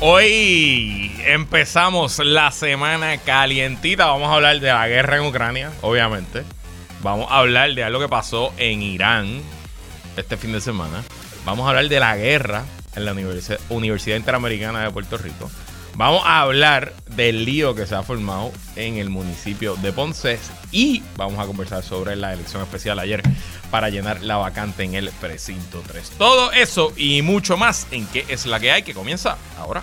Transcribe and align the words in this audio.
Hoy 0.00 1.12
empezamos 1.24 2.18
la 2.18 2.50
semana 2.50 3.16
calientita. 3.18 4.06
Vamos 4.06 4.28
a 4.28 4.34
hablar 4.34 4.60
de 4.60 4.68
la 4.68 4.88
guerra 4.88 5.16
en 5.16 5.24
Ucrania, 5.24 5.72
obviamente. 5.82 6.42
Vamos 7.02 7.30
a 7.30 7.38
hablar 7.38 7.74
de 7.74 7.84
algo 7.84 8.00
que 8.00 8.08
pasó 8.08 8.52
en 8.56 8.82
Irán 8.82 9.40
este 10.16 10.36
fin 10.36 10.52
de 10.52 10.60
semana. 10.60 11.02
Vamos 11.44 11.66
a 11.66 11.70
hablar 11.70 11.88
de 11.88 12.00
la 12.00 12.16
guerra 12.16 12.64
en 12.96 13.04
la 13.04 13.14
Universidad 13.70 14.16
Interamericana 14.16 14.82
de 14.82 14.90
Puerto 14.90 15.16
Rico. 15.16 15.50
Vamos 15.96 16.22
a 16.24 16.40
hablar 16.40 16.92
del 17.10 17.44
lío 17.44 17.76
que 17.76 17.86
se 17.86 17.94
ha 17.94 18.02
formado 18.02 18.50
en 18.74 18.96
el 18.96 19.10
municipio 19.10 19.76
de 19.76 19.92
Ponce 19.92 20.40
y 20.72 21.04
vamos 21.16 21.38
a 21.38 21.46
conversar 21.46 21.84
sobre 21.84 22.16
la 22.16 22.32
elección 22.32 22.62
especial 22.62 22.98
ayer 22.98 23.22
para 23.74 23.90
llenar 23.90 24.22
la 24.22 24.36
vacante 24.36 24.84
en 24.84 24.94
el 24.94 25.10
precinto 25.10 25.82
3. 25.84 26.12
Todo 26.16 26.52
eso 26.52 26.92
y 26.96 27.22
mucho 27.22 27.56
más 27.56 27.88
en 27.90 28.06
qué 28.06 28.24
es 28.28 28.46
la 28.46 28.60
que 28.60 28.70
hay 28.70 28.84
que 28.84 28.94
comienza 28.94 29.36
ahora. 29.58 29.82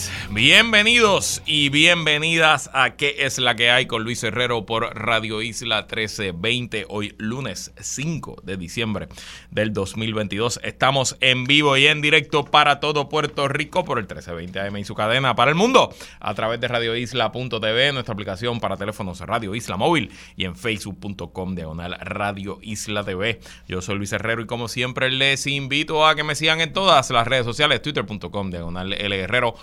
Bienvenidos 0.33 1.43
y 1.45 1.67
bienvenidas 1.67 2.69
a 2.73 2.91
¿Qué 2.91 3.17
es 3.19 3.37
la 3.37 3.57
que 3.57 3.69
hay 3.69 3.85
con 3.85 4.05
Luis 4.05 4.23
Herrero 4.23 4.65
por 4.65 4.95
Radio 4.95 5.41
Isla 5.41 5.81
1320? 5.81 6.85
Hoy 6.87 7.13
lunes 7.17 7.73
5 7.77 8.37
de 8.41 8.55
diciembre 8.55 9.09
del 9.49 9.73
2022. 9.73 10.61
Estamos 10.63 11.17
en 11.19 11.43
vivo 11.43 11.75
y 11.75 11.87
en 11.87 12.01
directo 12.01 12.45
para 12.45 12.79
todo 12.79 13.09
Puerto 13.09 13.49
Rico 13.49 13.83
por 13.83 13.97
el 13.97 14.05
1320 14.05 14.61
AM 14.61 14.77
y 14.77 14.85
su 14.85 14.95
cadena 14.95 15.35
para 15.35 15.51
el 15.51 15.55
mundo 15.55 15.93
a 16.21 16.33
través 16.33 16.61
de 16.61 16.69
radioisla.tv, 16.69 17.91
nuestra 17.91 18.13
aplicación 18.13 18.61
para 18.61 18.77
teléfonos 18.77 19.19
Radio 19.19 19.53
Isla 19.53 19.75
Móvil 19.75 20.11
y 20.37 20.45
en 20.45 20.55
facebook.com 20.55 21.55
diagonal 21.55 21.97
Radio 21.99 22.57
Isla 22.61 23.03
TV. 23.03 23.41
Yo 23.67 23.81
soy 23.81 23.97
Luis 23.97 24.13
Herrero 24.13 24.41
y 24.41 24.45
como 24.45 24.69
siempre 24.69 25.11
les 25.11 25.45
invito 25.45 26.07
a 26.07 26.15
que 26.15 26.23
me 26.23 26.35
sigan 26.35 26.61
en 26.61 26.71
todas 26.71 27.09
las 27.09 27.27
redes 27.27 27.43
sociales, 27.43 27.81
twitter.com 27.81 28.49
diagonal 28.49 28.93
L 28.93 29.19
Herrero 29.19 29.55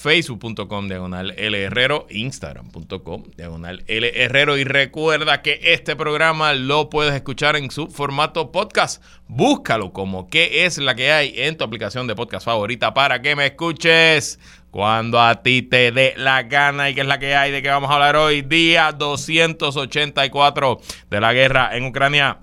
facebook.com 0.00 0.88
diagonal 0.88 1.34
L 1.36 1.62
Herrero, 1.62 2.06
instagram.com 2.08 3.24
diagonal 3.36 3.84
L 3.86 4.10
Herrero 4.14 4.56
y 4.56 4.64
recuerda 4.64 5.42
que 5.42 5.60
este 5.62 5.94
programa 5.94 6.54
lo 6.54 6.88
puedes 6.88 7.14
escuchar 7.14 7.54
en 7.56 7.70
su 7.70 7.88
formato 7.88 8.50
podcast. 8.50 9.04
Búscalo 9.28 9.92
como 9.92 10.30
qué 10.30 10.64
es 10.64 10.78
la 10.78 10.94
que 10.94 11.12
hay 11.12 11.34
en 11.36 11.58
tu 11.58 11.64
aplicación 11.64 12.06
de 12.06 12.14
podcast 12.14 12.46
favorita 12.46 12.94
para 12.94 13.20
que 13.20 13.36
me 13.36 13.44
escuches 13.44 14.38
cuando 14.70 15.20
a 15.20 15.42
ti 15.42 15.60
te 15.60 15.92
dé 15.92 16.14
la 16.16 16.44
gana 16.44 16.88
y 16.88 16.94
qué 16.94 17.02
es 17.02 17.06
la 17.06 17.18
que 17.18 17.34
hay 17.34 17.52
de 17.52 17.60
que 17.60 17.68
vamos 17.68 17.90
a 17.90 17.94
hablar 17.94 18.16
hoy, 18.16 18.40
día 18.40 18.92
284 18.92 20.80
de 21.10 21.20
la 21.20 21.34
guerra 21.34 21.76
en 21.76 21.84
Ucrania. 21.84 22.38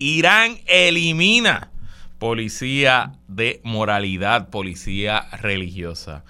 Irán 0.00 0.58
elimina 0.66 1.70
policía 2.18 3.12
de 3.28 3.60
moralidad, 3.62 4.50
policía 4.50 5.28
religiosa. 5.30 6.24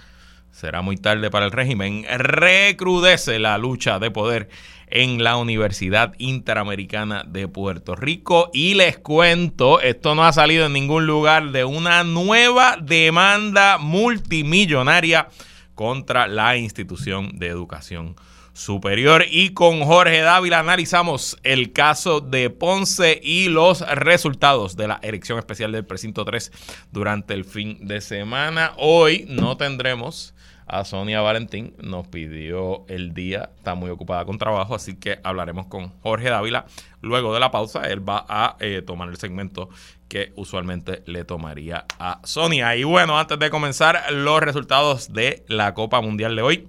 Será 0.56 0.80
muy 0.80 0.96
tarde 0.96 1.30
para 1.30 1.44
el 1.44 1.52
régimen. 1.52 2.06
Recrudece 2.08 3.38
la 3.38 3.58
lucha 3.58 3.98
de 3.98 4.10
poder 4.10 4.48
en 4.86 5.22
la 5.22 5.36
Universidad 5.36 6.14
Interamericana 6.16 7.24
de 7.28 7.46
Puerto 7.46 7.94
Rico. 7.94 8.48
Y 8.54 8.72
les 8.72 8.96
cuento, 8.96 9.82
esto 9.82 10.14
no 10.14 10.24
ha 10.24 10.32
salido 10.32 10.64
en 10.64 10.72
ningún 10.72 11.06
lugar, 11.06 11.52
de 11.52 11.66
una 11.66 12.04
nueva 12.04 12.78
demanda 12.80 13.76
multimillonaria 13.76 15.28
contra 15.74 16.26
la 16.26 16.56
institución 16.56 17.38
de 17.38 17.48
educación 17.48 18.16
superior. 18.54 19.26
Y 19.30 19.50
con 19.50 19.82
Jorge 19.82 20.22
Dávila 20.22 20.60
analizamos 20.60 21.36
el 21.42 21.74
caso 21.74 22.22
de 22.22 22.48
Ponce 22.48 23.20
y 23.22 23.50
los 23.50 23.80
resultados 23.80 24.74
de 24.74 24.88
la 24.88 25.00
elección 25.02 25.38
especial 25.38 25.72
del 25.72 25.84
precinto 25.84 26.24
3 26.24 26.50
durante 26.92 27.34
el 27.34 27.44
fin 27.44 27.86
de 27.86 28.00
semana. 28.00 28.72
Hoy 28.78 29.26
no 29.28 29.58
tendremos 29.58 30.32
a 30.66 30.84
Sonia 30.84 31.20
Valentín. 31.20 31.74
Nos 31.82 32.06
pidió 32.08 32.84
el 32.88 33.14
día, 33.14 33.50
está 33.56 33.74
muy 33.74 33.90
ocupada 33.90 34.24
con 34.24 34.38
trabajo, 34.38 34.74
así 34.74 34.96
que 34.96 35.18
hablaremos 35.22 35.66
con 35.66 35.92
Jorge 36.00 36.30
Dávila. 36.30 36.66
Luego 37.00 37.32
de 37.32 37.40
la 37.40 37.50
pausa, 37.50 37.88
él 37.88 38.06
va 38.06 38.24
a 38.28 38.56
eh, 38.60 38.82
tomar 38.82 39.08
el 39.08 39.16
segmento 39.16 39.68
que 40.08 40.32
usualmente 40.36 41.02
le 41.06 41.24
tomaría 41.24 41.84
a 41.98 42.20
Sonia. 42.24 42.76
Y 42.76 42.84
bueno, 42.84 43.18
antes 43.18 43.38
de 43.38 43.50
comenzar, 43.50 44.12
los 44.12 44.40
resultados 44.40 45.12
de 45.12 45.44
la 45.48 45.74
Copa 45.74 46.00
Mundial 46.00 46.36
de 46.36 46.42
hoy. 46.42 46.68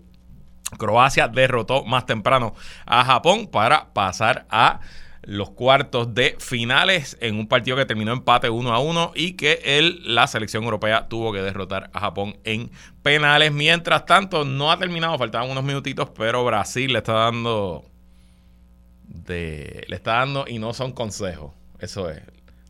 Croacia 0.78 1.30
derrotó 1.30 1.86
más 1.86 2.06
temprano 2.06 2.54
a 2.86 3.06
Japón 3.06 3.48
para 3.48 3.94
pasar 3.94 4.46
a 4.50 4.82
los 5.28 5.50
cuartos 5.50 6.16
de 6.16 6.38
finales 6.40 7.18
en 7.20 7.36
un 7.36 7.50
partido 7.50 7.76
que 7.76 7.86
terminó 7.86 8.14
empate 8.14 8.50
1 8.50 8.74
a 8.74 8.80
1 8.80 9.12
y 9.14 9.34
que 9.34 9.60
él, 9.66 10.00
la 10.06 10.26
selección 10.26 10.64
europea 10.64 11.10
tuvo 11.10 11.34
que 11.34 11.42
derrotar 11.42 11.90
a 11.92 12.00
Japón 12.00 12.38
en 12.46 12.72
penales. 13.04 13.52
Mientras 13.52 14.06
tanto, 14.06 14.46
no 14.46 14.72
ha 14.72 14.80
terminado, 14.80 15.18
faltaban 15.18 15.52
unos 15.52 15.66
minutitos, 15.66 16.10
pero 16.18 16.46
Brasil 16.46 16.94
le 16.94 17.00
está 17.00 17.12
dando 17.12 17.84
de, 19.04 19.84
le 19.90 19.98
está 19.98 20.20
dando 20.20 20.46
y 20.48 20.60
no 20.60 20.74
son 20.74 20.94
consejos. 20.94 21.52
Eso 21.80 22.10
es. 22.10 22.22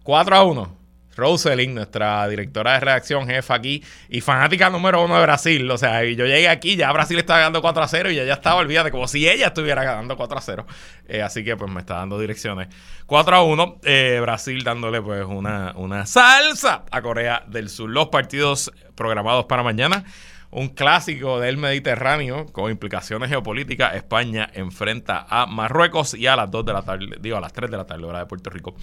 4 0.01 0.35
a 0.35 0.43
1. 0.43 0.86
Roselyn, 1.17 1.75
nuestra 1.75 2.27
directora 2.27 2.73
de 2.73 2.79
redacción, 2.79 3.27
jefa 3.27 3.55
aquí 3.55 3.83
y 4.07 4.21
fanática 4.21 4.69
número 4.69 5.03
uno 5.03 5.15
de 5.15 5.23
Brasil. 5.23 5.69
O 5.69 5.77
sea, 5.77 6.03
yo 6.03 6.25
llegué 6.25 6.47
aquí, 6.47 6.75
ya 6.75 6.91
Brasil 6.91 7.17
estaba 7.19 7.39
ganando 7.39 7.61
4 7.61 7.83
a 7.83 7.87
0 7.87 8.11
y 8.11 8.19
ella 8.19 8.33
estaba 8.33 8.59
olvidada, 8.59 8.91
como 8.91 9.07
si 9.07 9.27
ella 9.27 9.47
estuviera 9.47 9.83
ganando 9.83 10.15
4 10.15 10.37
a 10.37 10.41
0. 10.41 10.65
Eh, 11.07 11.21
así 11.21 11.43
que 11.43 11.57
pues 11.57 11.71
me 11.71 11.81
está 11.81 11.95
dando 11.95 12.19
direcciones. 12.19 12.67
4 13.05 13.35
a 13.35 13.41
1, 13.43 13.79
eh, 13.83 14.19
Brasil 14.21 14.63
dándole 14.63 15.01
pues 15.01 15.25
una, 15.25 15.73
una 15.75 16.05
salsa 16.05 16.83
a 16.91 17.01
Corea 17.01 17.43
del 17.47 17.69
Sur. 17.69 17.89
Los 17.89 18.07
partidos 18.07 18.71
programados 18.95 19.45
para 19.45 19.63
mañana 19.63 20.05
un 20.49 20.69
clásico 20.69 21.39
del 21.39 21.57
Mediterráneo 21.57 22.45
con 22.47 22.71
implicaciones 22.71 23.29
geopolíticas. 23.29 23.95
España 23.95 24.49
enfrenta 24.53 25.25
a 25.29 25.45
Marruecos 25.45 26.13
y 26.13 26.27
a 26.27 26.35
las 26.35 26.49
2 26.49 26.65
de 26.65 26.73
la 26.73 26.81
tarde, 26.83 27.17
digo 27.19 27.37
a 27.37 27.41
las 27.41 27.53
3 27.53 27.69
de 27.69 27.77
la 27.77 27.85
tarde, 27.85 28.05
hora 28.05 28.19
de 28.19 28.25
Puerto 28.25 28.49
Rico, 28.49 28.75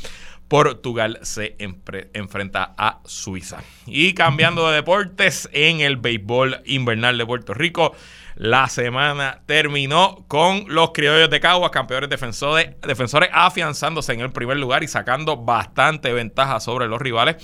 Portugal 0.49 1.19
se 1.23 1.57
enfrenta 1.59 2.75
a 2.77 3.01
Suiza. 3.05 3.63
Y 3.87 4.15
cambiando 4.15 4.69
de 4.69 4.77
deportes, 4.77 5.49
en 5.53 5.81
el 5.81 5.97
béisbol 5.97 6.61
invernal 6.67 7.17
de 7.17 7.27
Puerto 7.27 7.55
Rico, 7.55 7.95
la 8.37 8.69
semana 8.69 9.43
terminó 9.47 10.25
con 10.29 10.65
los 10.69 10.91
criollos 10.93 11.31
de 11.31 11.41
Caguas, 11.41 11.71
campeones 11.71 12.11
defensores, 12.11 12.81
defensores 12.81 13.31
afianzándose 13.33 14.13
en 14.13 14.21
el 14.21 14.33
primer 14.33 14.57
lugar 14.57 14.83
y 14.83 14.89
sacando 14.89 15.37
bastante 15.37 16.13
ventaja 16.13 16.61
sobre 16.61 16.89
los 16.89 17.01
rivales. 17.01 17.37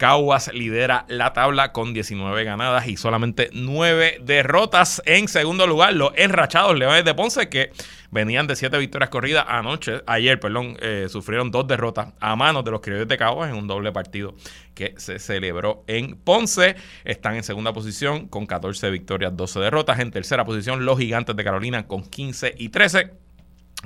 Caguas 0.00 0.50
lidera 0.54 1.04
la 1.08 1.34
tabla 1.34 1.72
con 1.72 1.92
19 1.92 2.42
ganadas 2.44 2.88
y 2.88 2.96
solamente 2.96 3.50
9 3.52 4.20
derrotas. 4.22 5.02
En 5.04 5.28
segundo 5.28 5.66
lugar, 5.66 5.92
los 5.92 6.12
enrachados 6.16 6.74
Leones 6.78 7.04
de 7.04 7.12
Ponce, 7.12 7.50
que 7.50 7.70
venían 8.10 8.46
de 8.46 8.56
7 8.56 8.78
victorias 8.78 9.10
corridas 9.10 9.44
anoche, 9.46 10.00
ayer, 10.06 10.40
perdón, 10.40 10.78
eh, 10.80 11.08
sufrieron 11.10 11.50
dos 11.50 11.68
derrotas 11.68 12.14
a 12.18 12.34
manos 12.34 12.64
de 12.64 12.70
los 12.70 12.80
criollos 12.80 13.08
de 13.08 13.18
Caguas 13.18 13.50
en 13.50 13.56
un 13.56 13.66
doble 13.66 13.92
partido 13.92 14.34
que 14.74 14.94
se 14.96 15.18
celebró 15.18 15.84
en 15.86 16.16
Ponce. 16.16 16.76
Están 17.04 17.34
en 17.34 17.42
segunda 17.42 17.74
posición 17.74 18.26
con 18.26 18.46
14 18.46 18.88
victorias, 18.88 19.36
12 19.36 19.60
derrotas. 19.60 19.98
En 19.98 20.10
tercera 20.10 20.46
posición, 20.46 20.86
los 20.86 20.98
gigantes 20.98 21.36
de 21.36 21.44
Carolina 21.44 21.86
con 21.86 22.04
15 22.04 22.54
y 22.56 22.70
13. 22.70 23.10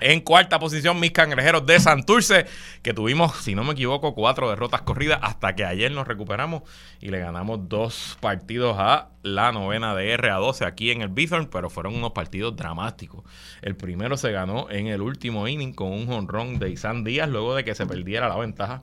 En 0.00 0.20
cuarta 0.20 0.58
posición, 0.58 0.98
mis 0.98 1.12
cangrejeros 1.12 1.66
de 1.66 1.78
Santurce, 1.78 2.46
que 2.82 2.92
tuvimos, 2.92 3.36
si 3.36 3.54
no 3.54 3.62
me 3.62 3.72
equivoco, 3.72 4.12
cuatro 4.12 4.50
derrotas 4.50 4.82
corridas 4.82 5.20
hasta 5.22 5.54
que 5.54 5.64
ayer 5.64 5.92
nos 5.92 6.08
recuperamos 6.08 6.62
y 7.00 7.10
le 7.10 7.20
ganamos 7.20 7.68
dos 7.68 8.18
partidos 8.20 8.76
a 8.78 9.10
la 9.22 9.52
novena 9.52 9.94
de 9.94 10.10
R 10.10 10.30
a 10.30 10.34
12 10.34 10.64
aquí 10.64 10.90
en 10.90 11.00
el 11.00 11.10
Bithorn, 11.10 11.46
pero 11.46 11.70
fueron 11.70 11.94
unos 11.94 12.10
partidos 12.10 12.56
dramáticos. 12.56 13.24
El 13.62 13.76
primero 13.76 14.16
se 14.16 14.32
ganó 14.32 14.68
en 14.68 14.88
el 14.88 15.00
último 15.00 15.46
inning 15.46 15.72
con 15.72 15.92
un 15.92 16.06
jonrón 16.06 16.58
de 16.58 16.70
Isan 16.70 17.04
Díaz 17.04 17.28
luego 17.28 17.54
de 17.54 17.62
que 17.62 17.76
se 17.76 17.86
perdiera 17.86 18.28
la 18.28 18.36
ventaja 18.36 18.80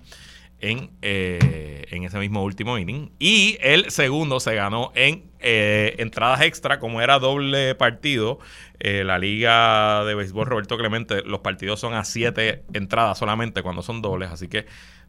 en, 0.62 0.92
eh, 1.02 1.86
en 1.90 2.04
ese 2.04 2.18
mismo 2.20 2.44
último 2.44 2.78
inning. 2.78 3.12
Y 3.20 3.58
el 3.62 3.92
segundo 3.92 4.40
se 4.40 4.56
ganó 4.56 4.92
en 4.96 5.24
eh, 5.40 5.96
entradas 5.98 6.42
extra, 6.42 6.80
como 6.80 7.02
era 7.02 7.20
doble 7.20 7.76
partido. 7.76 8.40
Eh, 8.80 9.04
la 9.04 9.20
liga 9.20 10.06
de 10.06 10.16
béisbol 10.16 10.46
Roberto 10.46 10.78
Clemente, 10.78 11.24
los 11.24 11.42
partidos 11.42 11.80
son 11.80 11.94
a 11.94 12.04
siete 12.04 12.64
entradas 12.74 13.18
solamente 13.18 13.64
cuando 13.64 13.82
son 13.82 14.02
dobles, 14.02 14.32
así 14.32 14.48
que 14.48 14.66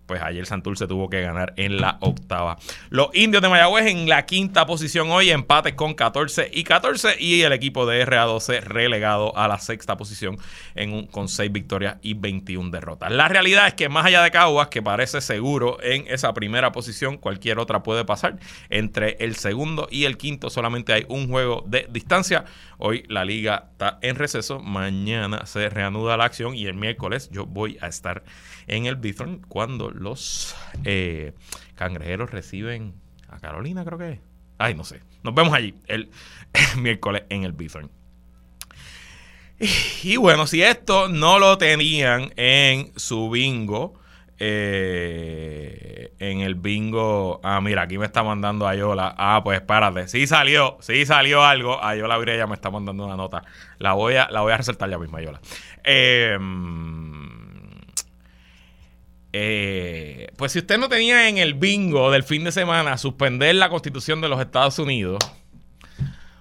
pues 0.06 0.22
ayer 0.22 0.46
Santurce 0.46 0.86
tuvo 0.86 1.08
que 1.08 1.20
ganar 1.20 1.54
en 1.56 1.80
la 1.80 1.98
octava. 2.00 2.58
Los 2.90 3.08
indios 3.14 3.42
de 3.42 3.48
Mayagüez 3.48 3.86
en 3.86 4.08
la 4.08 4.26
quinta 4.26 4.66
posición 4.66 5.10
hoy, 5.10 5.30
empates 5.30 5.74
con 5.74 5.94
14 5.94 6.50
y 6.52 6.64
14. 6.64 7.16
Y 7.18 7.42
el 7.42 7.52
equipo 7.52 7.86
de 7.86 8.06
RA12 8.06 8.60
relegado 8.60 9.36
a 9.36 9.48
la 9.48 9.58
sexta 9.58 9.96
posición 9.96 10.38
con 11.10 11.28
6 11.28 11.52
victorias 11.52 11.96
y 12.02 12.14
21 12.14 12.70
derrotas. 12.70 13.10
La 13.12 13.28
realidad 13.28 13.66
es 13.68 13.74
que 13.74 13.88
más 13.88 14.04
allá 14.06 14.22
de 14.22 14.30
Caguas, 14.30 14.68
que 14.68 14.82
parece 14.82 15.20
seguro 15.20 15.82
en 15.82 16.04
esa 16.08 16.32
primera 16.34 16.72
posición, 16.72 17.16
cualquier 17.16 17.58
otra 17.58 17.82
puede 17.82 18.04
pasar. 18.04 18.38
Entre 18.70 19.16
el 19.20 19.36
segundo 19.36 19.88
y 19.90 20.04
el 20.04 20.18
quinto 20.18 20.50
solamente 20.50 20.92
hay 20.92 21.06
un 21.08 21.28
juego 21.28 21.64
de 21.66 21.88
distancia. 21.90 22.44
Hoy 22.78 23.04
la 23.08 23.24
liga 23.24 23.68
está 23.72 23.98
en 24.02 24.16
receso. 24.16 24.60
Mañana 24.60 25.46
se 25.46 25.68
reanuda 25.68 26.16
la 26.16 26.24
acción 26.24 26.54
y 26.54 26.66
el 26.66 26.74
miércoles 26.74 27.30
yo 27.30 27.46
voy 27.46 27.78
a 27.80 27.86
estar 27.86 28.24
en 28.66 28.86
el 28.86 28.96
Bithorn 28.96 29.40
cuando 29.48 29.90
los 29.90 30.54
eh, 30.84 31.32
cangrejeros 31.74 32.30
reciben 32.30 32.94
a 33.28 33.38
Carolina, 33.38 33.84
creo 33.84 33.98
que 33.98 34.12
es. 34.12 34.18
Ay, 34.58 34.74
no 34.74 34.84
sé. 34.84 35.00
Nos 35.22 35.34
vemos 35.34 35.54
allí 35.54 35.74
el, 35.86 36.10
miércoles 36.76 37.24
en 37.28 37.44
el 37.44 37.52
Bithorn. 37.52 37.90
Y, 40.02 40.16
bueno, 40.16 40.46
si 40.48 40.62
esto 40.62 41.08
no 41.08 41.38
lo 41.38 41.56
tenían 41.56 42.32
en 42.36 42.92
su 42.96 43.30
bingo, 43.30 43.94
eh, 44.38 46.12
en 46.18 46.40
el 46.40 46.56
bingo. 46.56 47.40
Ah, 47.44 47.60
mira, 47.60 47.82
aquí 47.82 47.96
me 47.96 48.06
está 48.06 48.24
mandando 48.24 48.66
Ayola. 48.66 49.14
Ah, 49.16 49.40
pues 49.44 49.60
espérate. 49.60 50.08
Sí 50.08 50.26
salió, 50.26 50.78
sí 50.80 51.06
salió 51.06 51.44
algo. 51.44 51.82
Ayola 51.82 52.18
Virella 52.18 52.48
me 52.48 52.54
está 52.54 52.70
mandando 52.70 53.04
una 53.04 53.16
nota. 53.16 53.44
La 53.78 53.92
voy 53.92 54.16
a, 54.16 54.28
la 54.30 54.40
voy 54.40 54.52
a 54.52 54.56
resaltar 54.56 54.90
ya 54.90 54.98
mismo, 54.98 55.18
Ayola. 55.18 55.40
Eh, 55.84 56.38
eh, 59.32 60.28
pues 60.36 60.52
si 60.52 60.58
usted 60.58 60.78
no 60.78 60.88
tenía 60.88 61.28
en 61.28 61.38
el 61.38 61.54
bingo 61.54 62.10
del 62.10 62.22
fin 62.22 62.44
de 62.44 62.52
semana 62.52 62.98
suspender 62.98 63.54
la 63.54 63.68
constitución 63.68 64.20
de 64.20 64.28
los 64.28 64.40
Estados 64.40 64.78
Unidos, 64.78 65.18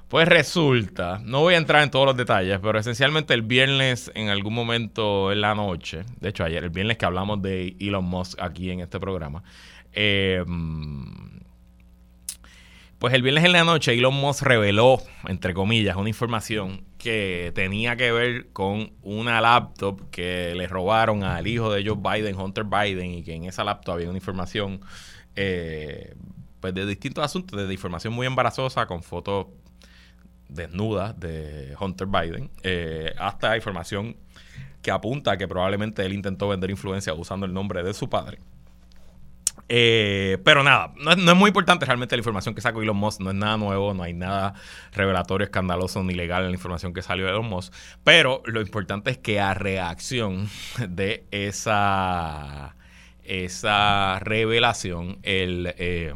pues 0.10 0.28
resulta, 0.28 1.22
no 1.24 1.40
voy 1.40 1.54
a 1.54 1.58
entrar 1.58 1.84
en 1.84 1.90
todos 1.90 2.06
los 2.06 2.18
detalles, 2.18 2.60
pero 2.62 2.78
esencialmente 2.78 3.34
el 3.34 3.44
viernes 3.44 4.12
en 4.14 4.28
algún 4.28 4.54
momento 4.54 5.32
en 5.32 5.40
la 5.40 5.56
noche, 5.56 6.04
de 6.20 6.30
hecho 6.30 6.44
ayer, 6.44 6.66
el 6.66 6.70
viernes 6.70 6.98
que 6.98 7.06
hablamos 7.06 7.42
de 7.42 7.78
Elon 7.80 8.04
Musk 8.04 8.42
aquí 8.42 8.72
en 8.72 8.82
este 8.82 9.00
programa, 9.00 9.42
eh, 9.94 10.44
pues 13.02 13.16
el 13.16 13.24
viernes 13.24 13.44
en 13.46 13.54
la 13.54 13.64
noche 13.64 13.94
Elon 13.94 14.14
Musk 14.14 14.44
reveló, 14.44 15.02
entre 15.28 15.56
comillas, 15.56 15.96
una 15.96 16.10
información 16.10 16.86
que 17.00 17.52
tenía 17.56 17.96
que 17.96 18.12
ver 18.12 18.50
con 18.54 18.94
una 19.02 19.42
laptop 19.42 20.12
que 20.12 20.54
le 20.56 20.68
robaron 20.68 21.24
al 21.24 21.48
hijo 21.48 21.74
de 21.74 21.84
Joe 21.84 21.98
Biden, 21.98 22.40
Hunter 22.40 22.64
Biden, 22.64 23.10
y 23.10 23.24
que 23.24 23.34
en 23.34 23.46
esa 23.46 23.64
laptop 23.64 23.96
había 23.96 24.08
una 24.08 24.20
información 24.20 24.82
eh, 25.36 26.14
pues 26.60 26.76
de 26.76 26.86
distintos 26.86 27.26
asuntos, 27.26 27.68
de 27.68 27.74
información 27.74 28.14
muy 28.14 28.28
embarazosa, 28.28 28.86
con 28.86 29.02
fotos 29.02 29.48
desnudas 30.48 31.20
de 31.20 31.76
Hunter 31.80 32.06
Biden, 32.06 32.52
eh, 32.62 33.16
hasta 33.18 33.56
información 33.56 34.16
que 34.84 34.92
apunta 34.92 35.32
a 35.32 35.38
que 35.38 35.48
probablemente 35.48 36.06
él 36.06 36.14
intentó 36.14 36.50
vender 36.50 36.70
influencia 36.70 37.16
usando 37.16 37.48
el 37.48 37.54
nombre 37.54 37.82
de 37.82 37.96
su 37.96 38.08
padre. 38.12 38.38
Eh, 39.74 40.38
pero 40.44 40.64
nada, 40.64 40.94
no 40.98 41.12
es, 41.14 41.18
muy 41.38 41.48
importante 41.48 41.86
realmente 41.86 42.18
la 42.18 42.20
información 42.20 42.54
que 42.54 42.60
sacó 42.60 42.82
Elon 42.82 42.98
Musk, 42.98 43.22
no 43.22 43.30
es 43.30 43.38
nada 43.38 43.56
nuevo, 43.56 43.94
no 43.94 44.04
hay 44.04 44.12
nada 44.12 44.54
revelatorio, 44.92 45.46
escandaloso 45.46 46.04
ni 46.04 46.14
legal 46.14 46.44
en 46.44 46.50
la 46.50 46.56
información 46.56 46.94
que 46.94 47.02
salió 47.02 47.24
de 47.24 47.32
Elon 47.32 47.46
Musk, 47.46 47.74
pero 48.04 48.44
lo 48.48 48.60
importante 48.60 49.12
es 49.12 49.18
que 49.18 49.40
a 49.40 49.54
reacción 49.54 50.50
de 50.90 51.24
esa, 51.32 52.76
esa 53.24 54.20
revelación, 54.20 55.20
el... 55.24 55.74
Eh, 55.78 56.14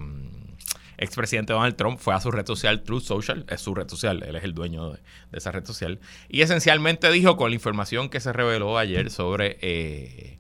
expresidente 0.97 1.51
Donald 1.51 1.75
Trump 1.75 1.99
fue 1.99 2.13
a 2.13 2.21
su 2.21 2.31
red 2.31 2.45
social 2.45 2.81
Truth 2.81 3.03
Social, 3.03 3.45
es 3.49 3.59
su 3.59 3.75
red 3.75 3.89
social, 3.89 4.23
él 4.23 4.35
es 4.35 4.45
el 4.45 4.53
dueño 4.53 4.91
de, 4.91 4.99
esa 5.33 5.51
red 5.51 5.65
social, 5.65 5.99
y 6.29 6.41
esencialmente 6.41 7.11
dijo 7.11 7.35
con 7.35 7.51
la 7.51 7.55
información 7.55 8.09
que 8.09 8.21
se 8.21 8.31
reveló 8.31 8.77
ayer 8.77 9.11
sobre 9.11 9.57
eh, 9.61 10.39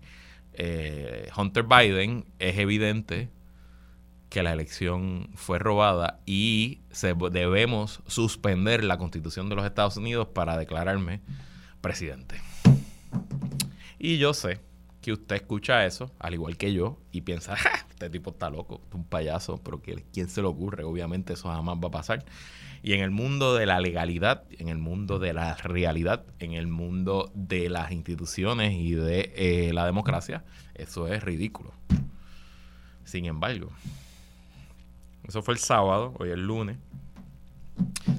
eh, 0.57 1.29
Hunter 1.35 1.63
Biden, 1.63 2.25
es 2.39 2.57
evidente 2.57 3.29
que 4.29 4.43
la 4.43 4.51
elección 4.51 5.29
fue 5.35 5.59
robada 5.59 6.19
y 6.25 6.81
debemos 7.31 8.01
suspender 8.07 8.83
la 8.83 8.97
constitución 8.97 9.49
de 9.49 9.55
los 9.55 9.65
Estados 9.65 9.97
Unidos 9.97 10.27
para 10.33 10.57
declararme 10.57 11.21
presidente. 11.81 12.41
Y 13.99 14.17
yo 14.17 14.33
sé 14.33 14.59
que 15.01 15.13
usted 15.13 15.35
escucha 15.35 15.85
eso, 15.85 16.11
al 16.19 16.33
igual 16.33 16.57
que 16.57 16.73
yo, 16.73 16.99
y 17.11 17.21
piensa, 17.21 17.55
este 17.89 18.09
tipo 18.09 18.31
está 18.31 18.49
loco, 18.49 18.81
es 18.89 18.95
un 18.95 19.05
payaso, 19.05 19.57
pero 19.63 19.81
¿quién 20.11 20.29
se 20.29 20.41
le 20.41 20.47
ocurre? 20.47 20.83
Obviamente 20.83 21.33
eso 21.33 21.47
jamás 21.49 21.77
va 21.77 21.87
a 21.87 21.91
pasar. 21.91 22.25
Y 22.85 22.93
en 22.93 23.01
el 23.01 23.09
mundo 23.09 23.55
de 23.55 23.65
la 23.65 23.79
legalidad, 23.79 24.43
en 24.51 24.69
el 24.69 24.77
mundo 24.77 25.17
de 25.17 25.33
la 25.33 25.55
realidad, 25.55 26.23
en 26.37 26.53
el 26.53 26.67
mundo 26.67 27.31
de 27.33 27.67
las 27.67 27.91
instituciones 27.91 28.73
y 28.73 28.93
de 28.93 29.33
eh, 29.35 29.73
la 29.73 29.87
democracia, 29.87 30.43
eso 30.75 31.07
es 31.07 31.23
ridículo. 31.23 31.73
Sin 33.03 33.25
embargo, 33.25 33.71
eso 35.23 35.41
fue 35.41 35.55
el 35.55 35.59
sábado, 35.59 36.13
hoy 36.19 36.27
es 36.27 36.35
el 36.35 36.45
lunes. 36.45 36.77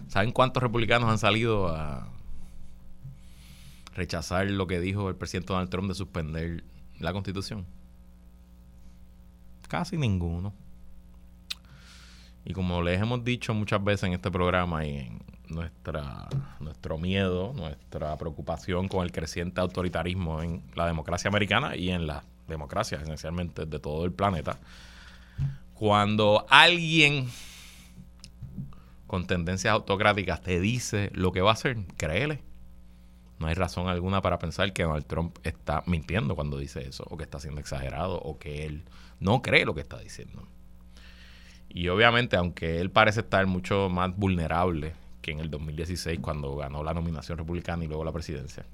¿Saben 0.09 0.33
cuántos 0.33 0.65
republicanos 0.65 1.09
han 1.11 1.19
salido 1.19 1.69
a 1.69 2.09
rechazar 3.95 4.51
lo 4.51 4.67
que 4.67 4.81
dijo 4.81 5.09
el 5.09 5.15
presidente 5.15 5.53
Donald 5.53 5.71
Trump 5.71 5.87
de 5.87 5.95
suspender 5.95 6.65
la 6.99 7.13
constitución? 7.13 7.67
Casi 9.69 9.97
ninguno. 9.97 10.66
Y 12.47 12.53
como 12.53 12.81
les 12.81 13.03
hemos 13.03 13.25
dicho 13.25 13.53
muchas 13.55 13.83
veces 13.83 14.05
en 14.05 14.13
este 14.13 14.31
programa 14.31 14.87
y 14.87 14.99
en 14.99 15.21
nuestra, 15.49 16.29
nuestro 16.61 16.97
miedo, 16.97 17.53
nuestra 17.53 18.17
preocupación 18.17 18.87
con 18.87 19.05
el 19.05 19.11
creciente 19.11 19.61
autoritarismo 19.61 20.41
en 20.43 20.63
la 20.77 20.87
democracia 20.87 21.27
americana 21.27 21.75
y 21.75 21.91
en 21.91 22.07
la 22.07 22.23
democracia 22.47 22.99
esencialmente 23.03 23.67
de 23.67 23.81
todo 23.81 24.05
el 24.05 24.13
planeta, 24.13 24.59
cuando 25.75 26.47
alguien 26.49 27.29
con 29.09 29.27
tendencias 29.27 29.73
autocráticas 29.73 30.41
te 30.41 30.61
dice 30.61 31.11
lo 31.15 31.33
que 31.33 31.41
va 31.41 31.51
a 31.51 31.55
hacer, 31.55 31.77
créele. 31.97 32.43
No 33.41 33.49
hay 33.49 33.55
razón 33.55 33.89
alguna 33.89 34.23
para 34.23 34.39
pensar 34.39 34.73
que 34.73 34.85
Donald 34.85 35.07
Trump 35.07 35.37
está 35.43 35.83
mintiendo 35.87 36.37
cuando 36.37 36.59
dice 36.59 36.87
eso, 36.87 37.05
o 37.11 37.17
que 37.17 37.25
está 37.25 37.41
siendo 37.41 37.61
exagerado, 37.61 38.21
o 38.21 38.39
que 38.39 38.65
él 38.67 38.85
no 39.19 39.43
cree 39.43 39.65
lo 39.65 39.75
que 39.75 39.81
está 39.81 39.99
diciendo. 39.99 40.47
Y 41.69 41.89
obviamente, 41.89 42.37
aunque 42.37 42.81
él 42.81 42.91
parece 42.91 43.21
estar 43.21 43.47
mucho 43.47 43.89
más 43.89 44.17
vulnerable 44.17 44.95
que 45.21 45.33
en 45.33 45.41
el 45.41 45.51
2016 45.51 46.21
cuando 46.21 46.57
ganó 46.57 46.83
la 46.83 46.95
nominación 46.95 47.39
republicana 47.39 47.85
y 47.85 47.89
luego 47.89 48.05
la 48.05 48.13
presidencia, 48.13 48.65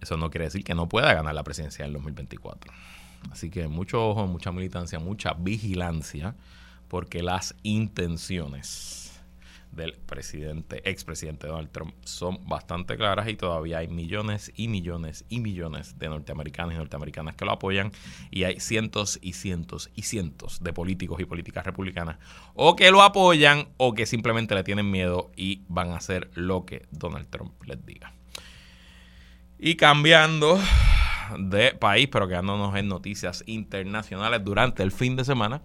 eso 0.00 0.16
no 0.16 0.30
quiere 0.30 0.46
decir 0.46 0.64
que 0.64 0.74
no 0.74 0.88
pueda 0.88 1.12
ganar 1.12 1.34
la 1.34 1.42
presidencia 1.42 1.84
en 1.84 1.88
el 1.88 1.94
2024. 1.94 2.72
Así 3.30 3.50
que 3.50 3.68
mucho 3.68 4.08
ojo, 4.08 4.26
mucha 4.26 4.50
militancia, 4.50 4.98
mucha 4.98 5.34
vigilancia, 5.34 6.34
porque 6.88 7.22
las 7.22 7.54
intenciones 7.62 9.09
del 9.72 9.94
presidente, 9.94 10.88
expresidente 10.88 11.46
Donald 11.46 11.70
Trump 11.70 11.94
son 12.04 12.46
bastante 12.46 12.96
claras 12.96 13.28
y 13.28 13.36
todavía 13.36 13.78
hay 13.78 13.88
millones 13.88 14.52
y 14.56 14.68
millones 14.68 15.24
y 15.28 15.40
millones 15.40 15.98
de 15.98 16.08
norteamericanos 16.08 16.74
y 16.74 16.76
norteamericanas 16.76 17.36
que 17.36 17.44
lo 17.44 17.52
apoyan 17.52 17.92
y 18.30 18.44
hay 18.44 18.60
cientos 18.60 19.18
y 19.22 19.34
cientos 19.34 19.90
y 19.94 20.02
cientos 20.02 20.62
de 20.62 20.72
políticos 20.72 21.20
y 21.20 21.24
políticas 21.24 21.64
republicanas 21.64 22.18
o 22.54 22.76
que 22.76 22.90
lo 22.90 23.02
apoyan 23.02 23.68
o 23.76 23.94
que 23.94 24.06
simplemente 24.06 24.54
le 24.54 24.64
tienen 24.64 24.90
miedo 24.90 25.30
y 25.36 25.62
van 25.68 25.90
a 25.90 25.96
hacer 25.96 26.30
lo 26.34 26.64
que 26.64 26.86
Donald 26.90 27.28
Trump 27.28 27.52
les 27.64 27.84
diga. 27.86 28.12
Y 29.58 29.76
cambiando 29.76 30.58
de 31.38 31.72
país, 31.72 32.08
pero 32.10 32.26
quedándonos 32.26 32.74
en 32.76 32.88
noticias 32.88 33.44
internacionales 33.46 34.42
durante 34.44 34.82
el 34.82 34.90
fin 34.90 35.16
de 35.16 35.24
semana, 35.24 35.62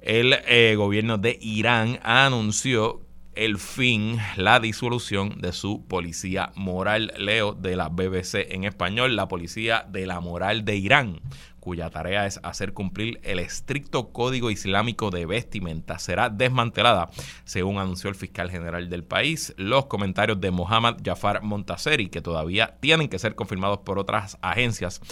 el 0.00 0.34
eh, 0.46 0.74
gobierno 0.76 1.18
de 1.18 1.38
Irán 1.40 1.98
anunció 2.02 3.00
el 3.36 3.58
fin, 3.58 4.18
la 4.36 4.60
disolución 4.60 5.40
de 5.40 5.52
su 5.52 5.86
policía 5.86 6.52
moral, 6.56 7.12
leo 7.18 7.52
de 7.52 7.76
la 7.76 7.88
BBC 7.88 8.50
en 8.50 8.64
español, 8.64 9.14
la 9.14 9.28
policía 9.28 9.86
de 9.88 10.06
la 10.06 10.20
moral 10.20 10.64
de 10.64 10.76
Irán, 10.76 11.20
cuya 11.60 11.90
tarea 11.90 12.26
es 12.26 12.40
hacer 12.44 12.72
cumplir 12.72 13.20
el 13.24 13.38
estricto 13.38 14.10
código 14.10 14.50
islámico 14.50 15.10
de 15.10 15.26
vestimenta, 15.26 15.98
será 15.98 16.30
desmantelada, 16.30 17.10
según 17.44 17.78
anunció 17.78 18.08
el 18.08 18.14
fiscal 18.14 18.50
general 18.50 18.88
del 18.88 19.04
país. 19.04 19.52
Los 19.58 19.86
comentarios 19.86 20.40
de 20.40 20.50
Mohammad 20.50 20.98
Jafar 21.04 21.42
Montaseri, 21.42 22.08
que 22.08 22.22
todavía 22.22 22.76
tienen 22.80 23.08
que 23.08 23.18
ser 23.18 23.34
confirmados 23.34 23.80
por 23.80 23.98
otras 23.98 24.38
agencias, 24.40 25.02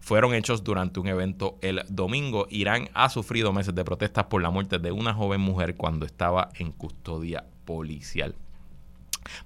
fueron 0.00 0.34
hechos 0.34 0.64
durante 0.64 0.98
un 1.00 1.06
evento 1.06 1.58
el 1.62 1.82
domingo. 1.88 2.46
Irán 2.50 2.88
ha 2.94 3.08
sufrido 3.08 3.52
meses 3.52 3.74
de 3.74 3.84
protestas 3.84 4.24
por 4.24 4.42
la 4.42 4.50
muerte 4.50 4.78
de 4.78 4.92
una 4.92 5.14
joven 5.14 5.40
mujer 5.40 5.76
cuando 5.76 6.06
estaba 6.06 6.50
en 6.58 6.72
custodia 6.72 7.44
policial. 7.64 8.34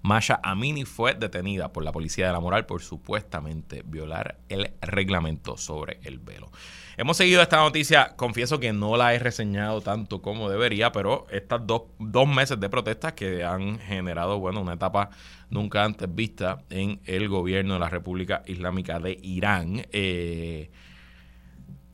Masha 0.02 0.40
Amini 0.42 0.84
fue 0.84 1.14
detenida 1.14 1.72
por 1.72 1.84
la 1.84 1.92
policía 1.92 2.28
de 2.28 2.32
la 2.32 2.40
moral 2.40 2.64
por 2.66 2.82
supuestamente 2.82 3.82
violar 3.84 4.38
el 4.48 4.72
reglamento 4.80 5.56
sobre 5.56 5.98
el 6.04 6.18
velo. 6.18 6.50
Hemos 6.96 7.16
seguido 7.16 7.42
esta 7.42 7.56
noticia, 7.56 8.14
confieso 8.14 8.60
que 8.60 8.72
no 8.72 8.96
la 8.96 9.14
he 9.14 9.18
reseñado 9.18 9.80
tanto 9.80 10.22
como 10.22 10.48
debería, 10.48 10.92
pero 10.92 11.26
estas 11.30 11.62
dos, 11.66 12.28
meses 12.28 12.60
de 12.60 12.68
protestas 12.68 13.14
que 13.14 13.42
han 13.42 13.80
generado, 13.80 14.38
bueno, 14.38 14.60
una 14.60 14.74
etapa 14.74 15.10
nunca 15.50 15.82
antes 15.82 16.12
vista 16.14 16.62
en 16.70 17.00
el 17.04 17.28
gobierno 17.28 17.74
de 17.74 17.80
la 17.80 17.88
República 17.88 18.42
Islámica 18.46 19.00
de 19.00 19.18
Irán. 19.22 19.84
Eh, 19.90 20.70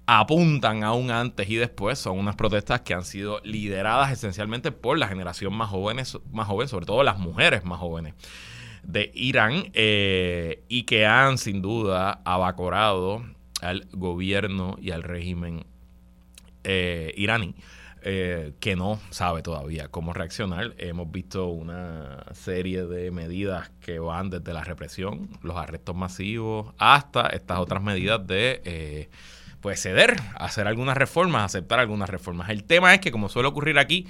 apuntan 0.04 0.84
a 0.84 0.92
un 0.92 1.10
antes 1.10 1.48
y 1.48 1.56
después. 1.56 1.98
Son 1.98 2.18
unas 2.18 2.36
protestas 2.36 2.82
que 2.82 2.92
han 2.92 3.04
sido 3.04 3.40
lideradas 3.42 4.12
esencialmente 4.12 4.70
por 4.70 4.98
la 4.98 5.08
generación 5.08 5.54
más 5.54 5.70
jóvenes, 5.70 6.18
más 6.30 6.46
joven, 6.46 6.68
sobre 6.68 6.84
todo 6.84 7.02
las 7.02 7.18
mujeres 7.18 7.64
más 7.64 7.78
jóvenes 7.78 8.14
de 8.82 9.10
Irán, 9.14 9.70
eh, 9.72 10.62
y 10.68 10.82
que 10.82 11.06
han 11.06 11.38
sin 11.38 11.62
duda 11.62 12.20
abacorado 12.24 13.22
al 13.60 13.86
gobierno 13.92 14.76
y 14.80 14.90
al 14.90 15.02
régimen 15.02 15.64
eh, 16.64 17.12
iraní. 17.16 17.54
Eh, 18.02 18.54
que 18.60 18.76
no 18.76 18.98
sabe 19.10 19.42
todavía 19.42 19.88
cómo 19.88 20.14
reaccionar. 20.14 20.74
Hemos 20.78 21.12
visto 21.12 21.48
una 21.48 22.24
serie 22.32 22.86
de 22.86 23.10
medidas 23.10 23.70
que 23.82 23.98
van 23.98 24.30
desde 24.30 24.54
la 24.54 24.64
represión, 24.64 25.28
los 25.42 25.58
arrestos 25.58 25.94
masivos, 25.94 26.72
hasta 26.78 27.26
estas 27.26 27.58
otras 27.58 27.82
medidas 27.82 28.26
de 28.26 29.10
pues 29.60 29.82
ceder, 29.82 30.16
hacer 30.36 30.66
algunas 30.66 30.96
reformas, 30.96 31.44
aceptar 31.44 31.78
algunas 31.78 32.08
reformas. 32.08 32.48
El 32.48 32.64
tema 32.64 32.94
es 32.94 33.00
que 33.00 33.12
como 33.12 33.28
suele 33.28 33.48
ocurrir 33.48 33.78
aquí, 33.78 34.06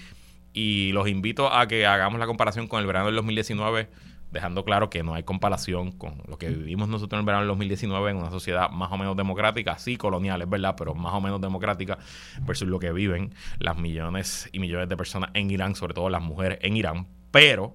y 0.52 0.92
los 0.92 1.08
invito 1.08 1.52
a 1.52 1.66
que 1.68 1.86
hagamos 1.86 2.18
la 2.18 2.26
comparación 2.26 2.66
con 2.66 2.80
el 2.80 2.86
verano 2.86 3.06
del 3.06 3.16
2019, 3.16 3.88
dejando 4.30 4.64
claro 4.64 4.90
que 4.90 5.02
no 5.02 5.14
hay 5.14 5.22
comparación 5.22 5.92
con 5.92 6.22
lo 6.28 6.38
que 6.38 6.48
vivimos 6.48 6.88
nosotros 6.88 7.18
en 7.18 7.20
el 7.20 7.26
verano 7.26 7.42
del 7.42 7.48
2019 7.48 8.10
en 8.10 8.16
una 8.16 8.30
sociedad 8.30 8.70
más 8.70 8.90
o 8.92 8.98
menos 8.98 9.16
democrática, 9.16 9.78
sí 9.78 9.96
colonial, 9.96 10.42
es 10.42 10.48
verdad, 10.48 10.74
pero 10.76 10.94
más 10.94 11.12
o 11.14 11.20
menos 11.20 11.40
democrática 11.40 11.98
versus 12.42 12.68
lo 12.68 12.78
que 12.78 12.92
viven 12.92 13.34
las 13.58 13.76
millones 13.76 14.48
y 14.52 14.58
millones 14.58 14.88
de 14.88 14.96
personas 14.96 15.30
en 15.34 15.50
Irán, 15.50 15.74
sobre 15.74 15.94
todo 15.94 16.08
las 16.10 16.22
mujeres 16.22 16.58
en 16.62 16.76
Irán. 16.76 17.06
Pero 17.30 17.74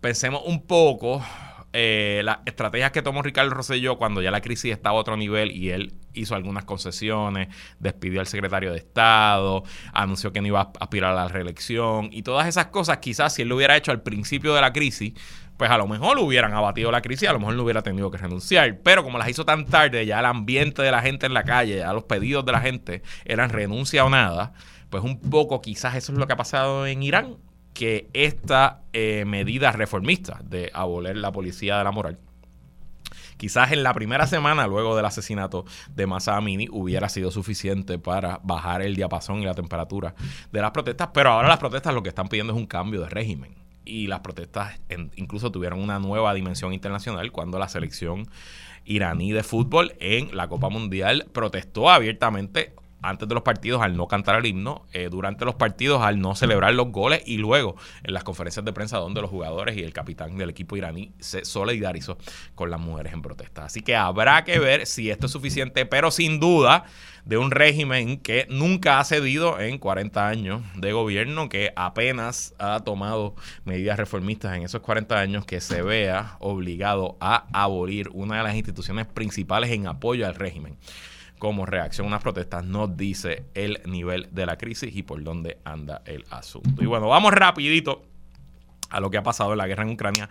pensemos 0.00 0.42
un 0.44 0.66
poco 0.66 1.22
eh, 1.74 2.22
las 2.24 2.38
estrategias 2.46 2.92
que 2.92 3.02
tomó 3.02 3.20
Ricardo 3.20 3.50
Rosselló 3.50 3.98
cuando 3.98 4.22
ya 4.22 4.30
la 4.30 4.40
crisis 4.40 4.72
estaba 4.72 4.96
a 4.96 5.00
otro 5.00 5.18
nivel 5.18 5.52
y 5.52 5.68
él 5.68 5.92
hizo 6.14 6.34
algunas 6.34 6.64
concesiones, 6.64 7.48
despidió 7.78 8.20
al 8.20 8.26
secretario 8.26 8.72
de 8.72 8.78
Estado, 8.78 9.62
anunció 9.92 10.32
que 10.32 10.40
no 10.40 10.46
iba 10.46 10.60
a 10.60 10.72
aspirar 10.80 11.12
a 11.12 11.14
la 11.14 11.28
reelección 11.28 12.08
y 12.10 12.22
todas 12.22 12.48
esas 12.48 12.66
cosas, 12.66 12.98
quizás 12.98 13.34
si 13.34 13.42
él 13.42 13.48
lo 13.48 13.56
hubiera 13.56 13.76
hecho 13.76 13.90
al 13.90 14.02
principio 14.02 14.54
de 14.54 14.62
la 14.62 14.72
crisis, 14.72 15.12
pues 15.58 15.70
a 15.70 15.76
lo 15.76 15.86
mejor 15.86 16.18
hubieran 16.18 16.54
abatido 16.54 16.90
la 16.90 17.02
crisis, 17.02 17.28
a 17.28 17.32
lo 17.34 17.40
mejor 17.40 17.54
no 17.54 17.64
hubiera 17.64 17.82
tenido 17.82 18.10
que 18.10 18.16
renunciar. 18.16 18.78
Pero 18.82 19.04
como 19.04 19.18
las 19.18 19.28
hizo 19.28 19.44
tan 19.44 19.66
tarde, 19.66 20.06
ya 20.06 20.20
el 20.20 20.24
ambiente 20.24 20.80
de 20.80 20.90
la 20.90 21.02
gente 21.02 21.26
en 21.26 21.34
la 21.34 21.44
calle, 21.44 21.78
ya 21.78 21.92
los 21.92 22.04
pedidos 22.04 22.46
de 22.46 22.52
la 22.52 22.60
gente 22.60 23.02
eran 23.26 23.50
renuncia 23.50 24.04
o 24.04 24.08
nada, 24.08 24.54
pues 24.88 25.04
un 25.04 25.20
poco 25.20 25.60
quizás 25.60 25.96
eso 25.96 26.12
es 26.12 26.18
lo 26.18 26.26
que 26.26 26.32
ha 26.32 26.36
pasado 26.36 26.86
en 26.86 27.02
Irán 27.02 27.36
que 27.74 28.08
esta 28.12 28.80
eh, 28.92 29.24
medida 29.26 29.72
reformista 29.72 30.40
de 30.42 30.70
aboler 30.72 31.16
la 31.16 31.32
policía 31.32 31.76
de 31.76 31.84
la 31.84 31.90
moral 31.90 32.18
quizás 33.38 33.72
en 33.72 33.82
la 33.82 33.94
primera 33.94 34.26
semana 34.26 34.66
luego 34.66 34.94
del 34.96 35.06
asesinato 35.06 35.64
de 35.94 36.06
Masa 36.06 36.36
Amini 36.36 36.68
hubiera 36.70 37.08
sido 37.08 37.30
suficiente 37.30 37.98
para 37.98 38.40
bajar 38.42 38.82
el 38.82 38.96
diapasón 38.96 39.40
y 39.40 39.46
la 39.46 39.54
temperatura 39.54 40.14
de 40.52 40.60
las 40.60 40.72
protestas, 40.72 41.10
pero 41.14 41.30
ahora 41.30 41.48
las 41.48 41.58
protestas 41.58 41.94
lo 41.94 42.02
que 42.02 42.10
están 42.10 42.28
pidiendo 42.28 42.52
es 42.52 42.58
un 42.58 42.66
cambio 42.66 43.00
de 43.00 43.08
régimen. 43.08 43.67
Y 43.88 44.06
las 44.06 44.20
protestas 44.20 44.78
incluso 45.16 45.50
tuvieron 45.50 45.80
una 45.80 45.98
nueva 45.98 46.34
dimensión 46.34 46.74
internacional 46.74 47.32
cuando 47.32 47.58
la 47.58 47.68
selección 47.68 48.28
iraní 48.84 49.32
de 49.32 49.42
fútbol 49.42 49.94
en 49.98 50.36
la 50.36 50.46
Copa 50.48 50.68
Mundial 50.68 51.26
protestó 51.32 51.88
abiertamente 51.88 52.74
antes 53.02 53.28
de 53.28 53.34
los 53.34 53.42
partidos 53.42 53.82
al 53.82 53.96
no 53.96 54.08
cantar 54.08 54.38
el 54.38 54.46
himno, 54.46 54.86
eh, 54.92 55.08
durante 55.10 55.44
los 55.44 55.54
partidos 55.54 56.02
al 56.02 56.20
no 56.20 56.34
celebrar 56.34 56.74
los 56.74 56.90
goles 56.90 57.22
y 57.26 57.36
luego 57.36 57.76
en 58.02 58.14
las 58.14 58.24
conferencias 58.24 58.64
de 58.64 58.72
prensa 58.72 58.98
donde 58.98 59.20
los 59.20 59.30
jugadores 59.30 59.76
y 59.76 59.82
el 59.82 59.92
capitán 59.92 60.36
del 60.36 60.50
equipo 60.50 60.76
iraní 60.76 61.12
se 61.18 61.44
solidarizó 61.44 62.18
con 62.54 62.70
las 62.70 62.80
mujeres 62.80 63.12
en 63.12 63.22
protesta. 63.22 63.64
Así 63.64 63.82
que 63.82 63.96
habrá 63.96 64.44
que 64.44 64.58
ver 64.58 64.86
si 64.86 65.10
esto 65.10 65.26
es 65.26 65.32
suficiente, 65.32 65.86
pero 65.86 66.10
sin 66.10 66.40
duda 66.40 66.84
de 67.24 67.36
un 67.36 67.50
régimen 67.50 68.18
que 68.18 68.46
nunca 68.48 68.98
ha 68.98 69.04
cedido 69.04 69.60
en 69.60 69.78
40 69.78 70.26
años 70.26 70.62
de 70.76 70.92
gobierno, 70.92 71.48
que 71.48 71.72
apenas 71.76 72.54
ha 72.58 72.80
tomado 72.80 73.34
medidas 73.64 73.98
reformistas 73.98 74.56
en 74.56 74.62
esos 74.62 74.80
40 74.80 75.18
años, 75.18 75.44
que 75.44 75.60
se 75.60 75.82
vea 75.82 76.36
obligado 76.40 77.16
a 77.20 77.46
abolir 77.52 78.08
una 78.14 78.38
de 78.38 78.42
las 78.44 78.54
instituciones 78.54 79.06
principales 79.06 79.70
en 79.70 79.86
apoyo 79.86 80.26
al 80.26 80.36
régimen 80.36 80.78
como 81.38 81.66
reacción 81.66 82.06
a 82.06 82.08
unas 82.08 82.22
protestas 82.22 82.64
nos 82.64 82.96
dice 82.96 83.44
el 83.54 83.80
nivel 83.86 84.28
de 84.32 84.46
la 84.46 84.58
crisis 84.58 84.94
y 84.94 85.02
por 85.02 85.22
dónde 85.22 85.58
anda 85.64 86.02
el 86.04 86.24
asunto. 86.30 86.82
Y 86.82 86.86
bueno, 86.86 87.08
vamos 87.08 87.32
rapidito 87.32 88.02
a 88.90 89.00
lo 89.00 89.10
que 89.10 89.18
ha 89.18 89.22
pasado 89.22 89.52
en 89.52 89.58
la 89.58 89.66
guerra 89.66 89.84
en 89.84 89.90
Ucrania. 89.90 90.28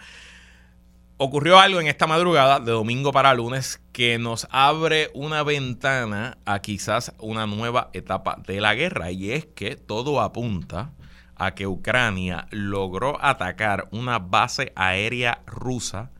Ocurrió 1.18 1.60
algo 1.60 1.82
en 1.82 1.88
esta 1.88 2.06
madrugada 2.06 2.60
de 2.60 2.72
domingo 2.72 3.12
para 3.12 3.34
lunes 3.34 3.82
que 3.92 4.20
nos 4.20 4.48
abre 4.52 5.10
una 5.16 5.42
ventana 5.42 6.38
a 6.46 6.60
quizás 6.60 7.14
una 7.20 7.48
nueva 7.48 7.90
etapa 7.94 8.38
de 8.46 8.62
la 8.62 8.76
guerra 8.76 9.10
y 9.10 9.32
es 9.32 9.46
que 9.46 9.76
todo 9.76 10.22
apunta 10.22 10.92
a 11.36 11.56
que 11.56 11.66
Ucrania 11.66 12.48
logró 12.52 13.24
atacar 13.24 13.88
una 13.92 14.20
base 14.20 14.74
aérea 14.76 15.42
rusa 15.48 16.12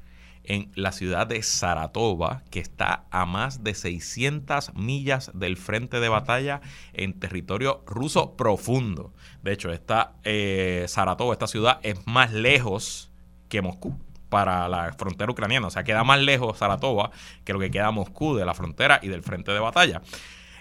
en 0.47 0.71
la 0.75 0.93
ciudad 0.93 1.27
de 1.27 1.43
Saratova, 1.43 2.43
que 2.49 2.59
está 2.59 3.03
a 3.11 3.25
más 3.25 3.63
de 3.63 3.75
600 3.75 4.73
millas 4.75 5.29
del 5.33 5.57
frente 5.57 5.99
de 5.99 6.09
batalla 6.09 6.61
en 6.93 7.19
territorio 7.19 7.83
ruso 7.85 8.35
profundo. 8.37 9.13
De 9.43 9.51
hecho, 9.51 9.71
esta 9.71 10.13
eh, 10.23 10.85
esta 10.87 11.47
ciudad, 11.47 11.79
es 11.83 12.07
más 12.07 12.31
lejos 12.31 13.11
que 13.49 13.61
Moscú 13.61 13.99
para 14.29 14.67
la 14.69 14.93
frontera 14.93 15.31
ucraniana. 15.31 15.67
O 15.67 15.69
sea, 15.69 15.83
queda 15.83 16.03
más 16.03 16.19
lejos 16.21 16.57
Saratova 16.57 17.11
que 17.43 17.53
lo 17.53 17.59
que 17.59 17.69
queda 17.69 17.91
Moscú 17.91 18.35
de 18.35 18.45
la 18.45 18.53
frontera 18.53 18.99
y 19.01 19.09
del 19.09 19.23
frente 19.23 19.51
de 19.51 19.59
batalla. 19.59 20.01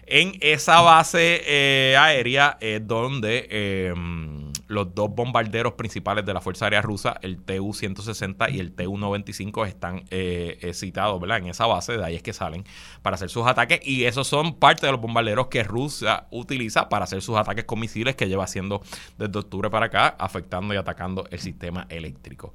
En 0.09 0.35
esa 0.41 0.81
base 0.83 1.43
eh, 1.47 1.97
aérea 1.97 2.59
es 2.61 2.87
donde 2.87 3.49
em, 3.51 4.46
los 4.69 4.95
dos 4.95 5.15
bombarderos 5.15 5.75
principales 5.75 6.25
de 6.25 6.35
la 6.35 6.41
Fuerza 6.41 6.67
Aérea 6.67 6.83
Rusa, 6.83 7.19
el 7.23 7.39
Tu-160 7.39 8.53
y 8.53 8.61
el 8.61 8.73
Tu-95, 8.73 9.67
están 9.67 10.05
eh, 10.11 10.59
eh, 10.61 10.75
citados 10.75 11.21
¿verdad? 11.21 11.39
en 11.39 11.49
esa 11.49 11.67
base. 11.67 11.97
De 11.97 12.05
ahí 12.05 12.17
es 12.17 12.23
que 12.23 12.33
salen 12.33 12.65
para 13.03 13.15
hacer 13.15 13.31
sus 13.31 13.47
ataques. 13.47 13.81
Y 13.83 14.05
esos 14.05 14.27
son 14.27 14.55
parte 14.55 14.87
de 14.87 14.93
los 14.93 15.01
bombarderos 15.01 15.47
que 15.49 15.63
Rusia 15.63 16.27
utiliza 16.31 16.89
para 16.89 17.05
hacer 17.05 17.23
sus 17.23 17.37
ataques 17.37 17.65
con 17.65 17.81
misiles 17.81 18.17
que 18.17 18.29
lleva 18.29 18.45
haciendo 18.45 18.83
desde 19.19 19.39
octubre 19.39 19.71
para 19.71 19.87
acá, 19.87 20.17
afectando 20.19 20.75
y 20.75 20.77
atacando 20.77 21.27
el 21.31 21.39
sistema 21.39 21.87
eléctrico. 21.89 22.55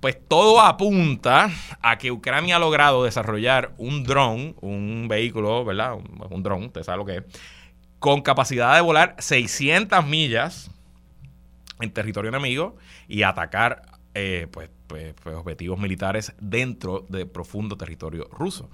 Pues 0.00 0.18
todo 0.28 0.60
apunta 0.60 1.50
a 1.80 1.96
que 1.96 2.12
Ucrania 2.12 2.56
ha 2.56 2.58
logrado 2.58 3.04
desarrollar 3.04 3.72
un 3.78 4.04
dron, 4.04 4.54
un 4.60 5.08
vehículo, 5.08 5.64
¿verdad? 5.64 5.94
Un, 6.30 6.42
dron, 6.42 6.64
usted 6.64 6.82
sabe 6.82 6.98
lo 6.98 7.06
que 7.06 7.16
es, 7.16 7.24
con 7.98 8.20
capacidad 8.20 8.74
de 8.74 8.82
volar 8.82 9.16
600 9.18 10.04
millas 10.04 10.70
en 11.80 11.90
territorio 11.90 12.28
enemigo 12.28 12.76
y 13.08 13.22
atacar 13.22 13.82
eh, 14.14 14.46
pues, 14.50 14.70
pues, 14.86 15.14
pues, 15.22 15.36
objetivos 15.36 15.78
militares 15.78 16.34
dentro 16.40 17.04
de 17.08 17.26
profundo 17.26 17.76
territorio 17.76 18.28
ruso. 18.30 18.70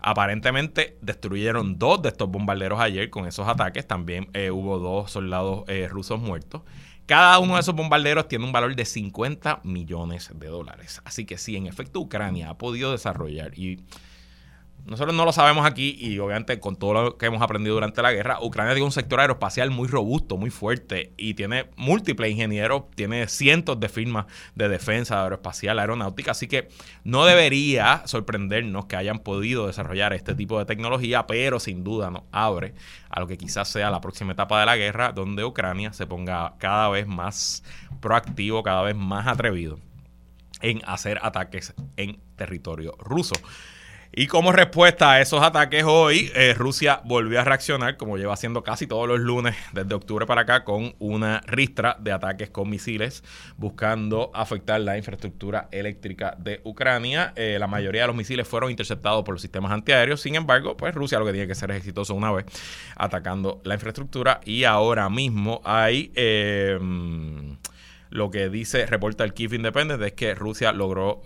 Aparentemente 0.00 0.98
destruyeron 1.00 1.78
dos 1.78 2.02
de 2.02 2.10
estos 2.10 2.28
bombarderos 2.28 2.78
ayer 2.78 3.10
con 3.10 3.26
esos 3.26 3.48
ataques. 3.48 3.88
También 3.88 4.28
eh, 4.34 4.50
hubo 4.50 4.78
dos 4.78 5.10
soldados 5.10 5.64
eh, 5.66 5.88
rusos 5.88 6.20
muertos. 6.20 6.62
Cada 7.06 7.38
uno 7.38 7.54
de 7.54 7.60
esos 7.60 7.74
bombarderos 7.74 8.28
tiene 8.28 8.44
un 8.44 8.52
valor 8.52 8.76
de 8.76 8.84
50 8.84 9.62
millones 9.64 10.30
de 10.34 10.46
dólares. 10.46 11.02
Así 11.04 11.24
que 11.24 11.38
sí, 11.38 11.56
en 11.56 11.66
efecto, 11.66 12.00
Ucrania 12.00 12.50
ha 12.50 12.58
podido 12.58 12.92
desarrollar 12.92 13.58
y 13.58 13.80
nosotros 14.86 15.16
no 15.16 15.24
lo 15.24 15.32
sabemos 15.32 15.64
aquí 15.64 15.96
y 15.98 16.18
obviamente 16.18 16.60
con 16.60 16.76
todo 16.76 16.92
lo 16.92 17.16
que 17.16 17.26
hemos 17.26 17.40
aprendido 17.40 17.74
durante 17.74 18.02
la 18.02 18.12
guerra, 18.12 18.38
Ucrania 18.42 18.74
tiene 18.74 18.84
un 18.84 18.92
sector 18.92 19.18
aeroespacial 19.18 19.70
muy 19.70 19.88
robusto, 19.88 20.36
muy 20.36 20.50
fuerte 20.50 21.14
y 21.16 21.34
tiene 21.34 21.70
múltiples 21.76 22.30
ingenieros, 22.30 22.84
tiene 22.94 23.26
cientos 23.28 23.80
de 23.80 23.88
firmas 23.88 24.26
de 24.54 24.68
defensa 24.68 25.22
aeroespacial, 25.22 25.78
aeronáutica, 25.78 26.32
así 26.32 26.48
que 26.48 26.68
no 27.02 27.24
debería 27.24 28.02
sorprendernos 28.04 28.84
que 28.84 28.96
hayan 28.96 29.20
podido 29.20 29.66
desarrollar 29.68 30.12
este 30.12 30.34
tipo 30.34 30.58
de 30.58 30.66
tecnología, 30.66 31.26
pero 31.26 31.60
sin 31.60 31.82
duda 31.82 32.10
nos 32.10 32.24
abre 32.30 32.74
a 33.08 33.20
lo 33.20 33.26
que 33.26 33.38
quizás 33.38 33.68
sea 33.68 33.90
la 33.90 34.02
próxima 34.02 34.32
etapa 34.32 34.60
de 34.60 34.66
la 34.66 34.76
guerra, 34.76 35.12
donde 35.12 35.44
Ucrania 35.44 35.94
se 35.94 36.06
ponga 36.06 36.56
cada 36.58 36.90
vez 36.90 37.06
más 37.06 37.64
proactivo, 38.00 38.62
cada 38.62 38.82
vez 38.82 38.96
más 38.96 39.26
atrevido 39.26 39.78
en 40.60 40.82
hacer 40.86 41.18
ataques 41.22 41.74
en 41.96 42.20
territorio 42.36 42.94
ruso. 42.98 43.34
Y 44.16 44.28
como 44.28 44.52
respuesta 44.52 45.10
a 45.10 45.20
esos 45.20 45.42
ataques 45.42 45.82
hoy, 45.84 46.30
eh, 46.36 46.54
Rusia 46.56 47.00
volvió 47.04 47.40
a 47.40 47.44
reaccionar, 47.44 47.96
como 47.96 48.16
lleva 48.16 48.32
haciendo 48.32 48.62
casi 48.62 48.86
todos 48.86 49.08
los 49.08 49.18
lunes 49.18 49.56
desde 49.72 49.92
octubre 49.92 50.24
para 50.24 50.42
acá, 50.42 50.62
con 50.62 50.94
una 51.00 51.40
ristra 51.48 51.96
de 51.98 52.12
ataques 52.12 52.48
con 52.48 52.70
misiles, 52.70 53.24
buscando 53.56 54.30
afectar 54.32 54.80
la 54.80 54.96
infraestructura 54.96 55.66
eléctrica 55.72 56.36
de 56.38 56.60
Ucrania. 56.62 57.32
Eh, 57.34 57.56
la 57.58 57.66
mayoría 57.66 58.02
de 58.02 58.06
los 58.06 58.14
misiles 58.14 58.46
fueron 58.46 58.70
interceptados 58.70 59.24
por 59.24 59.34
los 59.34 59.42
sistemas 59.42 59.72
antiaéreos. 59.72 60.20
Sin 60.20 60.36
embargo, 60.36 60.76
pues 60.76 60.94
Rusia 60.94 61.18
lo 61.18 61.26
que 61.26 61.32
tiene 61.32 61.48
que 61.48 61.56
ser 61.56 61.72
es 61.72 61.78
exitoso 61.78 62.14
una 62.14 62.30
vez 62.30 62.46
atacando 62.94 63.62
la 63.64 63.74
infraestructura. 63.74 64.40
Y 64.44 64.62
ahora 64.62 65.10
mismo 65.10 65.60
hay... 65.64 66.12
Eh, 66.14 66.78
lo 68.10 68.30
que 68.30 68.48
dice, 68.48 68.86
reporta 68.86 69.24
el 69.24 69.34
Kiev 69.34 69.54
Independent, 69.54 70.00
es 70.00 70.12
que 70.12 70.36
Rusia 70.36 70.70
logró 70.70 71.22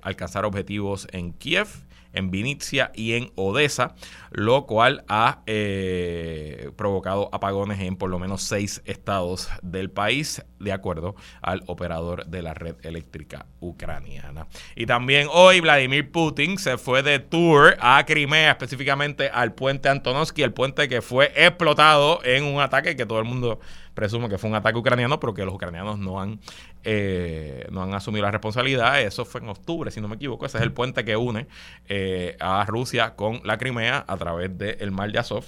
alcanzar 0.00 0.46
objetivos 0.46 1.06
en 1.12 1.34
Kiev 1.34 1.68
en 2.12 2.30
Vinitsia 2.30 2.90
y 2.94 3.14
en 3.14 3.30
Odessa, 3.34 3.94
lo 4.30 4.66
cual 4.66 5.04
ha 5.08 5.42
eh, 5.46 6.70
provocado 6.76 7.28
apagones 7.32 7.80
en 7.80 7.96
por 7.96 8.10
lo 8.10 8.18
menos 8.18 8.42
seis 8.42 8.82
estados 8.84 9.48
del 9.62 9.90
país, 9.90 10.44
de 10.58 10.72
acuerdo 10.72 11.14
al 11.42 11.62
operador 11.66 12.26
de 12.26 12.42
la 12.42 12.54
red 12.54 12.76
eléctrica 12.82 13.46
ucraniana. 13.60 14.46
Y 14.76 14.86
también 14.86 15.28
hoy 15.32 15.60
Vladimir 15.60 16.10
Putin 16.10 16.58
se 16.58 16.78
fue 16.78 17.02
de 17.02 17.18
tour 17.18 17.76
a 17.80 18.04
Crimea, 18.06 18.52
específicamente 18.52 19.30
al 19.30 19.54
puente 19.54 19.88
Antonovsky, 19.88 20.42
el 20.42 20.52
puente 20.52 20.88
que 20.88 21.02
fue 21.02 21.32
explotado 21.34 22.20
en 22.24 22.44
un 22.44 22.60
ataque 22.60 22.96
que 22.96 23.06
todo 23.06 23.18
el 23.18 23.24
mundo 23.24 23.60
presume 23.94 24.28
que 24.28 24.38
fue 24.38 24.50
un 24.50 24.56
ataque 24.56 24.78
ucraniano, 24.78 25.20
pero 25.20 25.34
que 25.34 25.44
los 25.44 25.54
ucranianos 25.54 25.98
no 25.98 26.20
han, 26.20 26.40
eh, 26.84 27.66
no 27.70 27.82
han 27.82 27.94
asumido 27.94 28.24
la 28.24 28.30
responsabilidad. 28.30 29.00
Eso 29.00 29.24
fue 29.24 29.40
en 29.40 29.48
octubre, 29.48 29.90
si 29.90 30.00
no 30.00 30.08
me 30.08 30.16
equivoco. 30.16 30.46
Ese 30.46 30.58
es 30.58 30.62
el 30.62 30.72
puente 30.72 31.04
que 31.04 31.16
une 31.16 31.46
eh, 31.88 32.36
a 32.40 32.64
Rusia 32.66 33.14
con 33.16 33.40
la 33.44 33.58
Crimea 33.58 34.04
a 34.06 34.16
través 34.16 34.56
del 34.56 34.90
mar 34.90 35.10
de 35.12 35.18
Azov 35.18 35.44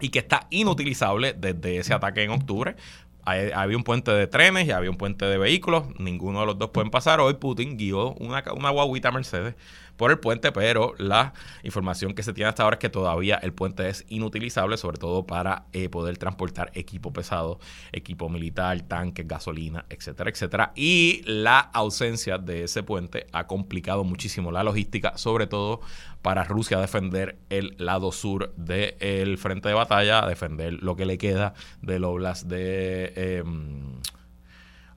y 0.00 0.10
que 0.10 0.18
está 0.18 0.46
inutilizable 0.50 1.34
desde 1.34 1.78
ese 1.78 1.94
ataque 1.94 2.22
en 2.24 2.30
octubre. 2.30 2.76
había 3.24 3.76
un 3.76 3.84
puente 3.84 4.10
de 4.10 4.26
trenes 4.26 4.66
y 4.66 4.72
había 4.72 4.90
un 4.90 4.96
puente 4.96 5.26
de 5.26 5.38
vehículos, 5.38 5.84
ninguno 5.98 6.40
de 6.40 6.46
los 6.46 6.58
dos 6.58 6.70
pueden 6.70 6.90
pasar. 6.90 7.20
Hoy 7.20 7.34
Putin 7.34 7.76
guió 7.76 8.12
una, 8.14 8.42
una 8.52 8.70
guaguita 8.70 9.10
Mercedes 9.12 9.54
por 10.02 10.10
el 10.10 10.18
puente, 10.18 10.50
pero 10.50 10.94
la 10.98 11.32
información 11.62 12.12
que 12.12 12.24
se 12.24 12.32
tiene 12.32 12.48
hasta 12.48 12.64
ahora 12.64 12.74
es 12.74 12.80
que 12.80 12.88
todavía 12.88 13.36
el 13.36 13.52
puente 13.52 13.88
es 13.88 14.04
inutilizable, 14.08 14.76
sobre 14.76 14.98
todo 14.98 15.28
para 15.28 15.66
eh, 15.72 15.88
poder 15.88 16.18
transportar 16.18 16.72
equipo 16.74 17.12
pesado, 17.12 17.60
equipo 17.92 18.28
militar, 18.28 18.80
tanques, 18.80 19.28
gasolina, 19.28 19.84
etcétera, 19.88 20.28
etcétera. 20.28 20.72
Y 20.74 21.22
la 21.24 21.60
ausencia 21.60 22.38
de 22.38 22.64
ese 22.64 22.82
puente 22.82 23.28
ha 23.30 23.46
complicado 23.46 24.02
muchísimo 24.02 24.50
la 24.50 24.64
logística, 24.64 25.16
sobre 25.16 25.46
todo 25.46 25.82
para 26.20 26.42
Rusia 26.42 26.80
defender 26.80 27.38
el 27.48 27.76
lado 27.78 28.10
sur 28.10 28.52
del 28.56 29.38
frente 29.38 29.68
de 29.68 29.74
batalla, 29.74 30.26
defender 30.26 30.82
lo 30.82 30.96
que 30.96 31.06
le 31.06 31.16
queda 31.16 31.54
del 31.80 32.02
oblast 32.02 32.48
de... 32.48 33.12
Em, 33.14 34.00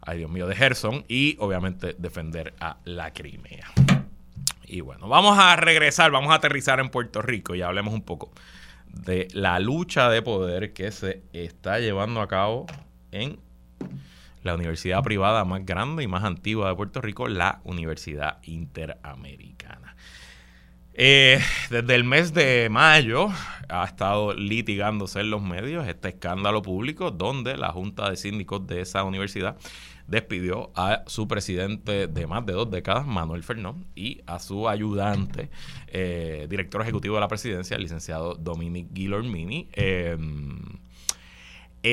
ay 0.02 0.18
Dios 0.18 0.32
mío, 0.32 0.48
de 0.48 0.56
Gerson 0.56 1.06
y 1.08 1.36
obviamente 1.38 1.94
defender 2.00 2.56
a 2.60 2.78
la 2.86 3.14
Crimea. 3.14 3.68
Y 4.76 4.82
bueno, 4.82 5.08
vamos 5.08 5.40
a 5.40 5.56
regresar, 5.56 6.12
vamos 6.12 6.34
a 6.34 6.36
aterrizar 6.36 6.82
en 6.82 6.90
Puerto 6.90 7.22
Rico 7.22 7.56
y 7.56 7.62
hablemos 7.62 7.94
un 7.94 8.02
poco 8.02 8.34
de 8.90 9.30
la 9.32 9.58
lucha 9.62 10.10
de 10.10 10.22
poder 10.22 10.74
que 10.74 10.92
se 10.92 11.24
está 11.32 11.80
llevando 11.80 12.20
a 12.20 12.28
cabo 12.28 12.66
en 13.14 13.40
la 14.44 14.54
universidad 14.54 15.02
privada 15.02 15.46
más 15.46 15.66
grande 15.66 16.04
y 16.04 16.08
más 16.08 16.26
antigua 16.26 16.68
de 16.68 16.76
Puerto 16.76 17.00
Rico, 17.00 17.30
la 17.30 17.62
Universidad 17.64 18.40
Interamericana. 18.44 19.96
Eh, 20.94 21.40
desde 21.70 21.96
el 21.96 22.04
mes 22.04 22.34
de 22.34 22.68
mayo 22.70 23.30
ha 23.70 23.86
estado 23.86 24.34
litigándose 24.34 25.22
en 25.22 25.30
los 25.30 25.42
medios 25.42 25.88
este 25.88 26.10
escándalo 26.10 26.62
público 26.62 27.12
donde 27.12 27.56
la 27.56 27.72
Junta 27.72 28.10
de 28.10 28.18
Síndicos 28.18 28.68
de 28.68 28.82
esa 28.82 29.06
universidad 29.06 29.56
despidió 30.08 30.72
a 30.76 31.04
su 31.08 31.28
presidente 31.28 32.08
de 32.08 32.28
más 32.28 32.46
de 32.46 32.54
dos 32.54 32.70
décadas, 32.70 33.08
Manuel 33.08 33.44
Fernón, 33.44 33.86
y 33.96 34.22
a 34.26 34.40
su 34.40 34.70
ayudante, 34.70 35.50
eh, 35.88 36.48
director 36.50 36.82
ejecutivo 36.82 37.16
de 37.16 37.22
la 37.22 37.28
presidencia, 37.28 37.76
el 37.76 37.84
licenciado 37.84 38.36
Dominic 38.36 38.88
Guillermini. 38.92 39.68
Em, 39.74 40.60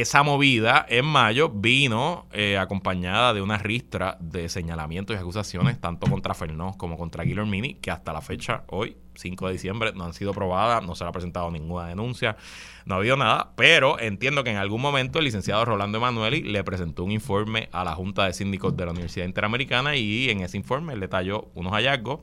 esa 0.01 0.23
movida 0.23 0.87
en 0.89 1.05
mayo 1.05 1.51
vino 1.51 2.27
eh, 2.33 2.57
acompañada 2.57 3.35
de 3.35 3.43
una 3.43 3.59
ristra 3.59 4.17
de 4.21 4.49
señalamientos 4.49 5.15
y 5.15 5.19
acusaciones 5.19 5.79
tanto 5.83 6.07
contra 6.07 6.33
Fernó 6.33 6.75
como 6.79 6.97
contra 6.97 7.25
Guillermini, 7.25 7.75
que 7.75 7.91
hasta 7.91 8.15
la 8.15 8.23
fecha, 8.23 8.65
hoy, 8.69 8.97
5 9.17 9.49
de 9.49 9.53
diciembre, 9.53 9.93
no 9.95 10.05
han 10.05 10.15
sido 10.15 10.33
probadas, 10.33 10.83
no 10.83 10.95
se 10.95 11.05
le 11.05 11.11
ha 11.11 11.13
presentado 11.13 11.51
ninguna 11.51 11.89
denuncia, 11.89 12.39
no 12.87 12.95
ha 12.95 12.99
habido 12.99 13.19
nada, 13.19 13.53
pero 13.55 14.01
entiendo 14.01 14.45
que 14.45 14.51
en 14.51 14.57
algún 14.57 14.81
momento 14.81 15.19
el 15.19 15.27
licenciado 15.27 15.63
Rolando 15.67 15.99
Emanueli 15.99 16.43
le 16.43 16.65
presentó 16.65 17.05
un 17.05 17.13
informe 17.13 17.69
a 17.71 17.85
la 17.85 17.95
Junta 17.95 18.25
de 18.25 18.33
Síndicos 18.33 18.75
de 18.75 18.87
la 18.87 18.93
Universidad 18.93 19.27
Interamericana 19.27 19.95
y 19.95 20.31
en 20.31 20.41
ese 20.41 20.57
informe 20.57 20.95
le 20.95 21.03
detalló 21.03 21.51
unos 21.55 21.75
hallazgos 21.75 22.21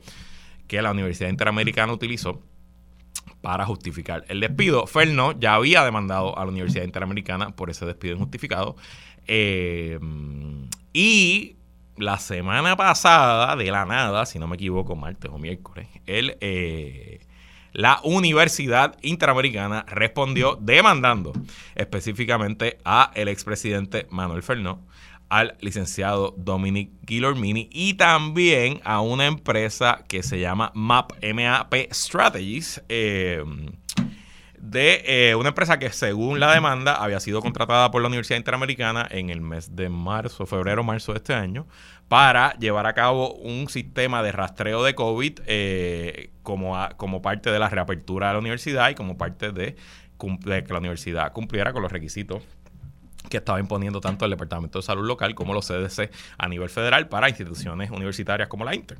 que 0.66 0.82
la 0.82 0.90
Universidad 0.90 1.30
Interamericana 1.30 1.92
utilizó 1.92 2.42
para 3.40 3.64
justificar 3.66 4.24
el 4.28 4.40
despido. 4.40 4.86
Ferno 4.86 5.38
ya 5.38 5.54
había 5.54 5.84
demandado 5.84 6.38
a 6.38 6.44
la 6.44 6.50
Universidad 6.50 6.84
Interamericana 6.84 7.54
por 7.56 7.70
ese 7.70 7.86
despido 7.86 8.14
injustificado. 8.14 8.76
Eh, 9.26 9.98
y 10.92 11.56
la 11.96 12.18
semana 12.18 12.76
pasada, 12.76 13.56
de 13.56 13.70
la 13.70 13.84
nada, 13.84 14.26
si 14.26 14.38
no 14.38 14.46
me 14.46 14.56
equivoco, 14.56 14.96
martes 14.96 15.30
o 15.30 15.38
miércoles, 15.38 15.86
él, 16.06 16.36
eh, 16.40 17.20
la 17.72 18.00
Universidad 18.02 18.96
Interamericana 19.02 19.84
respondió 19.86 20.58
demandando 20.60 21.32
específicamente 21.74 22.78
a 22.84 23.12
el 23.14 23.28
expresidente 23.28 24.06
Manuel 24.10 24.42
Fernó 24.42 24.80
al 25.30 25.56
licenciado 25.60 26.34
Dominic 26.36 26.90
Guillermini 27.02 27.70
y 27.72 27.94
también 27.94 28.80
a 28.84 29.00
una 29.00 29.26
empresa 29.26 30.04
que 30.08 30.22
se 30.22 30.40
llama 30.40 30.72
MAP, 30.74 31.12
MAP 31.22 31.74
Strategies, 31.92 32.82
eh, 32.88 33.42
de 34.58 35.02
eh, 35.06 35.34
una 35.36 35.50
empresa 35.50 35.78
que 35.78 35.90
según 35.90 36.38
la 36.40 36.52
demanda 36.52 36.96
había 36.96 37.18
sido 37.20 37.40
contratada 37.40 37.90
por 37.90 38.02
la 38.02 38.08
Universidad 38.08 38.38
Interamericana 38.38 39.06
en 39.10 39.30
el 39.30 39.40
mes 39.40 39.74
de 39.74 39.88
marzo, 39.88 40.46
febrero, 40.46 40.82
marzo 40.82 41.12
de 41.12 41.18
este 41.18 41.32
año, 41.32 41.66
para 42.08 42.52
llevar 42.58 42.86
a 42.86 42.92
cabo 42.92 43.32
un 43.34 43.68
sistema 43.68 44.22
de 44.22 44.32
rastreo 44.32 44.82
de 44.82 44.94
COVID 44.96 45.40
eh, 45.46 46.30
como, 46.42 46.76
como 46.96 47.22
parte 47.22 47.50
de 47.50 47.58
la 47.60 47.68
reapertura 47.68 48.26
de 48.26 48.32
la 48.34 48.38
universidad 48.40 48.90
y 48.90 48.96
como 48.96 49.16
parte 49.16 49.52
de, 49.52 49.76
de 50.18 50.64
que 50.64 50.72
la 50.72 50.78
universidad 50.80 51.32
cumpliera 51.32 51.72
con 51.72 51.82
los 51.82 51.92
requisitos 51.92 52.42
que 53.30 53.38
estaba 53.38 53.58
imponiendo 53.58 54.00
tanto 54.00 54.26
el 54.26 54.32
Departamento 54.32 54.78
de 54.78 54.82
Salud 54.82 55.06
Local 55.06 55.34
como 55.34 55.54
los 55.54 55.66
CDC 55.66 56.10
a 56.36 56.48
nivel 56.48 56.68
federal 56.68 57.08
para 57.08 57.30
instituciones 57.30 57.90
universitarias 57.90 58.48
como 58.48 58.66
la 58.66 58.74
Inter. 58.74 58.98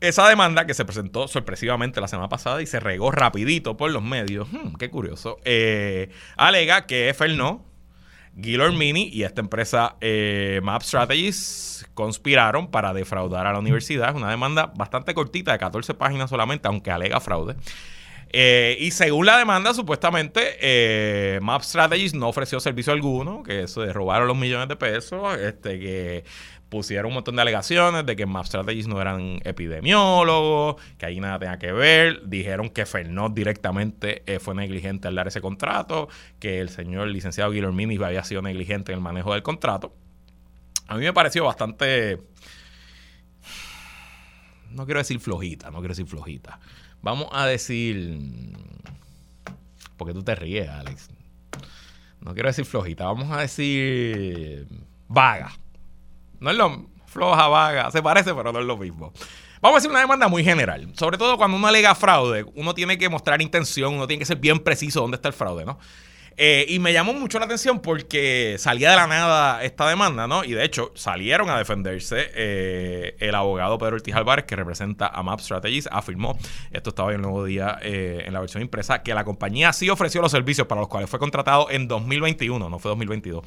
Esa 0.00 0.28
demanda 0.28 0.66
que 0.66 0.74
se 0.74 0.84
presentó 0.84 1.26
sorpresivamente 1.26 2.02
la 2.02 2.08
semana 2.08 2.28
pasada 2.28 2.60
y 2.60 2.66
se 2.66 2.80
regó 2.80 3.10
rapidito 3.10 3.78
por 3.78 3.90
los 3.90 4.02
medios, 4.02 4.46
hmm, 4.52 4.74
qué 4.78 4.90
curioso, 4.90 5.38
eh, 5.44 6.10
alega 6.36 6.84
que 6.84 7.14
Fernó, 7.16 7.64
Mini 8.36 9.08
y 9.10 9.22
esta 9.22 9.40
empresa 9.40 9.96
eh, 10.02 10.60
Map 10.62 10.82
Strategies 10.82 11.88
conspiraron 11.94 12.70
para 12.70 12.92
defraudar 12.92 13.46
a 13.46 13.52
la 13.52 13.58
universidad. 13.58 14.10
Es 14.10 14.14
una 14.14 14.28
demanda 14.28 14.72
bastante 14.76 15.14
cortita, 15.14 15.52
de 15.52 15.58
14 15.58 15.94
páginas 15.94 16.28
solamente, 16.28 16.68
aunque 16.68 16.90
alega 16.90 17.18
fraude. 17.20 17.56
Eh, 18.30 18.76
y 18.80 18.90
según 18.90 19.26
la 19.26 19.38
demanda, 19.38 19.72
supuestamente, 19.72 20.56
eh, 20.60 21.38
Map 21.42 21.62
Strategies 21.62 22.14
no 22.14 22.28
ofreció 22.28 22.60
servicio 22.60 22.92
alguno, 22.92 23.42
que 23.42 23.68
se 23.68 23.92
robaron 23.92 24.28
los 24.28 24.36
millones 24.36 24.68
de 24.68 24.76
pesos, 24.76 25.38
este, 25.38 25.78
que 25.78 26.24
pusieron 26.68 27.06
un 27.06 27.14
montón 27.14 27.36
de 27.36 27.42
alegaciones 27.42 28.04
de 28.04 28.16
que 28.16 28.26
Map 28.26 28.44
Strategies 28.44 28.88
no 28.88 29.00
eran 29.00 29.40
epidemiólogos, 29.44 30.76
que 30.98 31.06
ahí 31.06 31.20
nada 31.20 31.38
tenía 31.38 31.58
que 31.58 31.72
ver. 31.72 32.26
Dijeron 32.26 32.70
que 32.70 32.86
Fernot 32.86 33.34
directamente 33.34 34.22
eh, 34.26 34.40
fue 34.40 34.54
negligente 34.54 35.08
al 35.08 35.14
dar 35.14 35.28
ese 35.28 35.40
contrato, 35.40 36.08
que 36.40 36.60
el 36.60 36.68
señor 36.68 37.08
licenciado 37.08 37.50
Guillermini 37.50 37.96
había 38.02 38.24
sido 38.24 38.42
negligente 38.42 38.92
en 38.92 38.98
el 38.98 39.02
manejo 39.02 39.32
del 39.32 39.42
contrato. 39.42 39.94
A 40.88 40.96
mí 40.96 41.04
me 41.04 41.12
pareció 41.12 41.44
bastante. 41.44 42.18
No 44.70 44.84
quiero 44.84 44.98
decir 44.98 45.18
flojita, 45.20 45.70
no 45.70 45.78
quiero 45.78 45.92
decir 45.92 46.06
flojita. 46.06 46.60
Vamos 47.02 47.28
a 47.32 47.46
decir. 47.46 48.18
Porque 49.96 50.12
tú 50.12 50.22
te 50.22 50.34
ríes, 50.34 50.68
Alex. 50.68 51.10
No 52.20 52.34
quiero 52.34 52.48
decir 52.48 52.64
flojita, 52.64 53.04
vamos 53.04 53.30
a 53.30 53.40
decir. 53.40 54.66
vaga. 55.08 55.52
No 56.40 56.50
es 56.50 56.56
lo 56.56 56.86
floja, 57.06 57.48
vaga. 57.48 57.90
Se 57.90 58.02
parece, 58.02 58.34
pero 58.34 58.52
no 58.52 58.60
es 58.60 58.66
lo 58.66 58.76
mismo. 58.76 59.12
Vamos 59.60 59.76
a 59.76 59.78
decir 59.78 59.90
una 59.90 60.00
demanda 60.00 60.28
muy 60.28 60.44
general. 60.44 60.92
Sobre 60.96 61.16
todo 61.16 61.36
cuando 61.36 61.56
uno 61.56 61.66
alega 61.66 61.94
fraude, 61.94 62.44
uno 62.54 62.74
tiene 62.74 62.98
que 62.98 63.08
mostrar 63.08 63.40
intención, 63.40 63.94
uno 63.94 64.06
tiene 64.06 64.18
que 64.18 64.26
ser 64.26 64.36
bien 64.36 64.60
preciso 64.60 65.00
dónde 65.00 65.16
está 65.16 65.28
el 65.28 65.34
fraude, 65.34 65.64
¿no? 65.64 65.78
Eh, 66.38 66.66
y 66.68 66.78
me 66.80 66.92
llamó 66.92 67.14
mucho 67.14 67.38
la 67.38 67.46
atención 67.46 67.80
porque 67.80 68.56
salía 68.58 68.90
de 68.90 68.96
la 68.96 69.06
nada 69.06 69.64
esta 69.64 69.88
demanda, 69.88 70.26
¿no? 70.26 70.44
Y 70.44 70.52
de 70.52 70.64
hecho 70.64 70.92
salieron 70.94 71.48
a 71.48 71.56
defenderse. 71.56 72.30
Eh, 72.34 73.16
el 73.20 73.34
abogado 73.34 73.78
Pedro 73.78 73.96
Ortiz 73.96 74.14
Álvarez, 74.14 74.44
que 74.44 74.54
representa 74.54 75.06
a 75.06 75.22
Map 75.22 75.40
Strategies, 75.40 75.88
afirmó, 75.90 76.38
esto 76.70 76.90
estaba 76.90 77.10
en 77.10 77.16
el 77.16 77.22
nuevo 77.22 77.44
día 77.44 77.78
eh, 77.80 78.24
en 78.26 78.34
la 78.34 78.40
versión 78.40 78.62
impresa, 78.62 79.02
que 79.02 79.14
la 79.14 79.24
compañía 79.24 79.72
sí 79.72 79.88
ofreció 79.88 80.20
los 80.20 80.30
servicios 80.30 80.66
para 80.66 80.82
los 80.82 80.88
cuales 80.88 81.08
fue 81.08 81.18
contratado 81.18 81.70
en 81.70 81.88
2021, 81.88 82.68
no 82.68 82.78
fue 82.78 82.90
2022. 82.90 83.44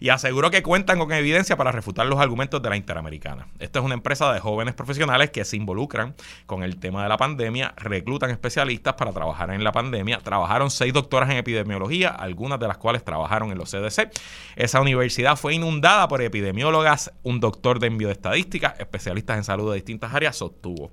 Y 0.00 0.08
aseguró 0.08 0.50
que 0.50 0.64
cuentan 0.64 0.98
con 0.98 1.12
evidencia 1.12 1.56
para 1.56 1.70
refutar 1.70 2.06
los 2.06 2.18
argumentos 2.18 2.60
de 2.60 2.70
la 2.70 2.76
Interamericana. 2.76 3.46
Esta 3.60 3.78
es 3.78 3.84
una 3.84 3.94
empresa 3.94 4.32
de 4.32 4.40
jóvenes 4.40 4.74
profesionales 4.74 5.30
que 5.30 5.44
se 5.44 5.56
involucran 5.56 6.16
con 6.46 6.64
el 6.64 6.78
tema 6.78 7.04
de 7.04 7.08
la 7.08 7.16
pandemia, 7.16 7.74
reclutan 7.76 8.30
especialistas 8.30 8.94
para 8.94 9.12
trabajar 9.12 9.50
en 9.50 9.62
la 9.62 9.70
pandemia. 9.70 10.18
Trabajaron 10.18 10.70
seis 10.72 10.92
doctoras 10.92 11.30
en 11.30 11.36
epidemiología, 11.36 12.08
algunas 12.32 12.58
de 12.58 12.66
las 12.66 12.78
cuales 12.78 13.04
trabajaron 13.04 13.52
en 13.52 13.58
los 13.58 13.70
CDC. 13.70 14.10
Esa 14.56 14.80
universidad 14.80 15.36
fue 15.36 15.54
inundada 15.54 16.08
por 16.08 16.22
epidemiólogas, 16.22 17.12
un 17.22 17.40
doctor 17.40 17.78
de 17.78 17.88
envío 17.88 18.08
de 18.08 18.14
estadística, 18.14 18.74
especialistas 18.78 19.36
en 19.36 19.44
salud 19.44 19.70
de 19.70 19.76
distintas 19.76 20.12
áreas, 20.14 20.36
sostuvo. 20.36 20.90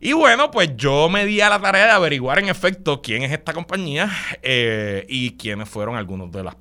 Y 0.00 0.12
bueno, 0.12 0.50
pues 0.50 0.76
yo 0.76 1.08
me 1.08 1.24
di 1.24 1.40
a 1.40 1.48
la 1.48 1.60
tarea 1.60 1.86
de 1.86 1.92
averiguar 1.92 2.38
en 2.38 2.48
efecto 2.48 3.00
quién 3.00 3.22
es 3.22 3.32
esta 3.32 3.52
compañía 3.52 4.10
eh, 4.42 5.06
y 5.08 5.36
quiénes 5.36 5.68
fueron 5.68 5.96
algunos 5.96 6.30
de 6.32 6.42
los 6.42 6.54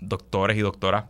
doctores 0.00 0.56
y 0.56 0.60
doctoras 0.60 1.06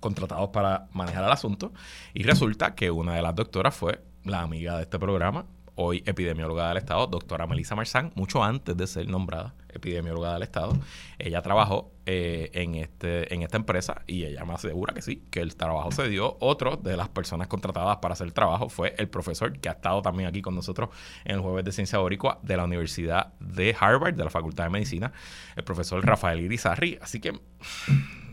contratados 0.00 0.50
para 0.50 0.88
manejar 0.92 1.24
el 1.24 1.30
asunto. 1.30 1.72
Y 2.14 2.22
resulta 2.22 2.74
que 2.74 2.90
una 2.90 3.14
de 3.14 3.22
las 3.22 3.34
doctoras 3.34 3.74
fue 3.74 4.02
la 4.24 4.40
amiga 4.40 4.76
de 4.76 4.82
este 4.82 4.98
programa, 4.98 5.46
hoy 5.76 6.02
epidemióloga 6.06 6.68
del 6.68 6.78
Estado, 6.78 7.06
doctora 7.06 7.46
Melissa 7.46 7.74
Marzán, 7.74 8.12
mucho 8.14 8.42
antes 8.42 8.76
de 8.76 8.86
ser 8.86 9.08
nombrada 9.08 9.54
epidemióloga 9.72 10.34
del 10.34 10.42
Estado. 10.44 10.76
Ella 11.18 11.42
trabajó 11.42 11.92
eh, 12.06 12.50
en, 12.54 12.74
este, 12.76 13.32
en 13.34 13.42
esta 13.42 13.56
empresa 13.56 14.02
y 14.06 14.24
ella 14.24 14.44
me 14.44 14.54
asegura 14.54 14.94
que 14.94 15.02
sí, 15.02 15.24
que 15.30 15.40
el 15.40 15.56
trabajo 15.56 15.90
se 15.90 16.08
dio. 16.08 16.36
Otro 16.40 16.76
de 16.76 16.96
las 16.96 17.08
personas 17.08 17.48
contratadas 17.48 17.98
para 17.98 18.12
hacer 18.12 18.26
el 18.26 18.32
trabajo 18.32 18.68
fue 18.68 18.94
el 18.98 19.08
profesor 19.08 19.58
que 19.58 19.68
ha 19.68 19.72
estado 19.72 20.02
también 20.02 20.28
aquí 20.28 20.42
con 20.42 20.54
nosotros 20.54 20.90
en 21.24 21.36
el 21.36 21.40
jueves 21.40 21.64
de 21.64 21.72
ciencia 21.72 21.98
boricua 21.98 22.38
de 22.42 22.56
la 22.56 22.64
Universidad 22.64 23.32
de 23.40 23.76
Harvard, 23.78 24.14
de 24.14 24.24
la 24.24 24.30
Facultad 24.30 24.64
de 24.64 24.70
Medicina, 24.70 25.12
el 25.56 25.64
profesor 25.64 26.04
Rafael 26.04 26.40
Irizarri. 26.40 26.98
Así 27.00 27.20
que 27.20 27.32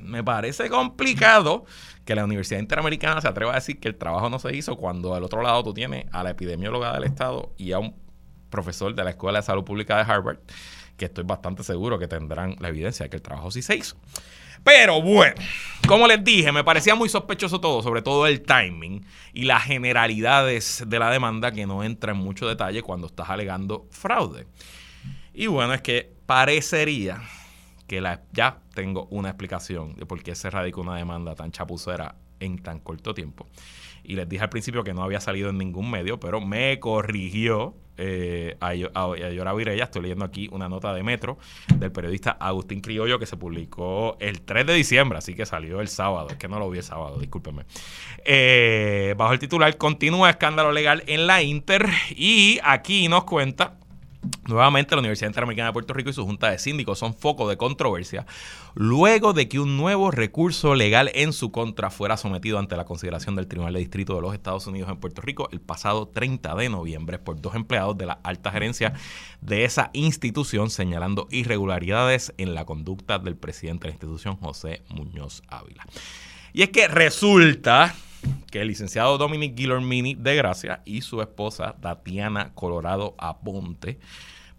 me 0.04 0.24
parece 0.24 0.70
complicado 0.70 1.66
que 2.06 2.16
la 2.16 2.26
Universidad 2.26 2.60
Interamericana 2.60 3.22
se 3.22 3.28
atreva 3.28 3.52
a 3.52 3.56
decir 3.56 3.80
que 3.80 3.88
el 3.88 3.96
trabajo 3.96 4.30
no 4.30 4.40
se 4.40 4.56
hizo 4.56 4.76
cuando 4.78 5.14
al 5.14 5.24
otro 5.24 5.42
lado 5.42 5.64
tú 5.64 5.74
tienes 5.74 6.06
a 6.12 6.24
la 6.24 6.32
epidemióloga 6.32 6.94
del 6.94 7.04
Estado 7.04 7.54
y 7.58 7.72
a 7.72 7.80
un 7.80 7.96
profesor 8.50 8.94
de 8.94 9.04
la 9.04 9.12
Escuela 9.12 9.40
de 9.40 9.44
Salud 9.44 9.64
Pública 9.64 9.98
de 9.98 10.12
Harvard, 10.12 10.40
que 10.98 11.06
estoy 11.06 11.24
bastante 11.24 11.64
seguro 11.64 11.98
que 11.98 12.08
tendrán 12.08 12.56
la 12.60 12.70
evidencia 12.70 13.06
de 13.06 13.10
que 13.10 13.16
el 13.16 13.22
trabajo 13.22 13.50
sí 13.52 13.62
se 13.62 13.76
hizo. 13.76 13.98
Pero 14.64 15.02
bueno, 15.02 15.36
como 15.88 16.08
les 16.08 16.24
dije, 16.24 16.52
me 16.52 16.64
parecía 16.64 16.94
muy 16.94 17.10
sospechoso 17.10 17.60
todo, 17.60 17.82
sobre 17.82 18.02
todo 18.02 18.28
el 18.28 18.42
timing 18.42 19.06
y 19.34 19.46
las 19.46 19.64
generalidades 19.64 20.84
de 20.86 21.00
la 21.00 21.10
demanda 21.10 21.52
que 21.52 21.66
no 21.66 21.84
entra 21.84 22.12
en 22.12 22.20
mucho 22.20 22.48
detalle 22.48 22.84
cuando 22.84 23.08
estás 23.08 23.30
alegando 23.30 23.88
fraude. 23.90 24.46
Y 25.34 25.48
bueno, 25.48 25.74
es 25.74 25.82
que 25.82 26.14
parecería 26.26 27.22
que 27.92 28.00
la, 28.00 28.22
ya 28.32 28.60
tengo 28.74 29.08
una 29.12 29.28
explicación 29.28 29.98
de 29.98 30.06
por 30.06 30.24
qué 30.24 30.34
se 30.34 30.50
radicó 30.50 30.80
una 30.80 30.96
demanda 30.96 31.36
tan 31.36 31.52
chapucera 31.52 32.16
en 32.40 32.58
tan 32.64 32.80
corto 32.80 33.14
tiempo. 33.14 33.50
Y 34.02 34.16
les 34.16 34.30
dije 34.30 34.42
al 34.42 34.50
principio 34.50 34.86
que 34.86 34.94
no 34.94 35.04
había 35.04 35.20
salido 35.20 35.50
en 35.50 35.58
ningún 35.58 35.92
medio, 35.92 36.18
pero 36.18 36.40
me 36.40 36.80
corrigió 36.80 37.76
eh, 37.98 38.56
a, 38.62 38.70
a, 38.70 39.54
Virella. 39.54 39.84
Estoy 39.84 40.04
leyendo 40.04 40.24
aquí 40.24 40.48
una 40.54 40.70
nota 40.70 40.94
de 40.94 41.04
Metro 41.04 41.38
del 41.76 41.92
periodista 41.92 42.32
Agustín 42.32 42.80
Criollo 42.80 43.20
que 43.20 43.26
se 43.26 43.36
publicó 43.36 44.16
el 44.22 44.40
3 44.40 44.68
de 44.68 44.74
diciembre, 44.74 45.18
así 45.18 45.36
que 45.36 45.46
salió 45.46 45.82
el 45.82 45.90
sábado. 45.90 46.30
Es 46.30 46.38
que 46.38 46.48
no 46.48 46.60
lo 46.60 46.70
vi 46.70 46.78
el 46.78 46.86
sábado, 46.86 47.18
discúlpenme. 47.20 47.66
Eh, 48.24 49.16
bajo 49.18 49.34
el 49.34 49.40
titular, 49.40 49.76
continúa 49.76 50.30
escándalo 50.30 50.72
legal 50.72 51.04
en 51.08 51.28
la 51.28 51.42
Inter. 51.42 51.90
Y 52.12 52.58
aquí 52.64 53.10
nos 53.10 53.26
cuenta 53.26 53.81
Nuevamente, 54.48 54.94
la 54.96 55.00
Universidad 55.00 55.30
Interamericana 55.30 55.70
de 55.70 55.74
Puerto 55.74 55.94
Rico 55.94 56.12
y 56.12 56.14
su 56.14 56.26
Junta 56.26 56.52
de 56.52 56.60
Síndicos 56.60 57.00
son 57.00 57.16
foco 57.16 57.50
de 57.50 57.58
controversia 57.58 58.28
luego 58.76 59.34
de 59.34 59.50
que 59.50 59.60
un 59.60 59.78
nuevo 59.78 60.12
recurso 60.12 60.76
legal 60.76 61.10
en 61.16 61.34
su 61.34 61.52
contra 61.52 61.90
fuera 61.90 62.18
sometido 62.18 62.60
ante 62.60 62.78
la 62.78 62.86
consideración 62.86 63.36
del 63.36 63.48
Tribunal 63.48 63.74
de 63.74 63.80
Distrito 63.80 64.14
de 64.16 64.22
los 64.22 64.34
Estados 64.34 64.68
Unidos 64.68 64.92
en 64.92 64.98
Puerto 64.98 65.22
Rico 65.22 65.50
el 65.52 65.60
pasado 65.60 66.08
30 66.08 66.56
de 66.56 66.70
noviembre 66.70 67.18
por 67.18 67.42
dos 67.42 67.56
empleados 67.56 67.98
de 67.98 68.06
la 68.06 68.20
alta 68.24 68.52
gerencia 68.52 68.94
de 69.42 69.66
esa 69.66 69.90
institución 69.94 70.70
señalando 70.70 71.28
irregularidades 71.32 72.34
en 72.38 72.54
la 72.54 72.66
conducta 72.66 73.18
del 73.18 73.36
presidente 73.36 73.84
de 73.84 73.90
la 73.90 73.96
institución, 73.96 74.36
José 74.38 74.84
Muñoz 74.90 75.42
Ávila. 75.48 75.86
Y 76.54 76.62
es 76.62 76.70
que 76.70 76.88
resulta 76.88 77.96
que 78.50 78.62
el 78.62 78.68
licenciado 78.68 79.18
Dominic 79.18 79.56
Guillermini 79.56 80.16
de 80.16 80.36
Gracia 80.36 80.82
y 80.86 81.02
su 81.02 81.22
esposa 81.22 81.76
Tatiana 81.82 82.52
Colorado 82.54 83.16
Aponte 83.18 84.00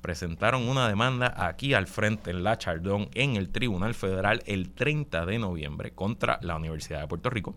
presentaron 0.03 0.69
una 0.69 0.89
demanda 0.89 1.33
aquí 1.37 1.75
al 1.75 1.87
frente 1.87 2.31
en 2.31 2.43
La 2.43 2.59
Chardón 2.59 3.09
en 3.15 3.37
el 3.37 3.51
Tribunal 3.51 3.95
Federal 3.95 4.43
el 4.47 4.71
30 4.71 5.25
de 5.25 5.39
noviembre 5.39 5.93
contra 5.93 6.39
la 6.43 6.57
Universidad 6.57 7.01
de 7.01 7.09
Puerto 7.09 7.31
Rico, 7.31 7.55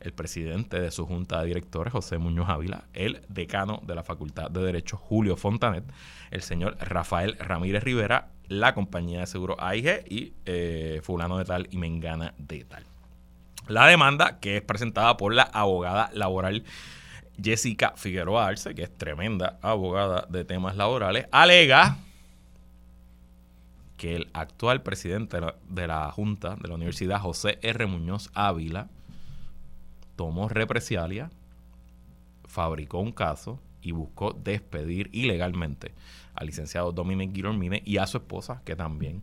el 0.00 0.12
presidente 0.12 0.80
de 0.80 0.90
su 0.90 1.06
junta 1.06 1.40
de 1.40 1.46
directores, 1.46 1.92
José 1.92 2.18
Muñoz 2.18 2.48
Ávila, 2.48 2.84
el 2.94 3.22
decano 3.28 3.82
de 3.86 3.94
la 3.94 4.02
Facultad 4.02 4.50
de 4.50 4.62
Derecho, 4.62 4.96
Julio 4.96 5.36
Fontanet, 5.36 5.84
el 6.30 6.42
señor 6.42 6.76
Rafael 6.80 7.36
Ramírez 7.38 7.84
Rivera, 7.84 8.30
la 8.48 8.74
compañía 8.74 9.20
de 9.20 9.26
seguro 9.26 9.56
AIG 9.58 10.04
y 10.08 10.34
eh, 10.46 11.00
fulano 11.02 11.38
de 11.38 11.44
tal 11.44 11.68
y 11.70 11.76
mengana 11.76 12.34
de 12.38 12.64
tal. 12.64 12.93
La 13.66 13.86
demanda, 13.86 14.38
que 14.40 14.58
es 14.58 14.62
presentada 14.62 15.16
por 15.16 15.34
la 15.34 15.42
abogada 15.42 16.10
laboral 16.12 16.64
Jessica 17.42 17.94
Figueroa 17.96 18.46
Arce, 18.46 18.74
que 18.74 18.82
es 18.84 18.96
tremenda 18.96 19.58
abogada 19.62 20.26
de 20.28 20.44
temas 20.44 20.76
laborales, 20.76 21.26
alega 21.32 21.96
que 23.96 24.16
el 24.16 24.28
actual 24.32 24.82
presidente 24.82 25.38
de 25.68 25.86
la 25.86 26.10
Junta 26.10 26.56
de 26.56 26.68
la 26.68 26.74
Universidad, 26.74 27.20
José 27.20 27.58
R. 27.62 27.86
Muñoz 27.86 28.30
Ávila, 28.34 28.88
tomó 30.16 30.48
represalia, 30.48 31.30
fabricó 32.44 32.98
un 32.98 33.12
caso 33.12 33.60
y 33.82 33.92
buscó 33.92 34.32
despedir 34.32 35.10
ilegalmente 35.12 35.92
al 36.34 36.46
licenciado 36.46 36.92
Dominic 36.92 37.32
Guillermine 37.32 37.82
y 37.84 37.98
a 37.98 38.06
su 38.06 38.18
esposa, 38.18 38.62
que 38.64 38.76
también 38.76 39.22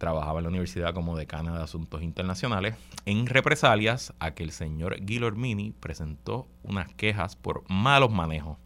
trabajaba 0.00 0.38
en 0.38 0.44
la 0.44 0.48
universidad 0.48 0.94
como 0.94 1.14
decana 1.14 1.54
de 1.58 1.62
asuntos 1.62 2.00
internacionales, 2.02 2.74
en 3.04 3.26
represalias 3.26 4.14
a 4.18 4.30
que 4.30 4.42
el 4.42 4.50
señor 4.50 4.96
Guillermini 4.98 5.72
presentó 5.72 6.48
unas 6.62 6.88
quejas 6.94 7.36
por 7.36 7.64
malos 7.68 8.10
manejos 8.10 8.56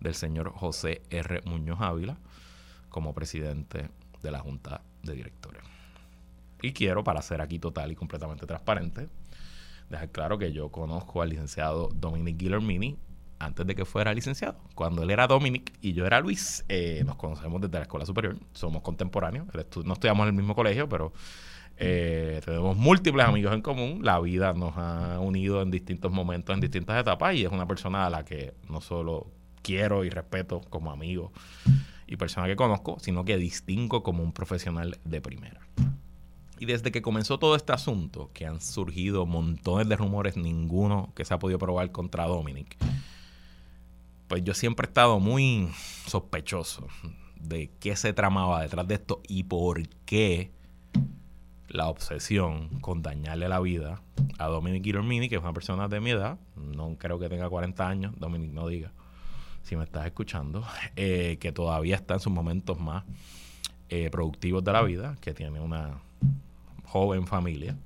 del 0.00 0.14
señor 0.14 0.52
José 0.52 1.00
R. 1.08 1.40
Muñoz 1.46 1.80
Ávila 1.80 2.18
como 2.90 3.14
presidente 3.14 3.88
de 4.22 4.30
la 4.30 4.40
Junta 4.40 4.82
de 5.02 5.14
Directores. 5.14 5.62
Y 6.60 6.74
quiero, 6.74 7.02
para 7.04 7.22
ser 7.22 7.40
aquí 7.40 7.58
total 7.58 7.92
y 7.92 7.96
completamente 7.96 8.44
transparente, 8.44 9.08
dejar 9.88 10.10
claro 10.10 10.36
que 10.36 10.52
yo 10.52 10.68
conozco 10.68 11.22
al 11.22 11.30
licenciado 11.30 11.88
Dominic 11.94 12.36
Guillermini 12.36 12.98
antes 13.40 13.66
de 13.66 13.74
que 13.74 13.84
fuera 13.84 14.14
licenciado. 14.14 14.60
Cuando 14.74 15.02
él 15.02 15.10
era 15.10 15.26
Dominic 15.26 15.72
y 15.80 15.94
yo 15.94 16.06
era 16.06 16.20
Luis, 16.20 16.64
eh, 16.68 17.02
nos 17.04 17.16
conocemos 17.16 17.60
desde 17.60 17.78
la 17.78 17.82
escuela 17.82 18.06
superior, 18.06 18.36
somos 18.52 18.82
contemporáneos, 18.82 19.48
no 19.84 19.92
estudiamos 19.94 20.24
en 20.24 20.28
el 20.28 20.34
mismo 20.34 20.54
colegio, 20.54 20.88
pero 20.88 21.12
eh, 21.78 22.40
tenemos 22.44 22.76
múltiples 22.76 23.26
amigos 23.26 23.54
en 23.54 23.62
común, 23.62 24.00
la 24.04 24.20
vida 24.20 24.52
nos 24.52 24.76
ha 24.76 25.18
unido 25.18 25.62
en 25.62 25.70
distintos 25.70 26.12
momentos, 26.12 26.54
en 26.54 26.60
distintas 26.60 27.00
etapas, 27.00 27.34
y 27.34 27.44
es 27.44 27.50
una 27.50 27.66
persona 27.66 28.06
a 28.06 28.10
la 28.10 28.24
que 28.24 28.52
no 28.68 28.82
solo 28.82 29.26
quiero 29.62 30.04
y 30.04 30.10
respeto 30.10 30.60
como 30.68 30.90
amigo 30.90 31.32
y 32.06 32.16
persona 32.16 32.46
que 32.46 32.56
conozco, 32.56 32.98
sino 33.00 33.24
que 33.24 33.38
distingo 33.38 34.02
como 34.02 34.22
un 34.22 34.32
profesional 34.32 34.98
de 35.04 35.20
primera. 35.22 35.60
Y 36.58 36.66
desde 36.66 36.92
que 36.92 37.00
comenzó 37.00 37.38
todo 37.38 37.56
este 37.56 37.72
asunto, 37.72 38.30
que 38.34 38.44
han 38.44 38.60
surgido 38.60 39.24
montones 39.24 39.88
de 39.88 39.96
rumores, 39.96 40.36
ninguno 40.36 41.10
que 41.16 41.24
se 41.24 41.32
ha 41.32 41.38
podido 41.38 41.58
probar 41.58 41.90
contra 41.90 42.26
Dominic, 42.26 42.76
pues 44.30 44.44
yo 44.44 44.54
siempre 44.54 44.86
he 44.86 44.88
estado 44.88 45.18
muy 45.18 45.68
sospechoso 46.06 46.86
de 47.34 47.68
qué 47.80 47.96
se 47.96 48.12
tramaba 48.12 48.62
detrás 48.62 48.86
de 48.86 48.94
esto 48.94 49.20
y 49.26 49.42
por 49.42 49.88
qué 50.04 50.52
la 51.66 51.88
obsesión 51.88 52.68
con 52.80 53.02
dañarle 53.02 53.48
la 53.48 53.58
vida 53.58 54.00
a 54.38 54.46
Dominic 54.46 54.84
Guillermini, 54.84 55.28
que 55.28 55.34
es 55.34 55.42
una 55.42 55.52
persona 55.52 55.88
de 55.88 55.98
mi 55.98 56.10
edad, 56.10 56.38
no 56.54 56.96
creo 56.96 57.18
que 57.18 57.28
tenga 57.28 57.48
40 57.48 57.88
años, 57.88 58.14
Dominic 58.18 58.52
no 58.52 58.68
diga, 58.68 58.92
si 59.64 59.74
me 59.74 59.82
estás 59.82 60.06
escuchando, 60.06 60.64
eh, 60.94 61.36
que 61.40 61.50
todavía 61.50 61.96
está 61.96 62.14
en 62.14 62.20
sus 62.20 62.32
momentos 62.32 62.78
más 62.78 63.02
eh, 63.88 64.10
productivos 64.10 64.62
de 64.62 64.72
la 64.72 64.82
vida, 64.82 65.16
que 65.20 65.34
tiene 65.34 65.58
una 65.58 65.98
joven 66.84 67.26
familia 67.26 67.76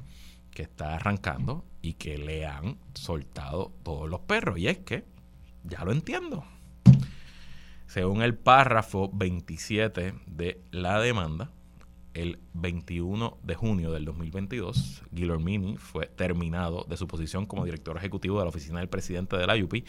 que 0.51 0.61
está 0.61 0.97
arrancando 0.97 1.65
y 1.81 1.95
que 1.95 2.19
le 2.19 2.45
han 2.45 2.77
soltado 2.93 3.73
todos 3.83 4.11
los 4.11 4.21
perros. 4.21 4.59
Y 4.59 4.69
es 4.69 4.77
que 4.77 5.14
ya 5.65 5.85
lo 5.85 5.93
entiendo. 5.93 6.45
Según 7.87 8.23
el 8.23 8.35
párrafo 8.35 9.11
27 9.13 10.15
de 10.27 10.61
la 10.71 11.01
demanda, 11.01 11.51
el 12.15 12.39
21 12.55 13.39
de 13.43 13.55
junio 13.55 13.93
del 13.93 14.05
2022, 14.05 15.03
Guillermini 15.11 15.77
fue 15.77 16.07
terminado 16.07 16.87
de 16.89 16.97
su 16.97 17.07
posición 17.07 17.47
como 17.47 17.65
director 17.65 17.97
ejecutivo 17.97 18.39
de 18.39 18.45
la 18.45 18.49
oficina 18.51 18.79
del 18.79 18.89
presidente 18.89 19.37
de 19.37 19.47
la 19.47 19.57
UPI 19.57 19.85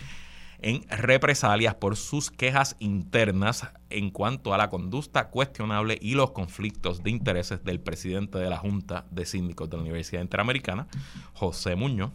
en 0.60 0.84
represalias 0.90 1.76
por 1.76 1.96
sus 1.96 2.32
quejas 2.32 2.76
internas 2.80 3.68
en 3.90 4.10
cuanto 4.10 4.54
a 4.54 4.58
la 4.58 4.70
conducta 4.70 5.30
cuestionable 5.30 5.98
y 6.02 6.16
los 6.16 6.32
conflictos 6.32 7.04
de 7.04 7.12
intereses 7.12 7.64
del 7.64 7.80
presidente 7.80 8.38
de 8.38 8.50
la 8.50 8.58
Junta 8.58 9.06
de 9.12 9.26
Síndicos 9.26 9.70
de 9.70 9.78
la 9.78 9.84
Universidad 9.84 10.22
Interamericana, 10.22 10.88
José 11.34 11.76
Muñoz, 11.76 12.12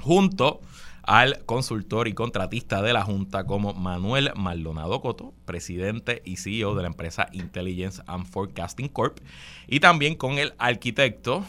junto 0.00 0.60
al 1.06 1.44
consultor 1.44 2.08
y 2.08 2.14
contratista 2.14 2.82
de 2.82 2.92
la 2.92 3.02
Junta 3.02 3.44
como 3.44 3.74
Manuel 3.74 4.30
Maldonado 4.36 5.00
Coto, 5.00 5.34
presidente 5.44 6.22
y 6.24 6.36
CEO 6.36 6.74
de 6.74 6.82
la 6.82 6.88
empresa 6.88 7.28
Intelligence 7.32 8.02
and 8.06 8.26
Forecasting 8.26 8.88
Corp, 8.88 9.18
y 9.66 9.80
también 9.80 10.14
con 10.14 10.38
el 10.38 10.54
arquitecto 10.58 11.44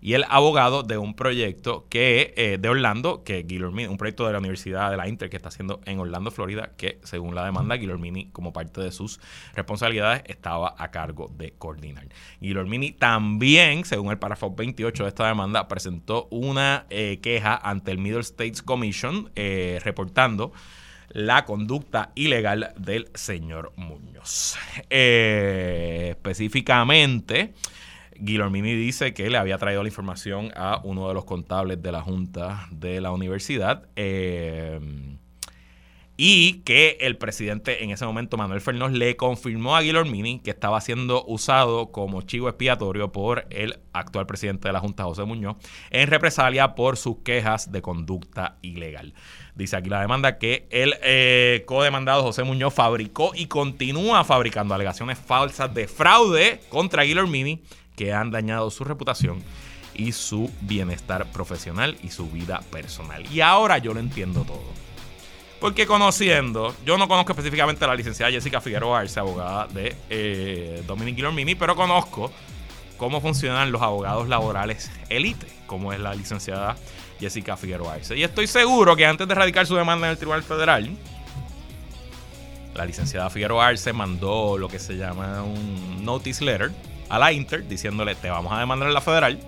y 0.00 0.14
el 0.14 0.24
abogado 0.28 0.82
de 0.82 0.98
un 0.98 1.14
proyecto 1.14 1.86
que 1.88 2.34
eh, 2.36 2.58
de 2.58 2.68
Orlando, 2.68 3.24
que 3.24 3.42
Guillermini, 3.42 3.88
un 3.88 3.96
proyecto 3.96 4.26
de 4.26 4.32
la 4.32 4.38
Universidad 4.38 4.90
de 4.90 4.96
la 4.96 5.08
Inter 5.08 5.28
que 5.28 5.36
está 5.36 5.48
haciendo 5.48 5.80
en 5.86 5.98
Orlando, 5.98 6.30
Florida, 6.30 6.70
que 6.76 7.00
según 7.02 7.34
la 7.34 7.44
demanda, 7.44 7.74
Guillermini, 7.76 8.28
como 8.30 8.52
parte 8.52 8.80
de 8.80 8.92
sus 8.92 9.20
responsabilidades, 9.54 10.22
estaba 10.26 10.74
a 10.78 10.90
cargo 10.90 11.30
de 11.36 11.52
coordinar. 11.52 12.06
Guillermini 12.40 12.92
también, 12.92 13.84
según 13.84 14.12
el 14.12 14.18
párrafo 14.18 14.54
28 14.54 15.02
de 15.02 15.08
esta 15.08 15.26
demanda, 15.26 15.66
presentó 15.68 16.28
una 16.30 16.86
eh, 16.90 17.18
queja 17.20 17.56
ante 17.56 17.90
el 17.90 17.98
Middle 17.98 18.20
States 18.20 18.62
Commission 18.62 19.30
eh, 19.34 19.80
reportando 19.82 20.52
la 21.10 21.44
conducta 21.44 22.12
ilegal 22.14 22.72
del 22.76 23.10
señor 23.14 23.72
Muñoz. 23.76 24.56
específicamente, 24.90 27.54
Guillermini 28.20 28.74
dice 28.74 29.14
que 29.14 29.30
le 29.30 29.38
había 29.38 29.58
traído 29.58 29.82
la 29.82 29.88
información 29.88 30.52
a 30.56 30.80
uno 30.84 31.08
de 31.08 31.14
los 31.14 31.24
contables 31.24 31.82
de 31.82 31.92
la 31.92 32.02
Junta 32.02 32.68
de 32.70 33.00
la 33.00 33.12
Universidad 33.12 33.88
eh, 33.96 34.80
y 36.20 36.62
que 36.64 36.98
el 37.00 37.16
presidente 37.16 37.84
en 37.84 37.90
ese 37.90 38.04
momento, 38.04 38.36
Manuel 38.36 38.60
Fernández, 38.60 38.98
le 38.98 39.16
confirmó 39.16 39.76
a 39.76 39.82
Guillermini 39.82 40.40
que 40.40 40.50
estaba 40.50 40.80
siendo 40.80 41.24
usado 41.26 41.92
como 41.92 42.22
chivo 42.22 42.48
expiatorio 42.48 43.12
por 43.12 43.46
el 43.50 43.78
actual 43.92 44.26
presidente 44.26 44.66
de 44.66 44.72
la 44.72 44.80
Junta, 44.80 45.04
José 45.04 45.22
Muñoz, 45.22 45.56
en 45.90 46.08
represalia 46.08 46.74
por 46.74 46.96
sus 46.96 47.18
quejas 47.18 47.70
de 47.70 47.82
conducta 47.82 48.58
ilegal. 48.62 49.14
Dice 49.54 49.76
aquí 49.76 49.88
la 49.88 50.00
demanda 50.00 50.38
que 50.38 50.66
el 50.70 50.96
eh, 51.04 51.62
codemandado 51.66 52.24
José 52.24 52.42
Muñoz 52.42 52.74
fabricó 52.74 53.30
y 53.36 53.46
continúa 53.46 54.24
fabricando 54.24 54.74
alegaciones 54.74 55.18
falsas 55.20 55.72
de 55.72 55.86
fraude 55.86 56.60
contra 56.68 57.04
Guillermini 57.04 57.62
que 57.98 58.14
han 58.14 58.30
dañado 58.30 58.70
su 58.70 58.84
reputación 58.84 59.42
y 59.92 60.12
su 60.12 60.48
bienestar 60.60 61.26
profesional 61.32 61.98
y 62.02 62.10
su 62.10 62.30
vida 62.30 62.62
personal. 62.70 63.26
Y 63.32 63.40
ahora 63.40 63.78
yo 63.78 63.92
lo 63.92 63.98
entiendo 63.98 64.44
todo. 64.44 64.62
Porque 65.60 65.88
conociendo, 65.88 66.72
yo 66.86 66.96
no 66.96 67.08
conozco 67.08 67.32
específicamente 67.32 67.84
a 67.84 67.88
la 67.88 67.96
licenciada 67.96 68.30
Jessica 68.30 68.60
Figueroa 68.60 69.00
Arce, 69.00 69.18
abogada 69.18 69.66
de 69.66 69.96
eh, 70.08 70.84
Dominic 70.86 71.16
Guillermini, 71.16 71.56
pero 71.56 71.74
conozco 71.74 72.30
cómo 72.96 73.20
funcionan 73.20 73.72
los 73.72 73.82
abogados 73.82 74.28
laborales 74.28 74.88
elite, 75.08 75.48
como 75.66 75.92
es 75.92 75.98
la 75.98 76.14
licenciada 76.14 76.76
Jessica 77.18 77.56
Figueroa 77.56 77.94
Arce. 77.94 78.16
Y 78.16 78.22
estoy 78.22 78.46
seguro 78.46 78.94
que 78.94 79.04
antes 79.04 79.26
de 79.26 79.34
radicar 79.34 79.66
su 79.66 79.74
demanda 79.74 80.06
en 80.06 80.12
el 80.12 80.16
Tribunal 80.16 80.44
Federal, 80.44 80.96
la 82.76 82.84
licenciada 82.84 83.28
Figueroa 83.28 83.66
Arce 83.66 83.92
mandó 83.92 84.56
lo 84.56 84.68
que 84.68 84.78
se 84.78 84.96
llama 84.96 85.42
un 85.42 86.04
notice 86.04 86.44
letter 86.44 86.70
a 87.08 87.18
la 87.18 87.32
Inter 87.32 87.66
diciéndole 87.66 88.14
te 88.14 88.30
vamos 88.30 88.52
a 88.52 88.58
demandar 88.58 88.88
en 88.88 88.94
la 88.94 89.00
federal. 89.00 89.40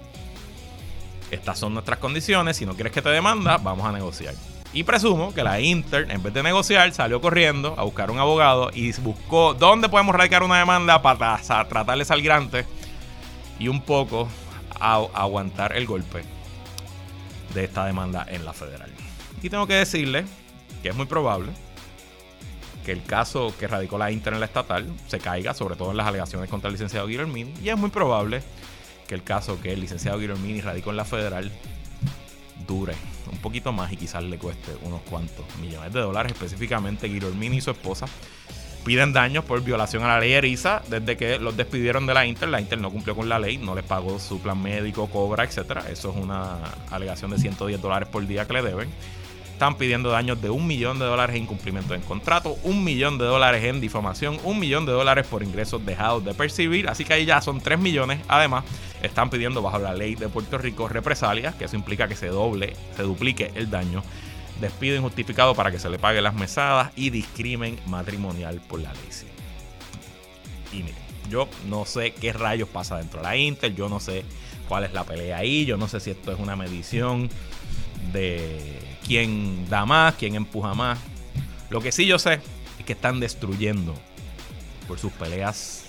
Estas 1.30 1.58
son 1.58 1.74
nuestras 1.74 1.98
condiciones. 1.98 2.56
Si 2.56 2.66
no 2.66 2.74
quieres 2.74 2.92
que 2.92 3.02
te 3.02 3.08
demanda, 3.08 3.58
vamos 3.58 3.86
a 3.86 3.92
negociar. 3.92 4.34
Y 4.72 4.84
presumo 4.84 5.34
que 5.34 5.42
la 5.42 5.60
Inter, 5.60 6.10
en 6.10 6.22
vez 6.22 6.32
de 6.32 6.42
negociar, 6.42 6.92
salió 6.92 7.20
corriendo 7.20 7.74
a 7.76 7.82
buscar 7.82 8.10
un 8.10 8.18
abogado 8.18 8.70
y 8.72 8.92
buscó 9.00 9.54
dónde 9.54 9.88
podemos 9.88 10.14
radicar 10.14 10.42
una 10.42 10.58
demanda 10.58 11.02
para 11.02 11.38
tratarle 11.68 12.04
salgrante 12.04 12.66
y 13.58 13.68
un 13.68 13.82
poco 13.82 14.28
aguantar 14.78 15.76
el 15.76 15.86
golpe 15.86 16.22
de 17.54 17.64
esta 17.64 17.84
demanda 17.84 18.24
en 18.28 18.44
la 18.44 18.52
federal. 18.52 18.90
Y 19.42 19.50
tengo 19.50 19.66
que 19.66 19.74
decirle 19.74 20.24
que 20.82 20.90
es 20.90 20.96
muy 20.96 21.06
probable 21.06 21.52
que 22.84 22.92
el 22.92 23.02
caso 23.02 23.54
que 23.58 23.68
radicó 23.68 23.98
la 23.98 24.10
Inter 24.10 24.32
en 24.32 24.40
la 24.40 24.46
estatal 24.46 24.86
se 25.06 25.18
caiga, 25.18 25.54
sobre 25.54 25.76
todo 25.76 25.90
en 25.90 25.96
las 25.96 26.06
alegaciones 26.06 26.48
contra 26.48 26.68
el 26.68 26.74
licenciado 26.74 27.06
Guillermini, 27.06 27.54
y 27.62 27.68
es 27.68 27.76
muy 27.76 27.90
probable 27.90 28.42
que 29.06 29.14
el 29.14 29.22
caso 29.22 29.60
que 29.60 29.72
el 29.72 29.80
licenciado 29.80 30.18
Guillermini 30.18 30.60
radicó 30.60 30.90
en 30.90 30.96
la 30.96 31.04
federal 31.04 31.50
dure 32.66 32.94
un 33.32 33.38
poquito 33.38 33.72
más 33.72 33.92
y 33.92 33.96
quizás 33.96 34.22
le 34.22 34.38
cueste 34.38 34.72
unos 34.82 35.00
cuantos 35.02 35.44
millones 35.60 35.92
de 35.92 36.00
dólares. 36.00 36.32
Específicamente, 36.32 37.08
Guillermini 37.08 37.56
y 37.56 37.60
su 37.60 37.70
esposa 37.70 38.06
piden 38.84 39.12
daños 39.12 39.44
por 39.44 39.62
violación 39.62 40.04
a 40.04 40.08
la 40.08 40.20
ley 40.20 40.32
ERISA 40.32 40.82
desde 40.88 41.16
que 41.16 41.38
los 41.38 41.56
despidieron 41.56 42.06
de 42.06 42.14
la 42.14 42.26
Inter. 42.26 42.48
La 42.48 42.60
Inter 42.60 42.78
no 42.78 42.90
cumplió 42.90 43.14
con 43.14 43.28
la 43.28 43.38
ley, 43.38 43.58
no 43.58 43.74
les 43.74 43.84
pagó 43.84 44.18
su 44.18 44.40
plan 44.40 44.60
médico, 44.62 45.08
cobra, 45.08 45.44
etcétera. 45.44 45.84
Eso 45.90 46.10
es 46.10 46.16
una 46.16 46.58
alegación 46.90 47.30
de 47.30 47.38
110 47.38 47.80
dólares 47.80 48.08
por 48.08 48.26
día 48.26 48.46
que 48.46 48.52
le 48.52 48.62
deben 48.62 48.88
están 49.60 49.74
pidiendo 49.74 50.08
daños 50.08 50.40
de 50.40 50.48
un 50.48 50.66
millón 50.66 50.98
de 50.98 51.04
dólares 51.04 51.36
en 51.36 51.42
incumplimiento 51.42 51.92
de 51.92 52.00
contrato, 52.00 52.56
un 52.62 52.82
millón 52.82 53.18
de 53.18 53.26
dólares 53.26 53.62
en 53.62 53.78
difamación, 53.78 54.40
un 54.42 54.58
millón 54.58 54.86
de 54.86 54.92
dólares 54.92 55.26
por 55.26 55.42
ingresos 55.42 55.84
dejados 55.84 56.24
de 56.24 56.32
percibir. 56.32 56.88
Así 56.88 57.04
que 57.04 57.12
ahí 57.12 57.26
ya 57.26 57.42
son 57.42 57.60
tres 57.60 57.78
millones. 57.78 58.20
Además, 58.26 58.64
están 59.02 59.28
pidiendo 59.28 59.60
bajo 59.60 59.78
la 59.78 59.92
ley 59.92 60.14
de 60.14 60.30
Puerto 60.30 60.56
Rico 60.56 60.88
represalias, 60.88 61.54
que 61.56 61.66
eso 61.66 61.76
implica 61.76 62.08
que 62.08 62.16
se 62.16 62.28
doble, 62.28 62.74
se 62.96 63.02
duplique 63.02 63.50
el 63.54 63.68
daño. 63.68 64.02
Despido 64.62 64.96
injustificado 64.96 65.54
para 65.54 65.70
que 65.70 65.78
se 65.78 65.90
le 65.90 65.98
pague 65.98 66.22
las 66.22 66.32
mesadas 66.32 66.90
y 66.96 67.10
discrimen 67.10 67.78
matrimonial 67.84 68.62
por 68.66 68.80
la 68.80 68.94
ley. 68.94 69.02
Y 70.72 70.76
miren, 70.76 70.96
yo 71.28 71.50
no 71.68 71.84
sé 71.84 72.14
qué 72.14 72.32
rayos 72.32 72.70
pasa 72.70 72.96
dentro 72.96 73.20
de 73.20 73.24
la 73.24 73.36
Inter, 73.36 73.74
yo 73.74 73.90
no 73.90 74.00
sé 74.00 74.24
cuál 74.70 74.84
es 74.84 74.94
la 74.94 75.04
pelea 75.04 75.36
ahí, 75.36 75.66
yo 75.66 75.76
no 75.76 75.86
sé 75.86 76.00
si 76.00 76.12
esto 76.12 76.32
es 76.32 76.38
una 76.38 76.56
medición 76.56 77.28
de 78.14 78.89
quién 79.10 79.68
da 79.68 79.84
más, 79.86 80.14
quién 80.14 80.36
empuja 80.36 80.72
más. 80.72 80.96
Lo 81.68 81.80
que 81.80 81.90
sí 81.90 82.06
yo 82.06 82.16
sé 82.16 82.34
es 82.78 82.84
que 82.84 82.92
están 82.92 83.18
destruyendo 83.18 83.92
por 84.86 85.00
sus 85.00 85.10
peleas 85.10 85.86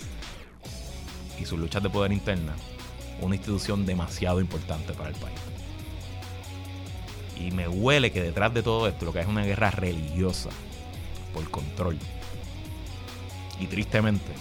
y 1.39 1.45
sus 1.45 1.59
luchas 1.59 1.83
de 1.83 1.91
poder 1.91 2.13
interna 2.13 2.55
una 3.19 3.35
institución 3.35 3.85
demasiado 3.85 4.41
importante 4.41 4.93
para 4.93 5.09
el 5.09 5.15
país. 5.17 5.37
Y 7.39 7.51
me 7.51 7.67
huele 7.67 8.11
que 8.11 8.23
detrás 8.23 8.55
de 8.55 8.63
todo 8.63 8.87
esto 8.87 9.05
lo 9.05 9.13
que 9.13 9.19
es 9.19 9.27
una 9.27 9.45
guerra 9.45 9.69
religiosa 9.69 10.49
por 11.31 11.47
control. 11.51 11.99
Y 13.59 13.67
tristemente, 13.67 14.33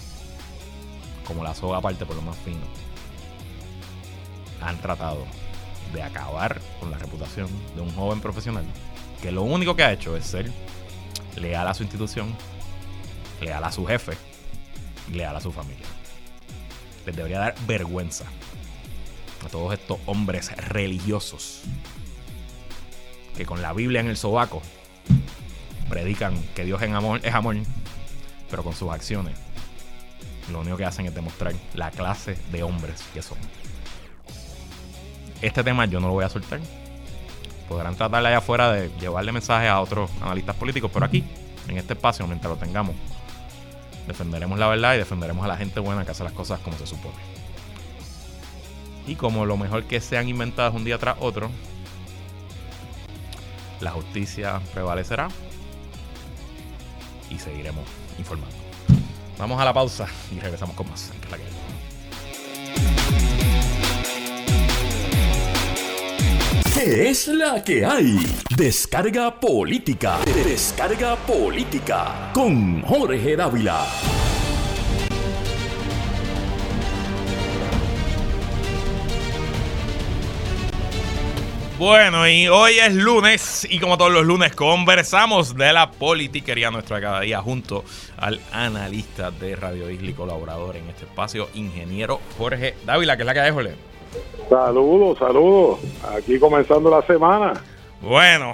como 1.27 1.43
la 1.43 1.53
soga 1.53 1.77
aparte 1.77 2.03
por 2.07 2.15
lo 2.15 2.23
más 2.23 2.37
fino, 2.37 2.65
han 4.59 4.81
tratado 4.81 5.27
de 5.93 6.03
acabar 6.03 6.59
con 6.79 6.91
la 6.91 6.97
reputación 6.97 7.47
de 7.75 7.81
un 7.81 7.93
joven 7.93 8.21
profesional 8.21 8.65
que 9.21 9.31
lo 9.31 9.43
único 9.43 9.75
que 9.75 9.83
ha 9.83 9.93
hecho 9.93 10.15
es 10.17 10.25
ser 10.25 10.51
leal 11.35 11.67
a 11.67 11.73
su 11.73 11.83
institución, 11.83 12.35
leal 13.39 13.63
a 13.63 13.71
su 13.71 13.85
jefe 13.85 14.13
y 15.07 15.13
leal 15.13 15.35
a 15.35 15.41
su 15.41 15.51
familia. 15.51 15.85
Les 17.05 17.15
debería 17.15 17.39
dar 17.39 17.55
vergüenza 17.67 18.25
a 19.45 19.49
todos 19.49 19.73
estos 19.73 19.99
hombres 20.05 20.55
religiosos 20.57 21.61
que 23.35 23.45
con 23.45 23.61
la 23.61 23.73
Biblia 23.73 24.01
en 24.01 24.07
el 24.07 24.17
sobaco 24.17 24.61
predican 25.89 26.41
que 26.55 26.63
Dios 26.63 26.81
es 26.81 26.91
amor, 26.91 27.19
es 27.23 27.33
amor, 27.33 27.57
pero 28.49 28.63
con 28.63 28.73
sus 28.73 28.91
acciones 28.91 29.35
lo 30.51 30.59
único 30.59 30.77
que 30.77 30.85
hacen 30.85 31.05
es 31.05 31.15
demostrar 31.15 31.53
la 31.75 31.91
clase 31.91 32.37
de 32.51 32.63
hombres 32.63 33.01
que 33.13 33.21
son 33.21 33.37
este 35.41 35.63
tema 35.63 35.85
yo 35.85 35.99
no 35.99 36.07
lo 36.07 36.13
voy 36.13 36.25
a 36.25 36.29
soltar. 36.29 36.59
Podrán 37.67 37.95
tratar 37.95 38.25
allá 38.25 38.39
afuera 38.39 38.71
de 38.71 38.89
llevarle 38.99 39.31
mensajes 39.31 39.69
a 39.69 39.79
otros 39.81 40.09
analistas 40.21 40.55
políticos, 40.55 40.91
pero 40.93 41.05
aquí, 41.05 41.23
en 41.67 41.77
este 41.77 41.93
espacio, 41.93 42.27
mientras 42.27 42.51
lo 42.51 42.57
tengamos, 42.57 42.95
defenderemos 44.07 44.59
la 44.59 44.67
verdad 44.67 44.95
y 44.95 44.97
defenderemos 44.97 45.45
a 45.45 45.47
la 45.47 45.57
gente 45.57 45.79
buena 45.79 46.03
que 46.03 46.11
hace 46.11 46.23
las 46.23 46.33
cosas 46.33 46.59
como 46.59 46.77
se 46.77 46.85
supone. 46.85 47.15
Y 49.07 49.15
como 49.15 49.45
lo 49.45 49.57
mejor 49.57 49.85
que 49.85 49.99
sean 50.01 50.27
inventadas 50.27 50.73
un 50.73 50.83
día 50.83 50.97
tras 50.97 51.17
otro, 51.19 51.49
la 53.79 53.91
justicia 53.91 54.61
prevalecerá 54.73 55.29
y 57.29 57.39
seguiremos 57.39 57.85
informando. 58.19 58.55
Vamos 59.37 59.59
a 59.59 59.65
la 59.65 59.73
pausa 59.73 60.05
y 60.31 60.39
regresamos 60.39 60.75
con 60.75 60.87
más. 60.89 61.11
¿Qué 66.73 67.09
es 67.09 67.27
la 67.27 67.61
que 67.61 67.85
hay? 67.85 68.17
Descarga 68.55 69.37
política. 69.37 70.19
Descarga 70.25 71.17
política 71.17 72.31
con 72.33 72.81
Jorge 72.83 73.35
Dávila. 73.35 73.85
Bueno, 81.77 82.27
y 82.27 82.47
hoy 82.47 82.79
es 82.79 82.93
lunes 82.93 83.67
y 83.69 83.79
como 83.79 83.97
todos 83.97 84.13
los 84.13 84.25
lunes 84.25 84.55
conversamos 84.55 85.57
de 85.57 85.73
la 85.73 85.91
politiquería 85.91 86.71
nuestra 86.71 87.01
cada 87.01 87.19
día 87.19 87.41
junto 87.41 87.83
al 88.17 88.39
analista 88.53 89.29
de 89.29 89.57
Radio 89.57 89.89
Isla 89.89 90.11
y 90.11 90.13
colaborador 90.13 90.77
en 90.77 90.87
este 90.87 91.03
espacio, 91.03 91.49
ingeniero 91.53 92.21
Jorge 92.37 92.75
Dávila, 92.85 93.17
que 93.17 93.23
es 93.23 93.27
la 93.27 93.33
que 93.33 93.39
hay, 93.41 93.51
Jorge. 93.51 93.90
Saludos, 94.49 95.17
saludos. 95.17 95.79
Aquí 96.15 96.39
comenzando 96.39 96.89
la 96.89 97.01
semana. 97.05 97.53
Bueno, 98.01 98.53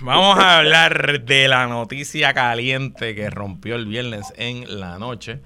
vamos 0.00 0.38
a 0.38 0.58
hablar 0.58 1.24
de 1.24 1.48
la 1.48 1.66
noticia 1.66 2.32
caliente 2.32 3.14
que 3.14 3.28
rompió 3.30 3.74
el 3.74 3.86
viernes 3.86 4.32
en 4.36 4.80
la 4.80 4.98
noche 4.98 5.40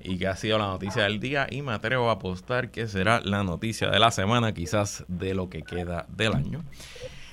y 0.00 0.18
que 0.18 0.26
ha 0.26 0.36
sido 0.36 0.58
la 0.58 0.68
noticia 0.68 1.02
del 1.02 1.20
día 1.20 1.46
y 1.50 1.60
me 1.60 1.72
atrevo 1.72 2.08
a 2.08 2.14
apostar 2.14 2.70
que 2.70 2.86
será 2.88 3.20
la 3.20 3.42
noticia 3.42 3.90
de 3.90 3.98
la 3.98 4.10
semana, 4.10 4.54
quizás 4.54 5.04
de 5.08 5.34
lo 5.34 5.50
que 5.50 5.62
queda 5.62 6.06
del 6.08 6.34
año. 6.34 6.64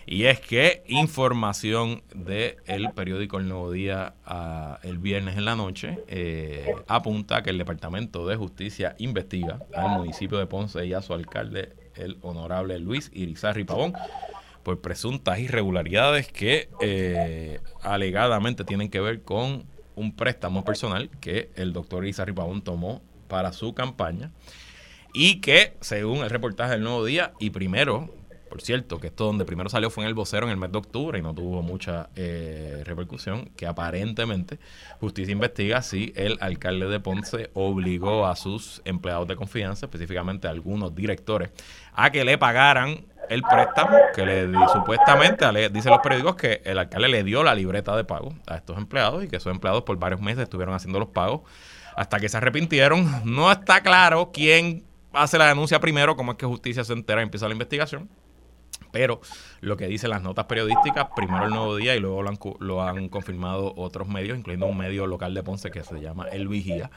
Y 0.07 0.25
es 0.25 0.39
que 0.39 0.83
información 0.87 2.03
del 2.13 2.57
el 2.67 2.91
periódico 2.91 3.39
El 3.39 3.47
Nuevo 3.47 3.71
Día 3.71 4.13
el 4.83 4.99
viernes 4.99 5.37
en 5.37 5.45
la 5.45 5.55
noche 5.55 5.97
eh, 6.07 6.75
apunta 6.87 7.41
que 7.41 7.49
el 7.49 7.57
Departamento 7.57 8.27
de 8.27 8.35
Justicia 8.35 8.95
investiga 8.99 9.59
al 9.75 9.97
municipio 9.97 10.37
de 10.37 10.45
Ponce 10.45 10.85
y 10.85 10.93
a 10.93 11.01
su 11.01 11.13
alcalde, 11.13 11.73
el 11.95 12.17
honorable 12.21 12.77
Luis 12.77 13.09
Irizarri 13.13 13.63
Pavón, 13.63 13.93
por 14.61 14.79
presuntas 14.79 15.39
irregularidades 15.39 16.31
que 16.31 16.69
eh, 16.81 17.59
alegadamente 17.81 18.63
tienen 18.63 18.89
que 18.89 18.99
ver 18.99 19.23
con 19.23 19.65
un 19.95 20.15
préstamo 20.15 20.63
personal 20.63 21.09
que 21.19 21.49
el 21.55 21.73
doctor 21.73 22.05
Isa 22.05 22.25
Pavón 22.25 22.61
tomó 22.61 23.01
para 23.27 23.53
su 23.53 23.73
campaña 23.73 24.31
y 25.13 25.39
que, 25.39 25.77
según 25.79 26.17
el 26.19 26.29
reportaje 26.29 26.73
del 26.73 26.83
Nuevo 26.83 27.05
Día, 27.05 27.31
y 27.39 27.51
primero, 27.51 28.13
por 28.49 28.61
cierto, 28.61 28.99
que 28.99 29.07
esto 29.07 29.25
donde 29.25 29.45
primero 29.45 29.69
salió 29.69 29.89
fue 29.89 30.03
en 30.03 30.09
el 30.09 30.13
vocero 30.13 30.45
en 30.45 30.51
el 30.51 30.57
mes 30.57 30.71
de 30.71 30.77
octubre 30.77 31.19
y 31.19 31.21
no 31.21 31.33
tuvo 31.33 31.61
mucha 31.61 32.09
eh, 32.15 32.83
repercusión, 32.85 33.49
que 33.55 33.67
aparentemente 33.67 34.59
Justicia 34.99 35.31
investiga 35.31 35.81
si 35.81 36.13
el 36.15 36.37
alcalde 36.41 36.87
de 36.87 36.99
Ponce 36.99 37.49
obligó 37.53 38.27
a 38.27 38.35
sus 38.35 38.81
empleados 38.85 39.27
de 39.27 39.35
confianza, 39.35 39.87
específicamente 39.87 40.47
a 40.47 40.51
algunos 40.51 40.95
directores, 40.95 41.49
a 41.93 42.09
que 42.11 42.23
le 42.23 42.37
pagaran 42.37 43.05
el 43.29 43.41
préstamo 43.41 43.97
que 44.13 44.25
le 44.25 44.51
supuestamente 44.71 45.45
dicen 45.69 45.91
los 45.91 46.01
periódicos 46.01 46.35
que 46.35 46.61
el 46.63 46.77
alcalde 46.77 47.09
le 47.09 47.23
dio 47.23 47.43
la 47.43 47.55
libreta 47.55 47.95
de 47.97 48.03
pago 48.03 48.33
a 48.45 48.55
estos 48.55 48.77
empleados 48.77 49.23
y 49.23 49.27
que 49.27 49.37
esos 49.37 49.51
empleados 49.51 49.83
por 49.83 49.97
varios 49.97 50.21
meses 50.21 50.43
estuvieron 50.43 50.75
haciendo 50.75 50.99
los 50.99 51.09
pagos 51.09 51.41
hasta 51.95 52.19
que 52.19 52.29
se 52.29 52.37
arrepintieron. 52.37 53.21
No 53.25 53.51
está 53.51 53.81
claro 53.81 54.31
quién 54.33 54.83
hace 55.13 55.37
la 55.37 55.47
denuncia 55.47 55.79
primero, 55.79 56.15
cómo 56.15 56.33
es 56.33 56.37
que 56.37 56.45
justicia 56.45 56.83
se 56.83 56.93
entera 56.93 57.21
y 57.21 57.23
empieza 57.23 57.47
la 57.47 57.53
investigación. 57.53 58.09
Pero 58.95 59.19
lo 59.59 59.75
que 59.75 59.87
dicen 59.87 60.09
las 60.09 60.21
notas 60.21 60.45
periodísticas, 60.45 61.07
primero 61.13 61.43
el 61.43 61.49
Nuevo 61.49 61.75
Día 61.75 61.97
y 61.97 61.99
luego 61.99 62.23
lo 62.59 62.81
han, 62.81 63.09
confirmado 63.09 63.73
otros 63.75 64.07
medios, 64.07 64.37
incluyendo 64.37 64.67
un 64.67 64.77
medio 64.77 65.05
local 65.05 65.33
de 65.33 65.43
Ponce 65.43 65.69
que 65.69 65.83
se 65.83 65.99
llama 65.99 66.29
El 66.29 66.47
Vigía, 66.47 66.89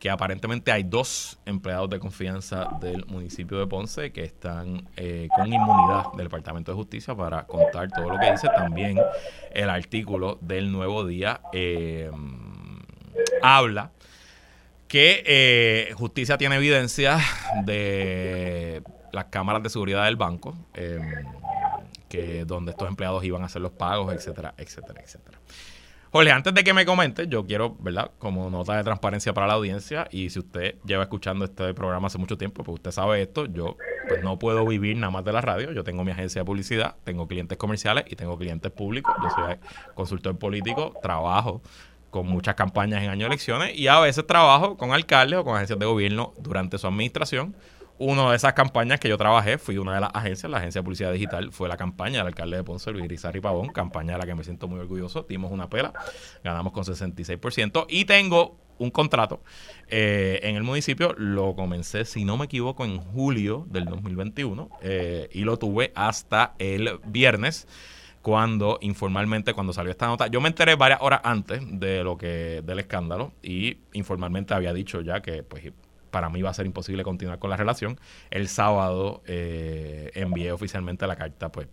que 0.00 0.10
aparentemente 0.10 0.72
hay 0.72 0.82
dos 0.82 1.38
empleados 1.46 1.88
de 1.88 2.00
confianza 2.00 2.66
del 2.80 3.06
municipio 3.06 3.60
de 3.60 3.68
Ponce 3.68 4.10
que 4.10 4.24
están 4.24 4.88
eh, 4.96 5.28
con 5.36 5.46
inmunidad 5.46 6.06
del 6.16 6.26
Departamento 6.26 6.72
de 6.72 6.76
Justicia 6.78 7.14
para 7.14 7.46
contar 7.46 7.92
todo 7.92 8.10
lo 8.10 8.18
que 8.18 8.32
dice. 8.32 8.48
También 8.48 9.00
el 9.52 9.70
artículo 9.70 10.38
del 10.40 10.72
Nuevo 10.72 11.06
Día 11.06 11.42
eh, 11.52 12.10
habla 13.40 13.92
que 14.88 15.22
eh, 15.24 15.94
Justicia 15.94 16.38
tiene 16.38 16.56
evidencia 16.56 17.20
de 17.64 18.82
las 19.16 19.26
cámaras 19.26 19.62
de 19.62 19.70
seguridad 19.70 20.04
del 20.04 20.16
banco, 20.16 20.54
que 22.08 22.44
donde 22.44 22.70
estos 22.70 22.88
empleados 22.88 23.24
iban 23.24 23.42
a 23.42 23.46
hacer 23.46 23.62
los 23.62 23.72
pagos, 23.72 24.14
etcétera, 24.14 24.54
etcétera, 24.56 25.00
etcétera. 25.02 25.38
Jorge, 26.12 26.30
antes 26.30 26.54
de 26.54 26.64
que 26.64 26.72
me 26.72 26.86
comente, 26.86 27.26
yo 27.28 27.44
quiero, 27.44 27.76
¿verdad? 27.80 28.10
Como 28.18 28.48
nota 28.48 28.76
de 28.76 28.84
transparencia 28.84 29.34
para 29.34 29.48
la 29.48 29.54
audiencia, 29.54 30.08
y 30.10 30.30
si 30.30 30.38
usted 30.38 30.76
lleva 30.84 31.02
escuchando 31.02 31.44
este 31.44 31.74
programa 31.74 32.06
hace 32.06 32.16
mucho 32.16 32.38
tiempo, 32.38 32.62
pues 32.62 32.76
usted 32.76 32.90
sabe 32.92 33.20
esto, 33.20 33.46
yo 33.46 33.76
pues 34.08 34.22
no 34.22 34.38
puedo 34.38 34.64
vivir 34.64 34.96
nada 34.96 35.10
más 35.10 35.24
de 35.24 35.32
la 35.32 35.40
radio, 35.40 35.72
yo 35.72 35.82
tengo 35.82 36.04
mi 36.04 36.12
agencia 36.12 36.40
de 36.40 36.44
publicidad, 36.46 36.94
tengo 37.04 37.26
clientes 37.26 37.58
comerciales 37.58 38.04
y 38.08 38.16
tengo 38.16 38.38
clientes 38.38 38.70
públicos, 38.70 39.14
yo 39.22 39.28
soy 39.30 39.56
consultor 39.94 40.38
político, 40.38 40.94
trabajo 41.02 41.60
con 42.10 42.26
muchas 42.28 42.54
campañas 42.54 43.02
en 43.02 43.10
año 43.10 43.22
de 43.22 43.26
elecciones 43.26 43.76
y 43.76 43.88
a 43.88 43.98
veces 43.98 44.26
trabajo 44.26 44.76
con 44.78 44.92
alcaldes 44.92 45.40
o 45.40 45.44
con 45.44 45.56
agencias 45.56 45.78
de 45.78 45.84
gobierno 45.86 46.32
durante 46.38 46.78
su 46.78 46.86
administración 46.86 47.54
una 47.98 48.30
de 48.30 48.36
esas 48.36 48.52
campañas 48.52 49.00
que 49.00 49.08
yo 49.08 49.16
trabajé, 49.16 49.58
fui 49.58 49.78
una 49.78 49.94
de 49.94 50.00
las 50.00 50.10
agencias, 50.12 50.50
la 50.50 50.58
agencia 50.58 50.80
de 50.80 50.84
publicidad 50.84 51.12
digital, 51.12 51.50
fue 51.52 51.68
la 51.68 51.76
campaña 51.76 52.18
del 52.18 52.28
alcalde 52.28 52.58
de 52.58 52.64
Ponce, 52.64 52.90
Luis 52.90 53.04
Irizarry 53.04 53.40
Pavón, 53.40 53.68
campaña 53.68 54.12
de 54.12 54.18
la 54.18 54.26
que 54.26 54.34
me 54.34 54.44
siento 54.44 54.68
muy 54.68 54.80
orgulloso. 54.80 55.24
Dimos 55.28 55.50
una 55.50 55.70
pela, 55.70 55.92
ganamos 56.44 56.72
con 56.72 56.84
66% 56.84 57.86
y 57.88 58.04
tengo 58.04 58.58
un 58.78 58.90
contrato 58.90 59.42
eh, 59.88 60.40
en 60.42 60.56
el 60.56 60.62
municipio. 60.62 61.14
Lo 61.16 61.54
comencé, 61.54 62.04
si 62.04 62.24
no 62.24 62.36
me 62.36 62.44
equivoco, 62.44 62.84
en 62.84 62.98
julio 62.98 63.66
del 63.70 63.86
2021 63.86 64.70
eh, 64.82 65.28
y 65.32 65.40
lo 65.42 65.58
tuve 65.58 65.92
hasta 65.94 66.54
el 66.58 67.00
viernes 67.06 67.66
cuando 68.20 68.78
informalmente 68.80 69.54
cuando 69.54 69.72
salió 69.72 69.92
esta 69.92 70.08
nota 70.08 70.26
yo 70.26 70.40
me 70.40 70.48
enteré 70.48 70.74
varias 70.74 71.00
horas 71.00 71.20
antes 71.22 71.60
de 71.78 72.02
lo 72.02 72.18
que 72.18 72.60
del 72.64 72.80
escándalo 72.80 73.32
y 73.40 73.78
informalmente 73.92 74.52
había 74.52 74.72
dicho 74.72 75.00
ya 75.00 75.22
que 75.22 75.44
pues 75.44 75.62
para 76.16 76.30
mí 76.30 76.40
va 76.40 76.48
a 76.48 76.54
ser 76.54 76.64
imposible 76.64 77.02
continuar 77.02 77.38
con 77.38 77.50
la 77.50 77.58
relación. 77.58 77.98
El 78.30 78.48
sábado 78.48 79.20
eh, 79.26 80.10
envié 80.14 80.50
oficialmente 80.50 81.06
la 81.06 81.14
carta, 81.14 81.52
pues 81.52 81.68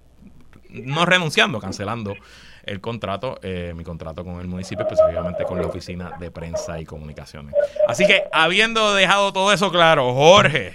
no 0.70 1.06
renunciando, 1.06 1.62
cancelando 1.62 2.14
el 2.66 2.82
contrato, 2.82 3.40
eh, 3.42 3.72
mi 3.74 3.86
contrato 3.86 4.26
con 4.26 4.42
el 4.42 4.48
municipio, 4.50 4.84
específicamente 4.84 5.46
con 5.46 5.62
la 5.62 5.68
oficina 5.68 6.18
de 6.20 6.30
prensa 6.30 6.78
y 6.82 6.84
comunicaciones. 6.84 7.56
Así 7.88 8.06
que, 8.06 8.24
habiendo 8.34 8.94
dejado 8.96 9.32
todo 9.32 9.54
eso 9.54 9.72
claro, 9.72 10.14
Jorge, 10.14 10.74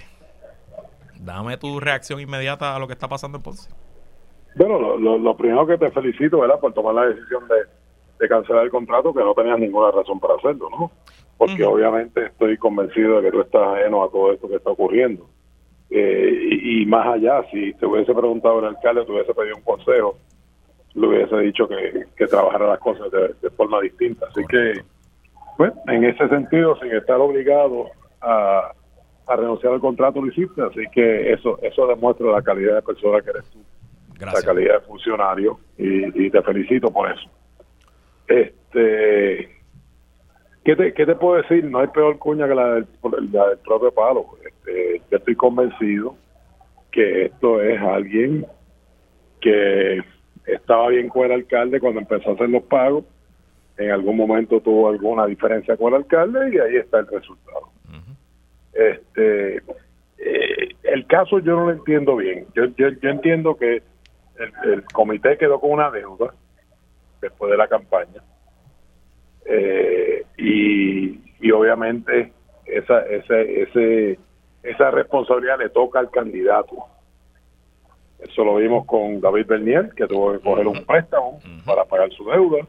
dame 1.21 1.59
tu 1.59 1.79
reacción 1.79 2.21
inmediata 2.21 2.75
a 2.75 2.79
lo 2.79 2.87
que 2.87 2.95
está 2.95 3.07
pasando 3.07 3.37
en 3.37 3.43
Ponce. 3.43 3.69
Bueno, 4.55 4.97
lo, 4.97 5.37
primero 5.37 5.67
que 5.67 5.77
te 5.77 5.91
felicito, 5.91 6.41
¿verdad? 6.41 6.59
Por 6.59 6.73
tomar 6.73 6.95
la 6.95 7.05
decisión 7.05 7.47
de, 7.49 7.57
de 8.19 8.29
cancelar 8.31 8.65
el 8.65 8.71
contrato, 8.71 9.13
que 9.13 9.21
no 9.21 9.35
tenías 9.35 9.59
ninguna 9.59 9.91
razón 9.91 10.19
para 10.19 10.37
hacerlo, 10.37 10.71
¿no? 10.71 10.91
Porque 11.39 11.65
obviamente 11.65 12.27
estoy 12.27 12.59
convencido 12.59 13.17
de 13.17 13.23
que 13.23 13.31
tú 13.31 13.41
estás 13.41 13.63
ajeno 13.63 14.03
a 14.03 14.11
todo 14.11 14.33
esto 14.33 14.49
que 14.49 14.57
está 14.57 14.71
ocurriendo. 14.71 15.31
Eh, 15.89 16.59
y, 16.63 16.85
más 16.85 17.07
allá, 17.07 17.45
si 17.51 17.73
te 17.75 17.87
hubiese 17.87 18.13
preguntado 18.13 18.59
el 18.59 18.67
alcalde, 18.67 19.05
te 19.05 19.13
hubiese 19.13 19.33
pedido 19.33 19.57
un 19.57 19.63
consejo, 19.63 20.19
le 20.95 21.07
hubiese 21.07 21.39
dicho 21.39 21.69
que, 21.69 22.07
que 22.17 22.27
trabajara 22.27 22.67
las 22.67 22.81
cosas 22.81 23.09
de, 23.13 23.51
forma 23.51 23.81
distinta. 23.81 24.27
Así 24.29 24.45
que, 24.49 24.83
bueno, 25.57 25.75
en 25.87 26.05
ese 26.05 26.29
sentido, 26.29 26.77
sin 26.81 26.93
estar 26.93 27.21
obligado 27.21 27.87
a, 28.21 28.73
renunciar 29.29 29.75
al 29.75 29.81
contrato, 29.81 30.21
lo 30.21 30.27
hiciste. 30.27 30.61
Así 30.61 30.83
que 30.93 31.33
eso 31.33 31.59
eso 31.63 31.87
demuestra 31.87 32.27
la 32.33 32.43
calidad 32.43 32.75
de 32.75 32.83
persona 32.83 33.23
que 33.23 33.31
eres 33.31 33.49
tú, 33.51 33.61
la 34.19 34.43
calidad 34.43 34.81
de 34.81 34.87
funcionario, 34.87 35.61
y, 35.77 36.27
y 36.27 36.31
te 36.31 36.43
felicito 36.43 36.91
por 36.91 37.13
eso. 37.13 37.31
Este 38.27 39.58
¿Qué 40.69 40.77
te, 40.77 40.93
¿Qué 40.93 41.07
te 41.07 41.15
puedo 41.15 41.41
decir? 41.41 41.65
No 41.65 41.79
hay 41.79 41.87
peor 41.87 42.19
cuña 42.19 42.47
que 42.47 42.55
la 42.55 42.75
del, 42.75 42.87
propio 43.65 43.91
palo. 43.91 44.27
Este, 44.45 45.01
yo 45.11 45.17
estoy 45.17 45.35
convencido 45.35 46.15
que 46.91 47.25
esto 47.25 47.63
es 47.63 47.81
alguien 47.81 48.47
que 49.41 50.05
estaba 50.45 50.89
bien 50.89 51.09
con 51.09 51.25
el 51.25 51.33
alcalde 51.33 51.81
cuando 51.81 52.01
empezó 52.01 52.29
a 52.29 52.33
hacer 52.35 52.51
los 52.51 52.65
pagos. 52.65 53.07
En 53.79 53.93
algún 53.93 54.19
momento 54.19 54.61
tuvo 54.61 54.91
alguna 54.91 55.25
diferencia 55.25 55.75
con 55.79 55.95
el 55.95 56.01
alcalde 56.01 56.55
y 56.55 56.59
ahí 56.59 56.77
está 56.77 56.99
el 56.99 57.07
resultado. 57.07 57.71
Este, 58.75 59.63
eh, 60.19 60.69
el 60.83 61.07
caso 61.07 61.39
yo 61.39 61.57
no 61.57 61.65
lo 61.65 61.73
entiendo 61.73 62.15
bien. 62.17 62.47
Yo, 62.55 62.67
yo, 62.77 63.09
entiendo 63.09 63.57
que 63.57 63.83
el 64.37 64.85
comité 64.93 65.39
quedó 65.39 65.61
con 65.61 65.71
una 65.71 65.91
deuda 65.91 66.35
después 67.23 67.51
de 67.51 67.57
la 67.57 67.69
campaña 67.69 68.23
eh, 69.49 70.25
y, 70.37 71.21
y 71.41 71.51
obviamente 71.51 72.33
esa, 72.67 73.01
ese, 73.07 73.63
ese, 73.63 74.19
esa 74.63 74.91
responsabilidad 74.91 75.59
le 75.59 75.71
toca 75.71 75.99
al 75.99 76.11
candidato. 76.11 76.77
Eso 78.21 78.45
lo 78.45 78.57
vimos 78.57 78.85
con 78.85 79.21
David 79.21 79.47
Bernier, 79.47 79.91
que 79.95 80.07
tuvo 80.07 80.33
que 80.33 80.41
coger 80.41 80.67
un 80.67 80.85
préstamo 80.85 81.41
para 81.65 81.85
pagar 81.85 82.11
su 82.13 82.25
deuda. 82.25 82.67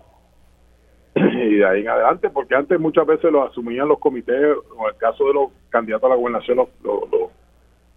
Y 1.15 1.55
de 1.55 1.65
ahí 1.65 1.81
en 1.81 1.89
adelante, 1.89 2.29
porque 2.29 2.55
antes 2.55 2.79
muchas 2.79 3.05
veces 3.05 3.31
lo 3.31 3.43
asumían 3.43 3.87
los 3.87 3.99
comités, 3.99 4.55
o 4.77 4.87
en 4.87 4.93
el 4.93 4.97
caso 4.97 5.25
de 5.25 5.33
los 5.33 5.49
candidatos 5.69 6.05
a 6.05 6.09
la 6.09 6.15
gobernación, 6.15 6.57
los, 6.57 6.69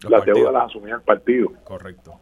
las 0.09 0.25
deudas 0.25 0.53
las 0.53 0.65
asumía 0.65 0.95
el 0.95 1.03
partido. 1.03 1.53
Correcto. 1.65 2.15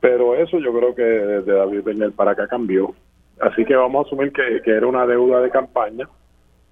Pero 0.00 0.34
eso 0.34 0.58
yo 0.58 0.72
creo 0.72 0.94
que 0.94 1.02
desde 1.02 1.52
David 1.52 1.82
Bernier 1.84 2.12
para 2.12 2.32
acá 2.32 2.46
cambió. 2.48 2.94
Así 3.40 3.64
que 3.64 3.76
vamos 3.76 4.04
a 4.04 4.08
asumir 4.08 4.32
que, 4.32 4.60
era 4.64 4.86
una 4.86 5.06
deuda 5.06 5.40
de 5.40 5.50
campaña 5.50 6.08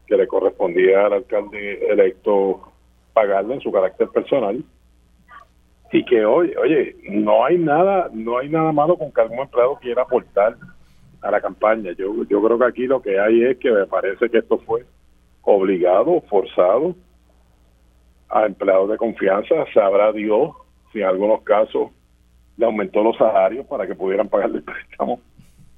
que 0.06 0.16
le 0.16 0.26
correspondía 0.26 1.06
al 1.06 1.14
alcalde 1.14 1.86
electo 1.90 2.72
pagarle 3.12 3.54
en 3.54 3.60
su 3.60 3.72
carácter 3.72 4.08
personal. 4.08 4.62
y 5.92 6.04
que 6.04 6.24
hoy, 6.24 6.52
oye, 6.60 6.96
no 7.08 7.44
hay 7.44 7.58
nada, 7.58 8.10
no 8.12 8.38
hay 8.38 8.48
nada 8.48 8.72
malo 8.72 8.96
con 8.96 9.12
que 9.12 9.20
algún 9.20 9.38
empleado 9.38 9.78
quiera 9.80 10.02
aportar 10.02 10.56
a 11.22 11.30
la 11.30 11.40
campaña. 11.40 11.92
Yo, 11.92 12.24
yo 12.24 12.42
creo 12.42 12.58
que 12.58 12.64
aquí 12.64 12.86
lo 12.86 13.00
que 13.00 13.18
hay 13.18 13.44
es 13.44 13.58
que 13.58 13.70
me 13.70 13.86
parece 13.86 14.28
que 14.28 14.38
esto 14.38 14.58
fue 14.58 14.84
obligado, 15.42 16.20
forzado 16.22 16.94
a 18.28 18.46
empleados 18.46 18.90
de 18.90 18.98
confianza, 18.98 19.54
sabrá 19.72 20.12
Dios 20.12 20.50
si 20.92 21.00
en 21.00 21.06
algunos 21.06 21.42
casos 21.42 21.90
le 22.56 22.66
aumentó 22.66 23.02
los 23.02 23.16
salarios 23.16 23.66
para 23.66 23.86
que 23.86 23.94
pudieran 23.94 24.28
pagar 24.28 24.50
el 24.50 24.62
préstamo. 24.62 25.20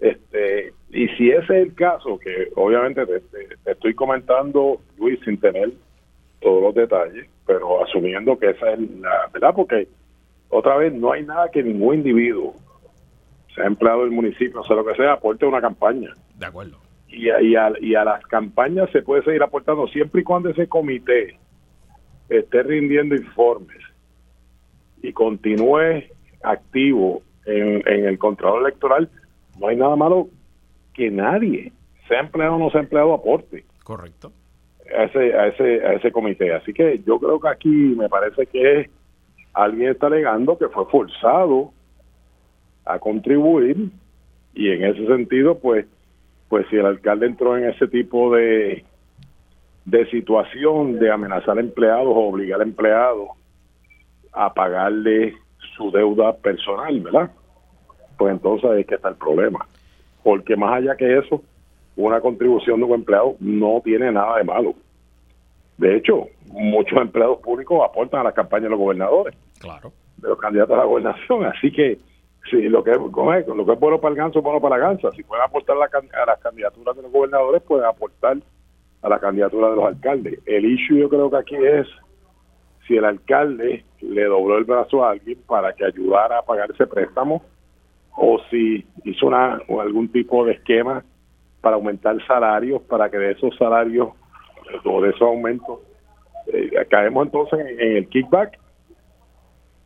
Este, 0.00 0.72
y 0.90 1.08
si 1.08 1.30
ese 1.30 1.60
es 1.60 1.68
el 1.68 1.74
caso, 1.74 2.18
que 2.18 2.48
obviamente 2.54 3.04
te, 3.06 3.70
estoy 3.70 3.94
comentando, 3.94 4.80
Luis, 4.96 5.18
sin 5.24 5.38
tener 5.38 5.72
todos 6.40 6.62
los 6.62 6.74
detalles, 6.74 7.28
pero 7.46 7.82
asumiendo 7.84 8.38
que 8.38 8.50
esa 8.50 8.72
es 8.72 8.80
la 9.00 9.28
verdad, 9.32 9.54
porque 9.54 9.88
otra 10.48 10.76
vez 10.76 10.92
no 10.92 11.12
hay 11.12 11.24
nada 11.24 11.50
que 11.50 11.62
ningún 11.62 11.96
individuo, 11.96 12.54
sea 13.54 13.66
empleado 13.66 14.02
del 14.02 14.12
municipio, 14.12 14.62
sea 14.64 14.76
lo 14.76 14.86
que 14.86 14.94
sea, 14.94 15.14
aporte 15.14 15.44
a 15.44 15.48
una 15.48 15.60
campaña. 15.60 16.14
De 16.36 16.46
acuerdo. 16.46 16.78
Y 17.08 17.30
a, 17.30 17.40
y, 17.40 17.56
a, 17.56 17.72
y 17.80 17.94
a 17.94 18.04
las 18.04 18.24
campañas 18.26 18.90
se 18.92 19.02
puede 19.02 19.24
seguir 19.24 19.42
aportando 19.42 19.88
siempre 19.88 20.20
y 20.20 20.24
cuando 20.24 20.50
ese 20.50 20.68
comité 20.68 21.38
esté 22.28 22.62
rindiendo 22.62 23.14
informes 23.14 23.78
y 25.02 25.12
continúe 25.12 26.04
activo 26.42 27.22
en, 27.46 27.82
el 27.86 28.18
control 28.18 28.62
electoral, 28.62 29.08
no 29.58 29.68
hay 29.68 29.76
nada 29.76 29.96
malo 29.96 30.28
que 30.94 31.10
nadie, 31.10 31.72
sea 32.06 32.20
empleado 32.20 32.56
o 32.56 32.58
no 32.58 32.70
sea 32.70 32.80
empleado, 32.80 33.14
aporte. 33.14 33.64
Correcto. 33.84 34.32
A 34.96 35.04
ese, 35.04 35.34
a 35.34 35.46
ese, 35.48 35.86
a 35.86 35.92
ese 35.94 36.10
comité. 36.10 36.52
Así 36.54 36.72
que 36.72 36.98
yo 37.06 37.18
creo 37.18 37.38
que 37.38 37.48
aquí 37.48 37.68
me 37.68 38.08
parece 38.08 38.46
que 38.46 38.88
alguien 39.52 39.90
está 39.90 40.06
alegando 40.06 40.56
que 40.58 40.68
fue 40.68 40.86
forzado 40.86 41.72
a 42.84 42.98
contribuir 42.98 43.90
y 44.54 44.70
en 44.70 44.84
ese 44.84 45.06
sentido, 45.06 45.58
pues, 45.58 45.86
pues 46.48 46.66
si 46.70 46.76
el 46.76 46.86
alcalde 46.86 47.26
entró 47.26 47.56
en 47.56 47.68
ese 47.68 47.86
tipo 47.86 48.34
de, 48.34 48.84
de 49.84 50.10
situación 50.10 50.98
de 50.98 51.10
amenazar 51.10 51.58
a 51.58 51.60
empleados 51.60 52.08
o 52.08 52.28
obligar 52.28 52.60
a 52.60 52.64
empleados 52.64 53.28
a 54.32 54.52
pagarle 54.52 55.34
su 55.76 55.90
deuda 55.90 56.36
personal, 56.36 57.00
¿verdad? 57.00 57.30
Pues 58.18 58.32
entonces 58.32 58.70
es 58.72 58.86
que 58.86 58.96
está 58.96 59.08
el 59.08 59.14
problema. 59.14 59.66
Porque 60.22 60.56
más 60.56 60.74
allá 60.74 60.96
que 60.96 61.18
eso, 61.18 61.40
una 61.96 62.20
contribución 62.20 62.80
de 62.80 62.84
un 62.84 62.94
empleado 62.94 63.36
no 63.40 63.80
tiene 63.82 64.12
nada 64.12 64.36
de 64.36 64.44
malo. 64.44 64.74
De 65.78 65.96
hecho, 65.96 66.26
muchos 66.46 66.98
empleados 67.00 67.38
públicos 67.38 67.80
aportan 67.82 68.20
a 68.20 68.24
las 68.24 68.34
campañas 68.34 68.64
de 68.64 68.70
los 68.70 68.78
gobernadores. 68.78 69.34
Claro. 69.60 69.92
De 70.16 70.28
los 70.28 70.38
candidatos 70.38 70.74
a 70.74 70.80
la 70.80 70.84
gobernación. 70.84 71.44
Así 71.46 71.70
que, 71.70 71.98
sí, 72.50 72.62
lo 72.68 72.82
que, 72.82 72.90
es, 72.90 72.98
lo 72.98 73.66
que 73.66 73.72
es 73.72 73.80
bueno 73.80 74.00
para 74.00 74.10
el 74.10 74.18
ganso 74.18 74.40
es 74.40 74.44
bueno 74.44 74.60
para 74.60 74.76
la 74.76 74.88
gansa. 74.88 75.12
Si 75.12 75.22
pueden 75.22 75.44
aportar 75.44 75.76
a 75.76 76.26
las 76.26 76.40
candidaturas 76.40 76.96
de 76.96 77.02
los 77.02 77.12
gobernadores, 77.12 77.62
pueden 77.62 77.86
aportar 77.86 78.36
a 79.00 79.08
la 79.08 79.20
candidatura 79.20 79.70
de 79.70 79.76
los 79.76 79.84
alcaldes. 79.84 80.40
El 80.44 80.64
issue 80.64 80.98
yo 80.98 81.08
creo 81.08 81.30
que 81.30 81.36
aquí 81.36 81.54
es 81.54 81.86
si 82.88 82.96
el 82.96 83.04
alcalde 83.04 83.84
le 84.00 84.24
dobló 84.24 84.58
el 84.58 84.64
brazo 84.64 85.04
a 85.04 85.10
alguien 85.10 85.38
para 85.46 85.72
que 85.72 85.84
ayudara 85.84 86.38
a 86.38 86.42
pagar 86.42 86.70
ese 86.72 86.86
préstamo 86.86 87.42
o 88.20 88.40
si 88.50 88.84
hizo 89.04 89.26
una 89.26 89.60
o 89.68 89.80
algún 89.80 90.08
tipo 90.10 90.44
de 90.44 90.54
esquema 90.54 91.04
para 91.60 91.76
aumentar 91.76 92.16
salarios 92.26 92.82
para 92.82 93.08
que 93.08 93.16
de 93.16 93.32
esos 93.32 93.56
salarios 93.56 94.08
o 94.84 95.00
de 95.00 95.10
esos 95.10 95.22
aumentos 95.22 95.80
eh, 96.52 96.70
caemos 96.90 97.26
entonces 97.26 97.60
en, 97.60 97.96
el 97.96 98.08
kickback. 98.08 98.58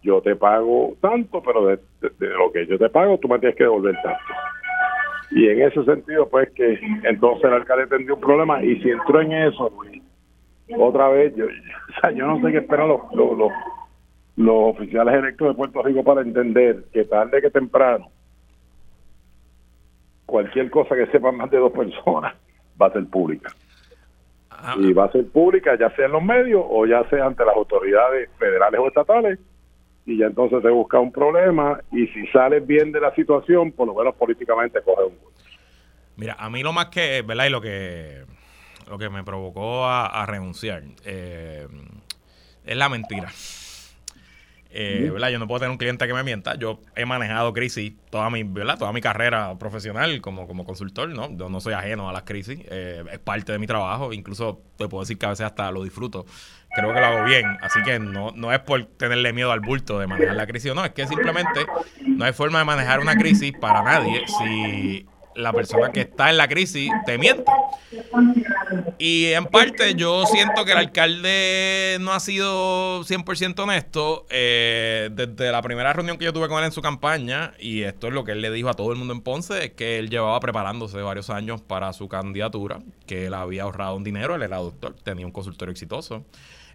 Yo 0.03 0.20
te 0.22 0.35
pago 0.35 0.95
tanto 1.01 1.43
pero 1.43 1.66
de, 1.66 1.78
lo 2.18 2.51
que 2.53 2.66
yo 2.66 2.78
te 2.78 2.89
pago 2.89 3.18
tú 3.18 3.28
me 3.28 3.39
tienes 3.39 3.57
que 3.57 3.64
devolver 3.64 3.95
tanto. 4.03 4.18
Y 5.33 5.49
en 5.49 5.62
ese 5.62 5.85
sentido 5.85 6.26
pues 6.28 6.51
que 6.53 6.80
entonces 7.05 7.45
el 7.45 7.53
alcalde 7.53 7.87
tendría 7.87 8.14
un 8.14 8.20
problema. 8.20 8.62
Y 8.62 8.80
si 8.80 8.91
entró 8.91 9.20
en 9.20 9.33
eso 9.33 9.70
otra 10.78 11.09
vez, 11.09 11.35
yo, 11.37 11.45
yo 12.14 12.26
no 12.26 12.41
sé 12.41 12.51
qué 12.51 12.59
esperan 12.59 12.89
los, 12.89 13.01
los, 13.12 13.53
los, 14.37 14.74
oficiales 14.74 15.14
electos 15.16 15.49
de 15.49 15.55
Puerto 15.55 15.83
Rico 15.83 16.03
para 16.03 16.22
entender 16.22 16.85
que 16.93 17.05
tarde 17.05 17.43
que 17.43 17.51
temprano 17.51 18.11
cualquier 20.33 20.70
cosa 20.70 20.97
que 20.97 21.07
sepan 21.09 21.37
más 21.37 21.51
de 21.51 21.59
dos 21.59 21.72
personas 21.72 22.35
va 22.80 22.87
a 22.87 22.93
ser 22.93 23.05
pública. 23.05 23.53
Ah, 24.51 24.76
y 24.78 24.95
va 24.95 25.05
a 25.05 25.12
ser 25.12 25.28
pública 25.28 25.76
ya 25.78 25.95
sea 25.95 26.07
en 26.07 26.12
los 26.12 26.22
medios 26.22 26.64
o 26.66 26.87
ya 26.87 27.07
sea 27.11 27.26
ante 27.26 27.45
las 27.45 27.55
autoridades 27.55 28.30
federales 28.39 28.80
o 28.80 28.87
estatales 28.89 29.39
y 30.07 30.16
ya 30.16 30.26
entonces 30.26 30.62
se 30.62 30.70
busca 30.70 30.99
un 30.99 31.12
problema 31.12 31.78
y 31.91 32.07
si 32.07 32.26
sales 32.28 32.66
bien 32.66 32.93
de 32.93 33.01
la 33.01 33.14
situación, 33.14 33.72
por 33.72 33.87
lo 33.87 33.95
menos 33.95 34.14
políticamente 34.14 34.80
coge 34.80 35.05
un... 35.05 35.18
Mira, 36.16 36.35
a 36.39 36.49
mí 36.49 36.62
lo 36.62 36.72
más 36.72 36.87
que, 36.87 37.20
¿verdad? 37.20 37.47
Y 37.47 37.51
lo 37.51 37.61
que 37.61 38.24
lo 38.89 38.97
que 38.97 39.11
me 39.11 39.24
provocó 39.24 39.87
a, 39.87 40.24
renunciar 40.26 40.83
eh, 41.05 41.68
es 42.64 42.76
la 42.76 42.89
mentira. 42.89 43.28
Eh, 44.75 45.11
¿verdad? 45.12 45.29
Yo 45.29 45.39
no 45.39 45.47
puedo 45.47 45.61
tener 45.61 45.70
un 45.70 45.77
cliente 45.77 46.07
que 46.07 46.14
me 46.14 46.23
mienta. 46.23 46.55
Yo 46.55 46.81
he 46.97 47.05
manejado 47.05 47.53
crisis 47.53 47.93
toda 48.11 48.31
mi, 48.31 48.43
¿verdad? 48.43 48.79
Toda 48.79 48.93
mi 48.93 49.01
carrera 49.01 49.59
profesional 49.59 50.20
como, 50.20 50.47
como 50.47 50.64
consultor, 50.64 51.11
¿no? 51.11 51.31
Yo 51.37 51.49
no 51.51 51.61
soy 51.61 51.75
ajeno 51.75 52.09
a 52.09 52.12
las 52.12 52.23
crisis. 52.23 52.59
Eh, 52.70 53.05
es 53.12 53.18
parte 53.18 53.53
de 53.53 53.59
mi 53.59 53.66
trabajo. 53.66 54.12
Incluso 54.12 54.62
te 54.79 54.89
puedo 54.89 55.03
decir 55.03 55.18
que 55.18 55.27
a 55.27 55.31
veces 55.31 55.45
hasta 55.45 55.70
lo 55.70 55.85
disfruto. 55.85 56.25
Creo 56.75 56.95
que 56.95 57.01
lo 57.01 57.07
hago 57.07 57.25
bien. 57.25 57.45
Así 57.61 57.83
que 57.83 57.99
no, 57.99 58.33
no 58.35 58.51
es 58.51 58.61
por 58.61 58.85
tenerle 58.85 59.35
miedo 59.35 59.53
al 59.53 59.61
bulto 59.61 59.99
de 59.99 60.07
manejar 60.07 60.37
la 60.37 60.47
crisis 60.47 60.70
o 60.70 60.75
no. 60.75 60.85
Es 60.85 60.93
que 60.93 61.07
simplemente 61.07 61.66
no 62.07 62.25
hay 62.25 62.33
forma 62.33 62.61
de 62.61 62.64
manejar 62.64 63.01
una 63.01 63.14
crisis 63.14 63.53
para 63.61 63.83
nadie 63.83 64.23
si 64.27 65.07
la 65.35 65.53
persona 65.53 65.91
que 65.91 66.03
está 66.03 66.30
en 66.30 66.37
la 66.37 66.49
crisis 66.49 66.91
te 67.07 67.18
miente. 67.18 67.51
Y 68.99 69.26
en 69.33 69.47
parte 69.47 69.95
yo 69.95 70.26
siento 70.26 70.64
que 70.64 70.72
el 70.72 70.78
alcalde 70.78 71.99
no 72.01 72.12
ha 72.12 72.20
sido 72.20 73.03
100% 73.03 73.59
honesto 73.61 74.26
eh, 74.30 75.11
desde 75.12 75.51
la 75.51 75.62
primera 75.62 75.93
reunión 75.93 76.18
que 76.18 76.24
yo 76.24 76.33
tuve 76.33 76.49
con 76.49 76.59
él 76.59 76.66
en 76.66 76.72
su 76.72 76.83
campaña, 76.83 77.53
y 77.59 77.83
esto 77.83 78.09
es 78.09 78.14
lo 78.14 78.24
que 78.24 78.33
él 78.33 78.41
le 78.41 78.51
dijo 78.51 78.68
a 78.68 78.74
todo 78.74 78.93
el 78.93 78.99
mundo 78.99 79.12
en 79.14 79.20
Ponce, 79.20 79.64
es 79.64 79.70
que 79.72 79.99
él 79.99 80.11
llevaba 80.11 80.39
preparándose 80.41 81.01
varios 81.03 81.30
años 81.30 81.61
para 81.61 81.93
su 81.93 82.09
candidatura, 82.09 82.80
que 83.07 83.26
él 83.26 83.35
había 83.35 83.64
ahorrado 83.64 83.97
un 83.97 84.05
dinero, 84.05 84.35
él 84.35 84.43
era 84.43 84.59
doctor, 84.59 84.95
tenía 85.03 85.26
un 85.26 85.33
consultorio 85.33 85.72
exitoso, 85.72 86.24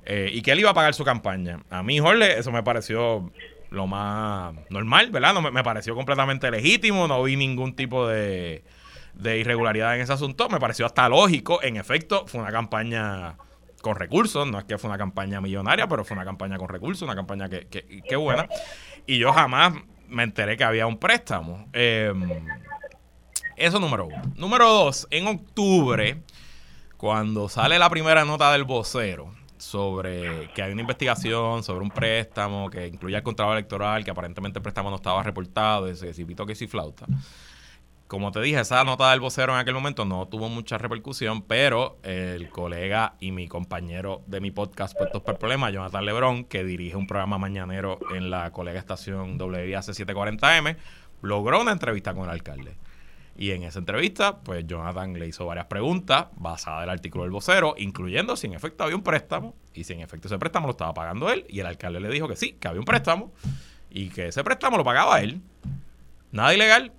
eh, 0.05 0.29
y 0.31 0.41
que 0.41 0.51
él 0.51 0.59
iba 0.59 0.69
a 0.69 0.73
pagar 0.73 0.93
su 0.93 1.03
campaña. 1.03 1.63
A 1.69 1.83
mí, 1.83 1.99
Jorge, 1.99 2.39
eso 2.39 2.51
me 2.51 2.63
pareció 2.63 3.31
lo 3.69 3.87
más 3.87 4.55
normal, 4.69 5.11
¿verdad? 5.11 5.33
No, 5.33 5.41
me, 5.41 5.63
pareció 5.63 5.95
completamente 5.95 6.49
legítimo, 6.51 7.07
no 7.07 7.23
vi 7.23 7.35
ningún 7.35 7.75
tipo 7.75 8.07
de, 8.07 8.63
irregularidad 9.23 9.95
en 9.95 10.01
ese 10.01 10.13
asunto, 10.13 10.49
me 10.49 10.59
pareció 10.59 10.85
hasta 10.85 11.09
lógico, 11.09 11.61
en 11.63 11.77
efecto, 11.77 12.25
fue 12.27 12.41
una 12.41 12.51
campaña 12.51 13.37
con 13.81 13.95
recursos, 13.95 14.47
no 14.47 14.59
es 14.59 14.65
que 14.65 14.77
fue 14.77 14.89
una 14.89 14.97
campaña 14.97 15.41
millonaria, 15.41 15.87
pero 15.87 16.03
fue 16.03 16.15
una 16.15 16.25
campaña 16.25 16.57
con 16.57 16.69
recursos, 16.69 17.03
una 17.03 17.15
campaña 17.15 17.49
que, 17.49 17.67
que, 17.67 18.15
buena, 18.15 18.47
y 19.05 19.17
yo 19.17 19.33
jamás 19.33 19.73
me 20.07 20.23
enteré 20.23 20.57
que 20.57 20.63
había 20.63 20.87
un 20.87 20.97
préstamo. 20.97 21.67
Em, 21.73 22.29
eso 23.55 23.79
número 23.79 24.05
uno. 24.05 24.21
Número 24.35 24.67
dos, 24.67 25.07
en 25.09 25.27
octubre, 25.27 26.21
cuando 26.95 27.49
sale 27.49 27.79
la 27.79 27.89
primera 27.89 28.23
nota 28.23 28.51
del 28.51 28.63
vocero, 28.63 29.33
sobre 29.67 30.49
que 30.53 30.63
hay 30.63 30.71
una 30.71 30.81
investigación 30.81 31.63
sobre 31.63 31.83
un 31.83 31.91
préstamo 31.91 32.69
que 32.69 32.87
incluye 32.87 33.17
el 33.17 33.23
contrato 33.23 33.53
electoral, 33.53 34.03
que 34.03 34.11
aparentemente 34.11 34.59
el 34.59 34.63
préstamo 34.63 34.89
no 34.89 34.95
estaba 34.95 35.21
reportado, 35.23 35.93
si 35.93 36.25
pito 36.25 36.45
que 36.45 36.55
si 36.55 36.67
flauta. 36.67 37.05
Como 38.07 38.31
te 38.31 38.39
dije, 38.39 38.61
esa 38.61 38.85
nota 38.85 39.11
del 39.11 39.19
vocero 39.19 39.51
en 39.51 39.59
aquel 39.59 39.73
momento 39.73 40.05
no 40.05 40.29
tuvo 40.29 40.47
mucha 40.47 40.77
repercusión, 40.77 41.41
pero 41.41 41.97
el 42.03 42.49
colega 42.49 43.15
y 43.19 43.33
mi 43.33 43.49
compañero 43.49 44.23
de 44.27 44.39
mi 44.39 44.49
podcast 44.49 44.97
Puestos 44.97 45.21
por 45.23 45.37
Problemas, 45.37 45.73
Jonathan 45.73 46.05
Lebrón, 46.05 46.45
que 46.45 46.63
dirige 46.63 46.95
un 46.95 47.05
programa 47.05 47.37
mañanero 47.37 47.99
en 48.15 48.29
la 48.29 48.51
colega 48.51 48.79
estación 48.79 49.37
WIAC 49.41 49.83
740M, 49.83 50.77
logró 51.21 51.59
una 51.59 51.73
entrevista 51.73 52.13
con 52.13 52.23
el 52.23 52.29
alcalde. 52.29 52.77
Y 53.37 53.51
en 53.51 53.61
esa 53.61 53.77
entrevista, 53.77 54.39
pues 54.39 54.65
Jonathan 54.65 55.13
le 55.13 55.27
hizo 55.27 55.45
varias 55.45 55.67
preguntas 55.67 56.25
basadas 56.37 56.79
en 56.79 56.83
el 56.85 56.89
artículo 56.89 57.23
del 57.23 57.31
vocero, 57.31 57.75
incluyendo 57.77 58.35
si 58.35 58.47
en 58.47 58.53
efecto 58.53 58.83
había 58.83 58.95
un 58.95 59.03
préstamo 59.03 59.53
y 59.75 59.83
si 59.83 59.93
en 59.93 60.01
efecto 60.01 60.27
ese 60.27 60.39
préstamo 60.39 60.65
lo 60.65 60.71
estaba 60.71 60.91
pagando 60.95 61.29
él. 61.29 61.45
Y 61.47 61.59
el 61.59 61.67
alcalde 61.67 61.99
le 61.99 62.09
dijo 62.09 62.27
que 62.27 62.35
sí, 62.35 62.53
que 62.53 62.67
había 62.67 62.79
un 62.79 62.85
préstamo 62.85 63.31
y 63.91 64.09
que 64.09 64.29
ese 64.29 64.43
préstamo 64.43 64.77
lo 64.77 64.83
pagaba 64.83 65.21
él. 65.21 65.39
Nada 66.31 66.51
ilegal. 66.55 66.91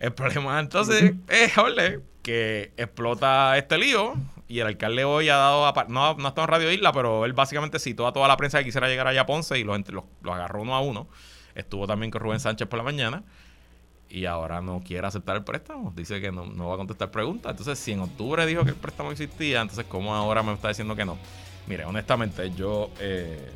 El 0.00 0.12
problema 0.12 0.58
entonces 0.58 1.14
es, 1.28 1.56
ole, 1.56 2.00
que 2.22 2.72
explota 2.76 3.56
este 3.56 3.78
lío 3.78 4.14
y 4.48 4.58
el 4.58 4.66
alcalde 4.66 5.04
hoy 5.04 5.28
ha 5.28 5.36
dado, 5.36 5.72
no, 5.86 6.14
no 6.14 6.28
está 6.28 6.42
en 6.42 6.48
Radio 6.48 6.72
Isla, 6.72 6.92
pero 6.92 7.24
él 7.24 7.34
básicamente 7.34 7.78
citó 7.78 8.08
a 8.08 8.12
toda 8.12 8.26
la 8.26 8.36
prensa 8.36 8.58
que 8.58 8.64
quisiera 8.64 8.88
llegar 8.88 9.06
allá 9.06 9.20
a 9.20 9.26
Ponce 9.26 9.56
y 9.60 9.62
los, 9.62 9.78
los, 9.90 10.04
los 10.22 10.34
agarró 10.34 10.60
uno 10.60 10.74
a 10.74 10.80
uno. 10.80 11.06
Estuvo 11.54 11.86
también 11.86 12.10
con 12.10 12.20
Rubén 12.20 12.40
Sánchez 12.40 12.66
por 12.66 12.78
la 12.78 12.82
mañana 12.82 13.22
y 14.12 14.26
ahora 14.26 14.60
no 14.60 14.82
quiere 14.86 15.06
aceptar 15.06 15.36
el 15.36 15.42
préstamo. 15.42 15.90
Dice 15.96 16.20
que 16.20 16.30
no, 16.30 16.68
va 16.68 16.74
a 16.74 16.76
contestar 16.76 17.10
preguntas. 17.10 17.52
Entonces, 17.52 17.78
si 17.78 17.92
en 17.92 18.00
octubre 18.00 18.44
dijo 18.44 18.62
que 18.62 18.70
el 18.70 18.76
préstamo 18.76 19.10
existía, 19.10 19.62
entonces, 19.62 19.86
¿cómo 19.88 20.14
ahora 20.14 20.42
me 20.42 20.52
está 20.52 20.68
diciendo 20.68 20.94
que 20.94 21.06
no? 21.06 21.16
Mire, 21.66 21.86
honestamente, 21.86 22.50
yo. 22.50 22.90
Eh, 23.00 23.48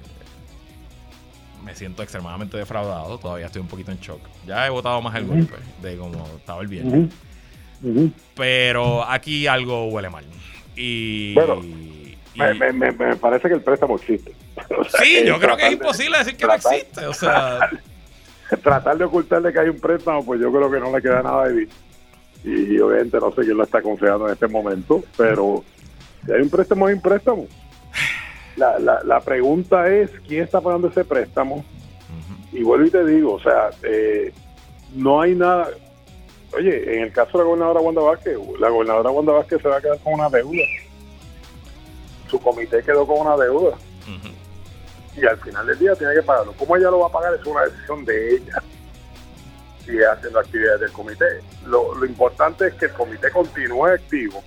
me 1.63 1.75
siento 1.75 2.03
extremadamente 2.03 2.57
defraudado. 2.57 3.19
Todavía 3.19 3.47
estoy 3.47 3.61
un 3.61 3.69
poquito 3.69 3.91
en 3.91 3.99
shock. 3.99 4.21
Ya 4.47 4.67
he 4.67 4.71
votado 4.71 5.03
más 5.03 5.15
el 5.17 5.27
golpe 5.27 5.57
de 5.83 5.97
como 5.99 6.25
estaba 6.39 6.63
el 6.63 6.69
viernes. 6.69 7.11
Pero 8.35 9.05
aquí 9.05 9.47
algo 9.47 9.89
huele 9.89 10.09
mal. 10.09 10.25
Y. 10.75 11.35
me, 12.35 13.17
parece 13.17 13.49
que 13.49 13.55
el 13.55 13.61
préstamo 13.61 13.97
existe. 13.97 14.33
sí, 15.03 15.23
yo 15.27 15.39
creo 15.39 15.55
que 15.57 15.67
es 15.67 15.73
imposible 15.73 16.17
decir 16.17 16.37
que 16.37 16.47
no 16.47 16.55
existe. 16.55 17.07
O 17.07 17.13
sea. 17.13 17.59
Tratar 17.59 17.83
de 18.99 19.05
ocultarle 19.05 19.53
que 19.53 19.59
hay 19.59 19.69
un 19.69 19.81
préstamo, 19.81 20.25
pues 20.25 20.41
yo 20.41 20.53
creo 20.53 20.71
que 20.71 20.81
no 20.81 20.95
le 20.95 21.03
queda 21.03 21.23
nada 21.23 21.49
de 21.49 21.55
vista. 21.55 21.75
Y 22.45 22.79
obviamente 22.79 23.19
no 23.19 23.33
sé 23.33 23.43
quién 23.43 23.57
lo 23.57 23.65
está 23.65 23.79
aconsejando 23.79 24.27
en 24.27 24.35
este 24.35 24.47
momento, 24.47 25.03
pero 25.17 25.65
si 26.25 26.33
hay 26.33 26.43
un 26.43 26.51
préstamo, 26.51 26.87
hay 26.87 26.95
un 26.95 27.01
préstamo. 27.01 27.47
La, 28.57 28.79
la, 28.79 29.03
la 29.05 29.21
pregunta 29.21 29.89
es, 29.89 30.11
¿quién 30.27 30.45
está 30.45 30.61
pagando 30.61 30.89
ese 30.89 31.05
préstamo? 31.05 31.65
Y 32.53 32.63
vuelvo 32.63 32.87
y 32.87 32.91
te 32.91 33.05
digo, 33.05 33.35
o 33.35 33.41
sea, 33.41 33.71
eh, 33.83 34.33
no 34.95 35.21
hay 35.21 35.35
nada. 35.35 35.69
Oye, 36.57 36.97
en 36.97 37.03
el 37.03 37.13
caso 37.13 37.33
de 37.33 37.39
la 37.39 37.45
gobernadora 37.45 37.81
Wanda 37.81 38.01
Vázquez, 38.01 38.39
la 38.61 38.71
gobernadora 38.71 39.11
Wanda 39.11 39.33
Vázquez 39.33 39.61
se 39.61 39.69
va 39.69 39.77
a 39.77 39.81
quedar 39.81 39.99
con 39.99 40.15
una 40.15 40.31
deuda. 40.31 40.63
Su 42.31 42.41
comité 42.41 42.83
quedó 42.83 43.07
con 43.07 43.27
una 43.27 43.37
deuda. 43.37 43.77
Y 45.17 45.27
al 45.27 45.39
final 45.39 45.67
del 45.67 45.79
día 45.79 45.95
tiene 45.95 46.15
que 46.15 46.23
pagarlo. 46.23 46.53
¿Cómo 46.59 46.77
ella 46.77 46.91
lo 46.91 47.01
va 47.01 47.07
a 47.07 47.13
pagar? 47.13 47.35
Es 47.35 47.47
una 47.47 47.63
decisión 47.63 48.05
de 48.05 48.37
ella. 48.37 48.63
Sigue 49.85 50.07
haciendo 50.07 50.39
actividades 50.39 50.81
del 50.81 50.93
comité. 50.93 51.41
Lo, 51.67 52.05
importante 52.05 52.69
es 52.69 52.75
que 52.75 52.87
el 52.87 52.93
comité 52.93 53.31
continúe 53.31 53.87
activo 53.87 54.43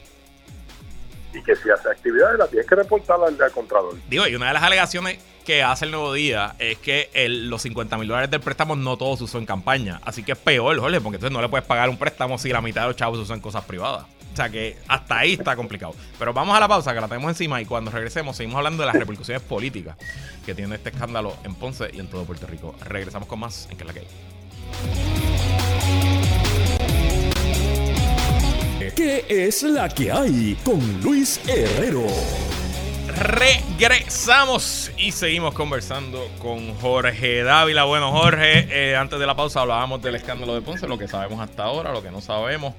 y 1.33 1.41
que 1.43 1.55
si 1.55 1.69
hace 1.69 1.89
actividades 1.89 2.39
la 2.39 2.47
tienes 2.47 2.67
que 2.67 2.75
reportar 2.75 3.19
al, 3.25 3.41
al 3.41 3.51
Contralor. 3.51 3.95
Digo, 4.09 4.27
y 4.27 4.35
una 4.35 4.47
de 4.47 4.53
las 4.53 4.63
alegaciones 4.63 5.19
que 5.49 5.63
hace 5.63 5.85
el 5.85 5.91
nuevo 5.91 6.13
día 6.13 6.55
es 6.59 6.77
que 6.77 7.09
los 7.27 7.63
50 7.63 7.97
mil 7.97 8.07
dólares 8.07 8.29
del 8.29 8.39
préstamo 8.41 8.75
no 8.75 8.97
todos 8.97 9.17
se 9.17 9.23
usó 9.23 9.39
en 9.39 9.47
campaña. 9.47 9.99
Así 10.03 10.21
que 10.21 10.33
es 10.33 10.37
peor, 10.37 10.77
Jorge, 10.79 11.01
porque 11.01 11.15
entonces 11.15 11.33
no 11.33 11.41
le 11.41 11.49
puedes 11.49 11.65
pagar 11.65 11.89
un 11.89 11.97
préstamo 11.97 12.37
si 12.37 12.49
la 12.49 12.61
mitad 12.61 12.81
de 12.81 12.87
los 12.89 12.95
chavos 12.95 13.17
se 13.17 13.23
usan 13.23 13.37
en 13.37 13.41
cosas 13.41 13.63
privadas. 13.65 14.05
Sea 14.39 14.49
que 14.49 14.77
hasta 14.87 15.17
ahí 15.17 15.33
está 15.33 15.57
complicado. 15.57 15.93
Pero 16.17 16.33
vamos 16.33 16.55
a 16.55 16.61
la 16.61 16.67
pausa, 16.69 16.93
que 16.93 17.01
la 17.01 17.09
tenemos 17.09 17.27
encima, 17.27 17.61
y 17.61 17.65
cuando 17.65 17.91
regresemos 17.91 18.37
seguimos 18.37 18.55
hablando 18.55 18.83
de 18.83 18.87
las 18.87 18.95
repercusiones 18.95 19.43
políticas 19.43 19.97
que 20.45 20.55
tiene 20.55 20.75
este 20.75 20.91
escándalo 20.91 21.35
en 21.43 21.55
Ponce 21.55 21.89
y 21.91 21.99
en 21.99 22.07
todo 22.07 22.23
Puerto 22.23 22.47
Rico. 22.47 22.73
Regresamos 22.85 23.27
con 23.27 23.39
más 23.41 23.67
en 23.69 23.75
que 23.75 23.83
es 23.83 23.87
la 23.87 23.93
que 23.93 23.99
hay. 23.99 24.07
¿Qué 28.95 29.25
es 29.27 29.63
la 29.63 29.89
que 29.89 30.09
hay 30.09 30.57
con 30.63 31.01
Luis 31.01 31.41
Herrero? 31.45 32.05
Regresamos 33.17 34.89
y 34.97 35.11
seguimos 35.11 35.53
conversando 35.53 36.25
con 36.41 36.75
Jorge 36.75 37.43
Dávila. 37.43 37.83
Bueno, 37.83 38.13
Jorge, 38.13 38.69
eh, 38.71 38.95
antes 38.95 39.19
de 39.19 39.27
la 39.27 39.35
pausa 39.35 39.59
hablábamos 39.59 40.01
del 40.01 40.15
escándalo 40.15 40.53
de 40.53 40.61
Ponce, 40.61 40.87
lo 40.87 40.97
que 40.97 41.09
sabemos 41.09 41.41
hasta 41.41 41.63
ahora, 41.63 41.91
lo 41.91 42.01
que 42.01 42.09
no 42.09 42.21
sabemos. 42.21 42.73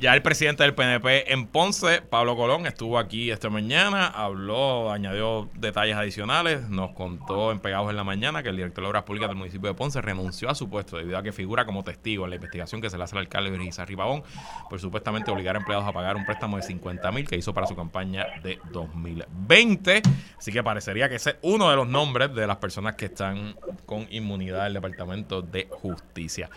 Ya 0.00 0.14
el 0.14 0.22
presidente 0.22 0.62
del 0.62 0.76
PNP 0.76 1.32
en 1.32 1.48
Ponce, 1.48 2.02
Pablo 2.02 2.36
Colón, 2.36 2.66
estuvo 2.66 3.00
aquí 3.00 3.32
esta 3.32 3.50
mañana, 3.50 4.06
habló, 4.06 4.92
añadió 4.92 5.50
detalles 5.54 5.96
adicionales, 5.96 6.68
nos 6.68 6.92
contó 6.92 7.50
en 7.50 7.58
Pegados 7.58 7.90
en 7.90 7.96
la 7.96 8.04
Mañana 8.04 8.44
que 8.44 8.50
el 8.50 8.56
director 8.56 8.84
de 8.84 8.90
Obras 8.90 9.02
Públicas 9.02 9.28
del 9.28 9.36
municipio 9.36 9.68
de 9.68 9.74
Ponce 9.74 10.00
renunció 10.00 10.50
a 10.50 10.54
su 10.54 10.70
puesto 10.70 10.98
debido 10.98 11.18
a 11.18 11.24
que 11.24 11.32
figura 11.32 11.66
como 11.66 11.82
testigo 11.82 12.22
en 12.22 12.30
la 12.30 12.36
investigación 12.36 12.80
que 12.80 12.90
se 12.90 12.96
le 12.96 13.02
hace 13.02 13.16
al 13.16 13.22
alcalde 13.22 13.50
Virginia 13.50 13.84
Ribabón 13.84 14.22
por 14.70 14.78
supuestamente 14.78 15.32
obligar 15.32 15.56
a 15.56 15.58
empleados 15.58 15.84
a 15.84 15.92
pagar 15.92 16.14
un 16.14 16.24
préstamo 16.24 16.58
de 16.58 16.62
50 16.62 17.10
mil 17.10 17.26
que 17.26 17.36
hizo 17.36 17.52
para 17.52 17.66
su 17.66 17.74
campaña 17.74 18.24
de 18.44 18.60
2020. 18.70 20.02
Así 20.38 20.52
que 20.52 20.62
parecería 20.62 21.08
que 21.08 21.16
ese 21.16 21.30
es 21.30 21.36
uno 21.42 21.70
de 21.70 21.74
los 21.74 21.88
nombres 21.88 22.32
de 22.36 22.46
las 22.46 22.58
personas 22.58 22.94
que 22.94 23.06
están 23.06 23.56
con 23.84 24.06
inmunidad 24.10 24.62
del 24.62 24.74
Departamento 24.74 25.42
de 25.42 25.66
Justicia. 25.68 26.48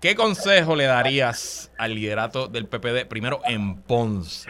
¿Qué 0.00 0.14
consejo 0.14 0.76
le 0.76 0.84
darías 0.84 1.72
al 1.76 1.96
liderato 1.96 2.46
del 2.46 2.66
PPD 2.66 3.08
primero 3.08 3.40
en 3.44 3.82
Ponce? 3.82 4.48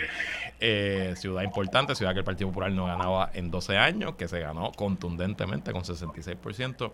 Eh, 0.60 1.14
ciudad 1.16 1.42
importante, 1.42 1.94
ciudad 1.94 2.12
que 2.12 2.18
el 2.18 2.24
Partido 2.24 2.50
Popular 2.50 2.70
no 2.70 2.84
ganaba 2.84 3.30
en 3.32 3.50
12 3.50 3.78
años, 3.78 4.14
que 4.16 4.28
se 4.28 4.40
ganó 4.40 4.72
contundentemente 4.76 5.72
con 5.72 5.84
66%. 5.84 6.92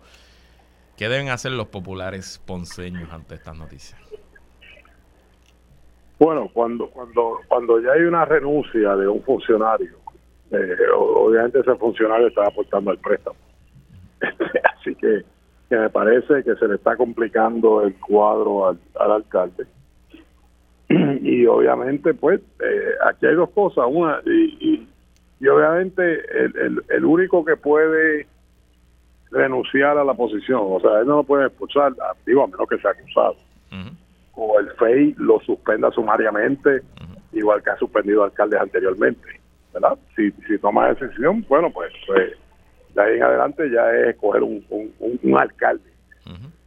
¿Qué 0.95 1.09
deben 1.09 1.27
hacer 1.29 1.51
los 1.51 1.67
populares 1.67 2.41
ponceños 2.45 3.11
ante 3.11 3.35
estas 3.35 3.57
noticias? 3.57 3.99
Bueno, 6.17 6.49
cuando 6.53 6.89
cuando 6.91 7.41
cuando 7.49 7.81
ya 7.81 7.91
hay 7.91 8.03
una 8.03 8.23
renuncia 8.23 8.95
de 8.95 9.05
un 9.05 9.21
funcionario, 9.21 9.97
eh, 10.51 10.77
obviamente 10.95 11.59
ese 11.59 11.75
funcionario 11.75 12.27
está 12.27 12.45
aportando 12.45 12.91
el 12.91 12.99
préstamo. 12.99 13.35
Así 14.79 14.95
que 14.95 15.25
que 15.69 15.75
me 15.75 15.89
parece 15.89 16.43
que 16.43 16.55
se 16.55 16.67
le 16.67 16.75
está 16.75 16.95
complicando 16.95 17.81
el 17.81 17.95
cuadro 17.95 18.67
al, 18.67 18.79
alcalde. 18.95 19.65
y 20.89 21.45
obviamente, 21.45 22.13
pues, 22.13 22.39
eh, 22.59 22.91
aquí 23.07 23.25
hay 23.25 23.35
dos 23.35 23.49
cosas. 23.51 23.85
Una, 23.89 24.19
y, 24.25 24.87
y, 25.39 25.47
obviamente 25.47 26.21
el, 26.31 26.83
el, 26.89 27.05
único 27.05 27.43
que 27.45 27.55
puede 27.55 28.27
renunciar 29.31 29.97
a 29.97 30.03
la 30.03 30.13
posición, 30.13 30.61
o 30.63 30.79
sea, 30.79 31.01
él 31.01 31.07
no 31.07 31.17
lo 31.17 31.23
puede 31.23 31.47
expulsar, 31.47 31.93
digo, 32.25 32.43
a 32.43 32.47
menos 32.47 32.67
que 32.69 32.77
sea 32.77 32.91
acusado. 32.91 33.35
O 34.33 34.59
el 34.59 34.69
FEI 34.71 35.15
lo 35.17 35.39
suspenda 35.41 35.91
sumariamente, 35.91 36.81
igual 37.31 37.61
que 37.63 37.69
ha 37.71 37.77
suspendido 37.77 38.23
alcaldes 38.23 38.59
anteriormente. 38.59 39.39
¿verdad? 39.73 39.97
Si, 40.15 40.31
si 40.47 40.57
toma 40.57 40.89
esa 40.89 41.05
decisión, 41.05 41.45
bueno, 41.49 41.69
pues, 41.69 41.91
pues 42.07 42.33
de 42.95 43.01
ahí 43.01 43.17
en 43.17 43.23
adelante 43.23 43.69
ya 43.69 43.91
es 43.91 44.07
escoger 44.09 44.41
un, 44.41 44.65
un, 44.69 45.37
alcalde. 45.37 45.83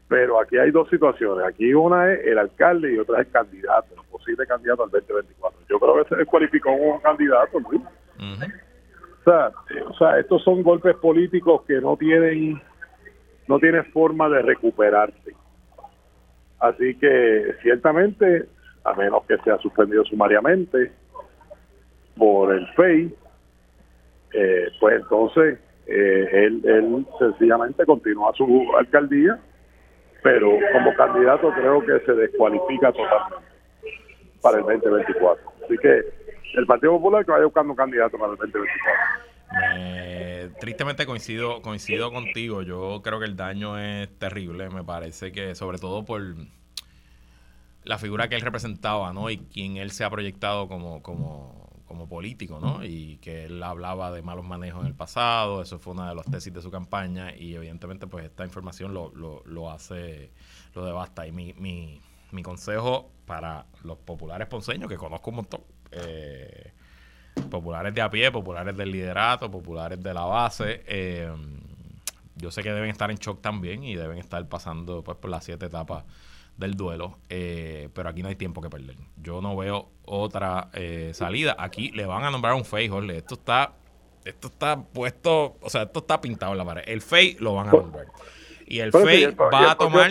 Pero 0.09 0.41
aquí 0.41 0.57
hay 0.57 0.71
dos 0.71 0.89
situaciones. 0.89 1.45
Aquí 1.47 1.75
una 1.75 2.13
es 2.13 2.27
el 2.27 2.39
alcalde 2.39 2.95
y 2.95 2.99
otra 2.99 3.21
es 3.21 3.27
el 3.27 3.33
candidato, 3.33 3.95
el 3.95 4.09
posible 4.11 4.47
candidato 4.47 4.85
al 4.85 4.91
2024. 4.91 5.61
Yo 5.69 5.79
creo 5.79 6.03
que 6.03 6.09
se 6.09 6.17
descualificó 6.17 6.73
un 6.73 7.01
candidato, 7.01 7.59
Luis. 7.61 7.83
o, 7.83 9.25
sea, 9.25 9.49
eh, 9.71 9.83
o 9.87 9.95
sea, 9.95 10.19
estos 10.19 10.43
son 10.45 10.63
golpes 10.63 10.97
políticos 10.97 11.63
que 11.67 11.81
no 11.81 11.97
tienen 11.97 12.61
no 13.49 13.59
tienen 13.59 13.85
forma 13.87 14.29
de 14.29 14.43
recuperarse. 14.43 15.35
Así 16.61 16.95
que 16.97 17.55
ciertamente, 17.63 18.47
a 18.85 18.93
menos 18.93 19.25
que 19.27 19.39
sea 19.39 19.57
suspendido 19.59 20.05
sumariamente 20.05 20.93
por 22.17 22.55
el 22.55 22.67
FEI, 22.75 23.15
eh, 24.35 24.69
pues 24.79 25.01
entonces 25.01 25.59
eh, 25.89 26.29
él, 26.33 26.63
él 26.65 27.07
sencillamente 27.19 27.85
continúa 27.87 28.33
su 28.35 28.67
alcaldía, 28.77 29.41
pero 30.23 30.51
como 30.73 30.95
candidato 30.95 31.51
creo 31.53 31.81
que 31.81 31.99
se 32.05 32.13
descualifica 32.13 32.93
totalmente 32.93 33.49
para 34.43 34.59
el 34.59 34.65
2024. 34.65 35.51
Así 35.65 35.79
que 35.79 36.03
el 36.55 36.67
Partido 36.67 36.93
Popular 36.93 37.25
que 37.25 37.31
vaya 37.31 37.47
buscando 37.47 37.73
un 37.73 37.77
candidato 37.77 38.19
para 38.19 38.33
el 38.33 38.39
2024. 38.39 40.59
tristemente 40.61 41.07
coincido 41.07 41.63
coincido 41.63 42.13
contigo. 42.13 42.61
Yo 42.61 43.01
creo 43.03 43.19
que 43.19 43.25
el 43.25 43.37
daño 43.37 43.79
es 43.79 44.11
terrible. 44.19 44.69
Me 44.69 44.85
parece 44.85 45.33
que 45.33 45.55
sobre 45.55 45.79
todo 45.79 46.05
por 46.05 46.21
la 47.85 47.97
figura 47.97 48.29
que 48.29 48.35
él 48.35 48.43
representaba, 48.43 49.15
¿no? 49.15 49.31
Y 49.31 49.39
quien 49.39 49.79
él 49.79 49.91
se 49.91 50.05
ha 50.05 50.11
proyectado 50.11 50.69
como 50.69 51.03
como 51.03 51.68
como 51.89 52.07
político, 52.07 52.61
¿no? 52.61 52.85
Y 52.85 53.17
que 53.17 53.47
él 53.47 53.63
hablaba 53.63 54.13
de 54.13 54.23
malos 54.23 54.45
manejos 54.45 54.83
en 54.83 54.89
el 54.89 54.95
pasado, 54.95 55.63
eso 55.63 55.79
fue 55.79 55.95
una 55.95 56.11
de 56.11 56.15
las 56.15 56.27
tesis 56.27 56.53
de 56.53 56.61
su 56.61 56.71
campaña 56.71 57.35
y 57.35 57.55
evidentemente 57.55 58.07
pues 58.07 58.27
esta 58.27 58.45
información 58.45 58.93
lo, 58.93 59.11
lo, 59.15 59.43
lo 59.47 59.71
hace, 59.71 60.31
lo 60.75 60.85
devasta. 60.85 61.27
Y 61.27 61.33
mi, 61.33 61.55
mi, 61.55 62.01
mi 62.31 62.43
consejo 62.43 63.11
para 63.25 63.67
los 63.83 63.97
populares 63.99 64.47
ponceños, 64.49 64.89
que 64.89 64.97
conozco 64.97 65.31
un 65.31 65.37
montón, 65.37 65.63
eh, 65.91 66.73
populares 67.51 67.95
de 67.95 68.03
a 68.03 68.11
pie, 68.11 68.31
populares 68.31 68.77
del 68.77 68.93
liderato, 68.93 69.51
populares 69.51 70.03
de 70.03 70.13
la 70.13 70.25
base, 70.25 70.85
eh, 70.87 71.33
yo 72.37 72.51
sé 72.51 72.63
que 72.63 72.71
deben 72.71 72.91
estar 72.91 73.11
en 73.11 73.17
shock 73.17 73.41
también 73.41 73.83
y 73.83 73.97
deben 73.97 74.19
estar 74.19 74.47
pasando 74.47 75.03
pues 75.03 75.17
por 75.17 75.31
las 75.31 75.45
siete 75.45 75.67
etapas 75.67 76.05
del 76.59 76.75
duelo, 76.75 77.19
eh, 77.29 77.89
pero 77.95 78.11
aquí 78.11 78.23
no 78.23 78.29
hay 78.29 78.35
tiempo 78.35 78.61
que 78.61 78.69
perder. 78.69 78.97
Yo 79.17 79.41
no 79.41 79.57
veo 79.57 79.89
otra 80.05 80.69
eh, 80.75 81.13
salida. 81.15 81.57
Aquí 81.59 81.91
le 81.93 82.05
van 82.05 82.25
a 82.25 82.31
nombrar 82.31 82.55
un 82.55 82.65
FEI, 82.65 82.89
Jorge. 82.89 83.17
Esto 83.17 83.35
está, 83.37 83.73
esto 84.25 84.49
está 84.49 84.83
puesto, 84.83 85.57
o 85.63 85.71
sea, 85.71 85.83
esto 85.83 86.01
está 86.01 86.21
pintado 86.21 86.53
en 86.53 86.59
la 86.59 86.65
pared. 86.65 86.83
El 86.87 87.01
FEI 87.01 87.37
lo 87.39 87.55
van 87.55 87.69
a 87.69 87.73
nombrar. 87.73 88.07
Y 88.67 88.81
el 88.81 88.93
FEI 88.93 89.35
va 89.35 89.71
a 89.71 89.75
tomar 89.77 90.11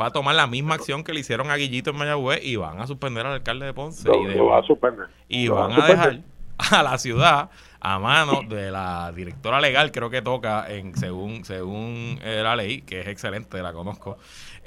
va 0.00 0.06
a 0.06 0.10
tomar 0.10 0.34
la 0.34 0.46
misma 0.46 0.74
acción 0.74 1.02
que 1.02 1.12
le 1.12 1.20
hicieron 1.20 1.50
a 1.50 1.56
Guillito 1.56 1.90
en 1.90 1.96
Mayagüez 1.96 2.44
y 2.44 2.56
van 2.56 2.80
a 2.80 2.86
suspender 2.86 3.26
al 3.26 3.32
alcalde 3.32 3.66
de 3.66 3.74
Ponce. 3.74 4.08
y, 4.08 4.38
a 4.38 4.62
suspender. 4.62 5.06
y 5.28 5.48
van 5.48 5.72
a 5.72 5.86
dejar 5.86 6.20
a 6.58 6.82
la 6.82 6.98
ciudad 6.98 7.50
a 7.80 7.98
mano 7.98 8.42
de 8.48 8.70
la 8.70 9.12
directora 9.12 9.60
legal, 9.60 9.92
creo 9.92 10.10
que 10.10 10.20
toca 10.20 10.66
en 10.68 10.96
según 10.96 11.44
según 11.44 12.18
eh, 12.22 12.40
la 12.42 12.56
ley, 12.56 12.82
que 12.82 13.00
es 13.00 13.06
excelente, 13.06 13.62
la 13.62 13.72
conozco, 13.72 14.18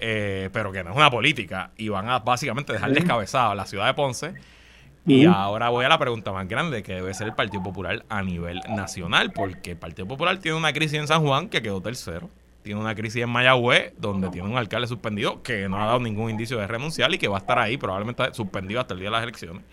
eh, 0.01 0.49
pero 0.51 0.71
que 0.71 0.83
no 0.83 0.89
es 0.91 0.97
una 0.97 1.11
política, 1.11 1.71
y 1.77 1.89
van 1.89 2.09
a 2.09 2.19
básicamente 2.19 2.73
dejar 2.73 2.91
descabezada 2.91 3.53
la 3.53 3.65
ciudad 3.65 3.85
de 3.85 3.93
Ponce 3.93 4.33
Y 5.05 5.25
ahora 5.25 5.69
voy 5.69 5.85
a 5.85 5.89
la 5.89 5.99
pregunta 5.99 6.31
más 6.31 6.47
grande, 6.47 6.83
que 6.83 6.95
debe 6.95 7.13
ser 7.13 7.27
el 7.27 7.35
Partido 7.35 7.63
Popular 7.63 8.03
a 8.09 8.23
nivel 8.23 8.61
nacional, 8.69 9.31
porque 9.31 9.71
el 9.71 9.77
Partido 9.77 10.07
Popular 10.07 10.39
tiene 10.39 10.57
una 10.57 10.73
crisis 10.73 10.99
en 10.99 11.07
San 11.07 11.21
Juan 11.23 11.49
que 11.49 11.61
quedó 11.61 11.81
tercero, 11.81 12.29
tiene 12.63 12.81
una 12.81 12.95
crisis 12.95 13.23
en 13.23 13.29
Mayagüez, 13.29 13.93
donde 13.97 14.29
tiene 14.29 14.49
un 14.49 14.57
alcalde 14.57 14.87
suspendido 14.87 15.41
que 15.43 15.69
no 15.69 15.81
ha 15.81 15.85
dado 15.85 15.99
ningún 15.99 16.31
indicio 16.31 16.57
de 16.57 16.67
renunciar 16.67 17.13
y 17.13 17.17
que 17.17 17.27
va 17.27 17.37
a 17.37 17.39
estar 17.39 17.59
ahí 17.59 17.77
probablemente 17.77 18.33
suspendido 18.33 18.81
hasta 18.81 18.93
el 18.95 18.99
día 18.99 19.09
de 19.09 19.11
las 19.11 19.23
elecciones. 19.23 19.63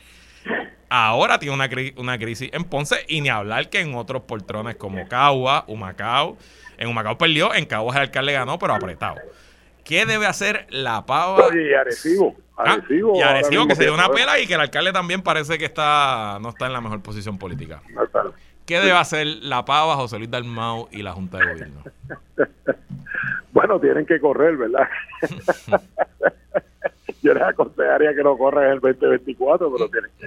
Ahora 0.91 1.39
tiene 1.39 1.55
una, 1.55 1.68
una 1.97 2.18
crisis 2.18 2.51
en 2.53 2.64
Ponce 2.64 3.05
y 3.09 3.20
ni 3.20 3.29
hablar 3.29 3.68
que 3.68 3.81
en 3.81 3.95
otros 3.95 4.22
portrones 4.22 4.76
como 4.76 5.07
Cagua, 5.07 5.64
Humacao. 5.66 6.39
En 6.79 6.89
Humacao 6.89 7.18
perdió, 7.18 7.55
en 7.55 7.66
Caguas 7.66 7.97
el 7.97 8.03
alcalde 8.03 8.33
ganó, 8.33 8.59
pero 8.59 8.74
apretado. 8.74 9.16
¿Qué 9.89 10.05
debe 10.05 10.26
hacer 10.26 10.66
la 10.68 11.07
pava? 11.07 11.49
y 11.57 11.72
Arecibo. 11.72 12.36
Ah, 12.59 12.76
y 12.91 13.22
Arecibo 13.22 13.66
que 13.66 13.74
se 13.74 13.84
dio 13.84 13.95
una 13.95 14.11
pela 14.11 14.39
y 14.39 14.47
que 14.47 14.53
el 14.53 14.61
alcalde 14.61 14.93
también 14.93 15.22
parece 15.22 15.57
que 15.57 15.64
está 15.64 16.39
no 16.43 16.51
está 16.51 16.66
en 16.66 16.74
la 16.74 16.82
mejor 16.82 17.01
posición 17.01 17.39
política. 17.39 17.80
¿Qué 18.66 18.80
debe 18.80 18.93
hacer 18.93 19.26
la 19.26 19.64
pava, 19.64 19.97
José 19.97 20.18
Luis 20.18 20.30
Dalmau 20.30 20.89
y 20.93 21.03
la 21.03 21.12
Junta 21.12 21.39
de 21.39 21.47
Gobierno? 21.47 21.82
bueno, 23.53 23.80
tienen 23.80 24.05
que 24.05 24.20
correr, 24.20 24.59
¿verdad? 24.59 24.86
Yo 27.22 27.32
les 27.32 27.43
aconsejaría 27.43 28.14
que 28.14 28.22
no 28.22 28.36
corran 28.36 28.66
en 28.66 28.72
el 28.72 28.80
2024, 28.80 29.72
pero 29.72 29.89
tienen 29.89 30.11
que 30.20 30.26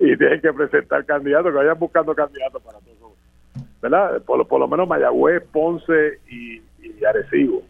y 0.12 0.16
tienen 0.16 0.40
que 0.40 0.52
presentar 0.52 1.04
candidatos, 1.04 1.52
que 1.52 1.58
vayan 1.58 1.78
buscando 1.78 2.16
candidatos 2.16 2.60
para 2.62 2.80
todo 2.80 3.12
¿verdad? 3.80 4.20
Por, 4.22 4.44
por 4.48 4.58
lo 4.58 4.66
menos 4.66 4.88
Mayagüez, 4.88 5.40
Ponce 5.52 6.18
y, 6.28 6.60
y 6.82 7.04
Arecibo. 7.04 7.62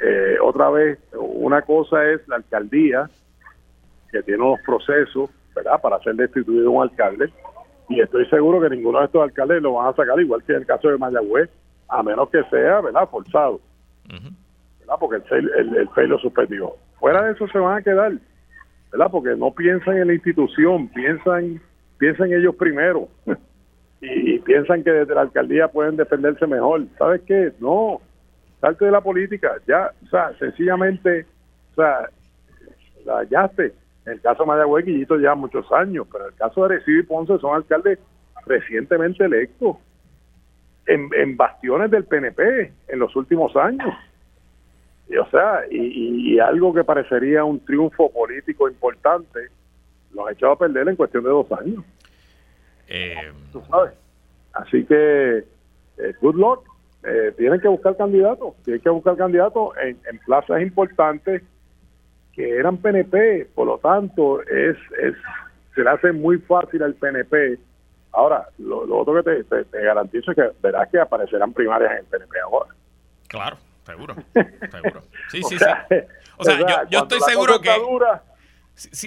Eh, 0.00 0.36
otra 0.42 0.70
vez, 0.70 0.98
una 1.12 1.62
cosa 1.62 2.04
es 2.10 2.26
la 2.28 2.36
alcaldía, 2.36 3.08
que 4.10 4.22
tiene 4.22 4.42
unos 4.42 4.60
procesos, 4.64 5.30
¿verdad?, 5.54 5.80
para 5.80 5.98
ser 6.00 6.14
destituido 6.14 6.70
un 6.70 6.82
alcalde, 6.82 7.32
y 7.88 8.00
estoy 8.00 8.26
seguro 8.26 8.60
que 8.60 8.74
ninguno 8.74 9.00
de 9.00 9.06
estos 9.06 9.22
alcaldes 9.22 9.62
lo 9.62 9.74
van 9.74 9.88
a 9.88 9.96
sacar, 9.96 10.20
igual 10.20 10.42
que 10.44 10.52
en 10.52 10.60
el 10.60 10.66
caso 10.66 10.88
de 10.88 10.98
Mayagüez, 10.98 11.50
a 11.88 12.02
menos 12.02 12.28
que 12.30 12.42
sea, 12.44 12.80
¿verdad?, 12.80 13.08
forzado, 13.10 13.60
¿verdad?, 14.08 14.96
porque 15.00 15.22
el, 15.34 15.50
el, 15.50 15.88
el 15.96 16.08
lo 16.08 16.18
suspendió. 16.18 16.74
Fuera 17.00 17.24
de 17.24 17.32
eso 17.32 17.48
se 17.48 17.58
van 17.58 17.78
a 17.78 17.82
quedar, 17.82 18.12
¿verdad?, 18.92 19.08
porque 19.10 19.34
no 19.36 19.50
piensan 19.52 19.96
en 19.96 20.06
la 20.06 20.14
institución, 20.14 20.88
piensan, 20.88 21.60
piensan 21.98 22.32
ellos 22.32 22.54
primero, 22.54 23.08
y, 24.00 24.34
y 24.34 24.38
piensan 24.38 24.84
que 24.84 24.92
desde 24.92 25.14
la 25.14 25.22
alcaldía 25.22 25.66
pueden 25.68 25.96
defenderse 25.96 26.46
mejor. 26.46 26.84
¿Sabes 26.98 27.22
qué? 27.26 27.52
No, 27.58 28.00
salte 28.60 28.84
de 28.84 28.90
la 28.90 29.00
política, 29.00 29.56
ya, 29.66 29.92
o 30.04 30.08
sea, 30.08 30.32
sencillamente, 30.38 31.26
o 31.72 31.74
sea, 31.76 32.08
la 33.04 33.18
hallaste. 33.18 33.72
En 34.06 34.14
el 34.14 34.20
caso 34.20 34.42
de 34.42 34.48
Mayagüez, 34.48 34.86
Guillito 34.86 35.16
lleva 35.16 35.34
muchos 35.34 35.70
años, 35.72 36.06
pero 36.10 36.24
en 36.24 36.32
el 36.32 36.38
caso 36.38 36.66
de 36.66 36.74
Arecibo 36.74 37.00
y 37.00 37.02
Ponce 37.02 37.38
son 37.38 37.54
alcaldes 37.54 37.98
recientemente 38.46 39.24
electos 39.24 39.76
en, 40.86 41.10
en 41.14 41.36
bastiones 41.36 41.90
del 41.90 42.04
PNP 42.04 42.72
en 42.88 42.98
los 42.98 43.14
últimos 43.14 43.54
años. 43.56 43.94
Y, 45.08 45.16
o 45.16 45.28
sea, 45.30 45.60
y, 45.70 46.38
algo 46.38 46.72
que 46.72 46.84
parecería 46.84 47.44
un 47.44 47.60
triunfo 47.64 48.10
político 48.10 48.68
importante, 48.68 49.48
lo 50.12 50.26
han 50.26 50.34
echado 50.34 50.52
a 50.52 50.58
perder 50.58 50.88
en 50.88 50.96
cuestión 50.96 51.24
de 51.24 51.30
dos 51.30 51.50
años. 51.52 51.84
Eh... 52.88 53.32
¿Tú 53.52 53.62
sabes? 53.70 53.92
Así 54.52 54.84
que, 54.84 55.38
eh, 55.98 56.14
good 56.20 56.36
luck 56.36 56.67
eh, 57.04 57.32
tienen 57.36 57.60
que 57.60 57.68
buscar 57.68 57.96
candidatos, 57.96 58.54
tienen 58.64 58.82
que 58.82 58.90
buscar 58.90 59.16
candidatos 59.16 59.70
en, 59.80 59.98
plazas 60.26 60.60
importantes 60.62 61.42
que 62.32 62.56
eran 62.56 62.76
PNP, 62.78 63.50
por 63.54 63.66
lo 63.66 63.78
tanto 63.78 64.42
es, 64.42 64.76
es 65.02 65.14
se 65.74 65.82
le 65.82 65.90
hace 65.90 66.12
muy 66.12 66.38
fácil 66.38 66.82
al 66.82 66.94
PNP. 66.94 67.58
Ahora, 68.12 68.48
lo, 68.58 68.82
otro 68.96 69.22
que 69.22 69.44
te, 69.44 69.82
garantizo 69.82 70.32
es 70.32 70.36
que 70.36 70.50
verás 70.60 70.88
que 70.88 70.98
aparecerán 70.98 71.52
primarias 71.52 71.92
en 71.92 71.98
el 71.98 72.04
PNP 72.04 72.40
ahora. 72.40 72.74
Claro, 73.28 73.56
seguro, 73.84 74.14
seguro. 74.34 75.02
Sí, 75.30 75.42
sí, 75.44 75.58
sí. 75.58 75.64
O 76.36 76.44
sea, 76.44 76.58
yo, 76.58 76.66
yo 76.90 76.98
estoy 77.00 77.20
seguro 77.20 77.60
que... 77.60 77.70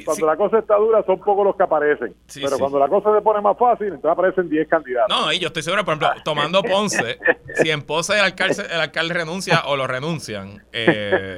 cuando 0.06 0.26
la 0.26 0.36
cosa 0.36 0.60
está 0.60 0.76
dura 0.76 1.04
son 1.06 1.20
pocos 1.20 1.46
los 1.46 1.56
que 1.56 1.64
aparecen. 1.64 2.14
pero 2.34 2.58
cuando 2.58 2.80
la 2.80 2.88
cosa 2.88 3.16
se 3.16 3.22
pone 3.22 3.42
más 3.42 3.58
fácil, 3.58 3.88
entonces 3.88 4.12
aparecen 4.12 4.50
10 4.50 4.68
candidatos. 4.68 5.10
No, 5.10 5.32
y 5.32 5.40
yo 5.40 5.48
estoy 5.48 5.64
seguro, 5.64 5.86
por 5.86 5.96
ejemplo, 5.96 6.22
tomando 6.24 6.62
Ponce, 6.64 7.20
si 7.56 7.70
en 7.70 7.82
Ponce 7.82 8.14
el 8.14 8.22
alcalde, 8.22 8.64
el 8.70 8.82
alcalde 8.82 9.14
renuncia 9.14 9.64
o 9.66 9.76
lo 9.76 9.88
renuncian, 9.88 10.64
eh, 10.74 11.38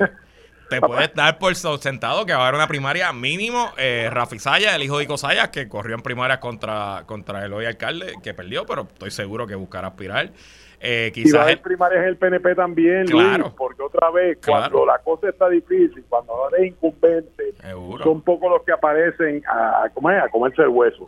te 0.69 0.81
puedes 0.81 1.13
dar 1.13 1.37
por 1.37 1.55
sentado 1.55 2.25
que 2.25 2.33
va 2.33 2.39
a 2.39 2.43
haber 2.43 2.55
una 2.55 2.67
primaria 2.67 3.13
mínimo. 3.13 3.71
Eh, 3.77 4.09
Rafi 4.11 4.39
Saya, 4.39 4.75
el 4.75 4.83
hijo 4.83 4.97
de 4.97 5.03
Ico 5.03 5.17
Sayas, 5.17 5.49
que 5.49 5.67
corrió 5.67 5.95
en 5.95 6.01
primaria 6.01 6.39
contra, 6.39 7.03
contra 7.05 7.45
el 7.45 7.53
hoy 7.53 7.65
alcalde, 7.65 8.15
que 8.23 8.33
perdió, 8.33 8.65
pero 8.65 8.83
estoy 8.83 9.11
seguro 9.11 9.45
que 9.45 9.55
buscará 9.55 9.89
aspirar. 9.89 10.31
Eh, 10.85 11.13
quizás 11.13 11.29
y 11.29 11.75
va 11.77 11.87
a 11.87 11.93
es 11.93 12.07
el 12.07 12.17
PNP 12.17 12.55
también, 12.55 13.05
claro, 13.05 13.53
porque 13.55 13.81
otra 13.81 14.11
vez, 14.11 14.37
cuando 14.45 14.85
la 14.85 14.99
cosa 14.99 15.29
está 15.29 15.47
difícil, 15.47 16.03
cuando 16.09 16.35
no 16.35 16.53
eres 16.53 16.73
incumbente, 16.73 17.53
son 18.03 18.21
pocos 18.21 18.51
los 18.51 18.63
que 18.63 18.73
aparecen 18.73 19.41
a, 19.47 19.87
comer, 19.93 20.19
a 20.19 20.27
comerse 20.27 20.61
el 20.61 20.67
hueso. 20.67 21.07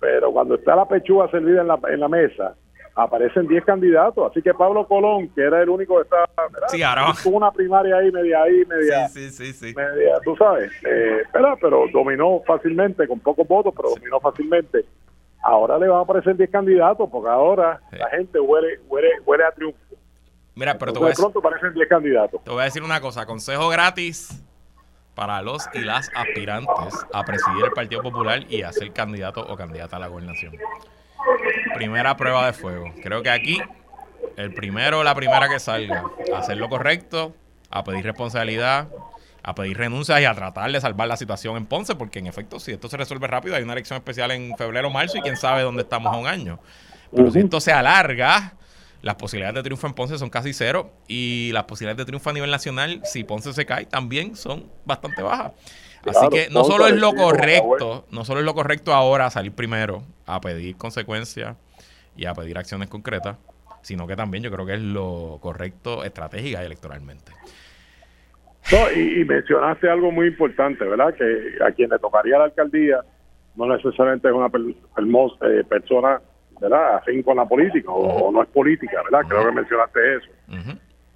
Pero 0.00 0.32
cuando 0.32 0.56
está 0.56 0.74
la 0.74 0.88
pechuga 0.88 1.30
servida 1.30 1.60
en 1.60 1.68
la, 1.68 1.78
en 1.88 2.00
la 2.00 2.08
mesa, 2.08 2.56
aparecen 2.96 3.46
10 3.46 3.64
candidatos. 3.64 4.30
Así 4.30 4.42
que 4.42 4.52
Pablo 4.52 4.84
Colón, 4.88 5.28
que 5.28 5.42
era 5.42 5.62
el 5.62 5.68
único 5.68 5.96
que 5.96 6.02
estaba, 6.02 6.26
Sí, 6.66 6.82
ahora 6.82 7.12
Tuvo 7.22 7.36
una 7.36 7.52
primaria 7.52 7.98
ahí, 7.98 8.10
media 8.10 8.42
ahí, 8.42 8.64
media. 8.66 9.08
Sí, 9.08 9.30
sí, 9.30 9.52
sí. 9.52 9.74
Media, 9.76 10.18
tú 10.24 10.34
sabes. 10.36 10.72
Eh, 10.84 11.22
pero 11.60 11.84
dominó 11.92 12.42
fácilmente, 12.44 13.06
con 13.06 13.20
pocos 13.20 13.46
votos, 13.46 13.72
pero 13.76 13.90
dominó 13.90 14.18
fácilmente 14.18 14.84
ahora 15.42 15.78
le 15.78 15.88
van 15.88 15.98
a 15.98 16.02
aparecer 16.02 16.36
10 16.36 16.50
candidatos 16.50 17.08
porque 17.10 17.30
ahora 17.30 17.80
la 17.92 18.08
gente 18.10 18.38
huele, 18.40 18.80
huele, 18.88 19.08
huele 19.24 19.44
a 19.44 19.52
triunfo. 19.52 19.78
Mira, 20.54 20.76
pero 20.76 20.92
te 20.92 20.98
voy 20.98 21.10
de 21.10 21.14
pronto 21.14 21.38
aparecen 21.38 21.72
10 21.74 21.88
candidatos. 21.88 22.42
Te 22.42 22.50
voy 22.50 22.60
a 22.60 22.64
decir 22.64 22.82
una 22.82 23.00
cosa, 23.00 23.26
consejo 23.26 23.68
gratis 23.68 24.44
para 25.14 25.42
los 25.42 25.68
y 25.74 25.80
las 25.80 26.10
aspirantes 26.14 26.94
a 27.12 27.24
presidir 27.24 27.64
el 27.64 27.72
Partido 27.72 28.02
Popular 28.02 28.44
y 28.48 28.62
a 28.62 28.72
ser 28.72 28.92
candidato 28.92 29.40
o 29.40 29.56
candidata 29.56 29.96
a 29.96 29.98
la 29.98 30.06
gobernación. 30.08 30.52
Primera 31.74 32.16
prueba 32.16 32.46
de 32.46 32.52
fuego. 32.52 32.86
Creo 33.02 33.22
que 33.22 33.30
aquí 33.30 33.60
el 34.36 34.54
primero 34.54 35.00
o 35.00 35.04
la 35.04 35.14
primera 35.16 35.48
que 35.48 35.58
salga 35.58 36.04
a 36.32 36.38
hacer 36.38 36.56
lo 36.56 36.68
correcto, 36.68 37.34
a 37.70 37.82
pedir 37.82 38.04
responsabilidad, 38.04 38.88
a 39.42 39.54
pedir 39.54 39.78
renuncias 39.78 40.20
y 40.20 40.24
a 40.24 40.34
tratar 40.34 40.70
de 40.70 40.80
salvar 40.80 41.08
la 41.08 41.16
situación 41.16 41.56
en 41.56 41.66
Ponce, 41.66 41.94
porque 41.94 42.18
en 42.18 42.26
efecto, 42.26 42.58
si 42.60 42.72
esto 42.72 42.88
se 42.88 42.96
resuelve 42.96 43.26
rápido, 43.26 43.56
hay 43.56 43.62
una 43.62 43.72
elección 43.72 43.96
especial 43.96 44.30
en 44.30 44.56
febrero 44.56 44.88
o 44.88 44.90
marzo 44.90 45.18
y 45.18 45.20
quién 45.20 45.36
sabe 45.36 45.62
dónde 45.62 45.82
estamos 45.82 46.12
a 46.12 46.16
un 46.16 46.26
año. 46.26 46.58
Pero 47.14 47.30
si 47.30 47.38
esto 47.40 47.60
se 47.60 47.72
alarga, 47.72 48.54
las 49.02 49.14
posibilidades 49.14 49.54
de 49.54 49.62
triunfo 49.62 49.86
en 49.86 49.94
Ponce 49.94 50.18
son 50.18 50.28
casi 50.28 50.52
cero 50.52 50.92
y 51.06 51.50
las 51.52 51.64
posibilidades 51.64 51.98
de 51.98 52.04
triunfo 52.04 52.30
a 52.30 52.32
nivel 52.32 52.50
nacional, 52.50 53.00
si 53.04 53.24
Ponce 53.24 53.52
se 53.52 53.64
cae, 53.64 53.86
también 53.86 54.36
son 54.36 54.70
bastante 54.84 55.22
bajas. 55.22 55.52
Así 56.06 56.28
que 56.30 56.48
no 56.50 56.64
solo 56.64 56.86
es 56.86 56.94
lo 56.94 57.14
correcto, 57.14 58.06
no 58.10 58.24
solo 58.24 58.40
es 58.40 58.46
lo 58.46 58.54
correcto 58.54 58.94
ahora 58.94 59.30
salir 59.30 59.52
primero 59.52 60.04
a 60.26 60.40
pedir 60.40 60.76
consecuencias 60.76 61.56
y 62.16 62.26
a 62.26 62.34
pedir 62.34 62.58
acciones 62.58 62.88
concretas, 62.88 63.36
sino 63.82 64.06
que 64.06 64.16
también 64.16 64.42
yo 64.42 64.50
creo 64.50 64.66
que 64.66 64.74
es 64.74 64.80
lo 64.80 65.38
correcto 65.40 66.04
estratégica 66.04 66.62
y 66.62 66.66
electoralmente. 66.66 67.32
No, 68.70 68.92
y, 68.92 69.24
mencionaste 69.24 69.88
algo 69.88 70.10
muy 70.10 70.26
importante, 70.26 70.84
¿verdad? 70.84 71.14
Que 71.14 71.56
a 71.64 71.72
quien 71.72 71.88
le 71.88 71.98
tocaría 71.98 72.38
la 72.38 72.44
alcaldía 72.44 73.00
no 73.56 73.66
necesariamente 73.66 74.28
es 74.28 74.34
una 74.34 74.46
eh, 74.46 75.64
persona, 75.68 76.20
¿verdad? 76.60 76.96
Afín 76.96 77.22
con 77.22 77.36
la 77.36 77.46
política 77.46 77.90
o, 77.90 78.30
no 78.30 78.42
es 78.42 78.48
política, 78.50 79.02
¿verdad? 79.02 79.26
Creo 79.28 79.46
que 79.46 79.52
mencionaste 79.52 80.16
eso. 80.16 80.28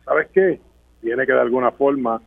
¿Sabes 0.04 0.28
qué? 0.32 0.60
Tiene 1.00 1.26
que 1.26 1.32
de 1.32 1.40
alguna 1.40 1.70
forma 1.72 2.20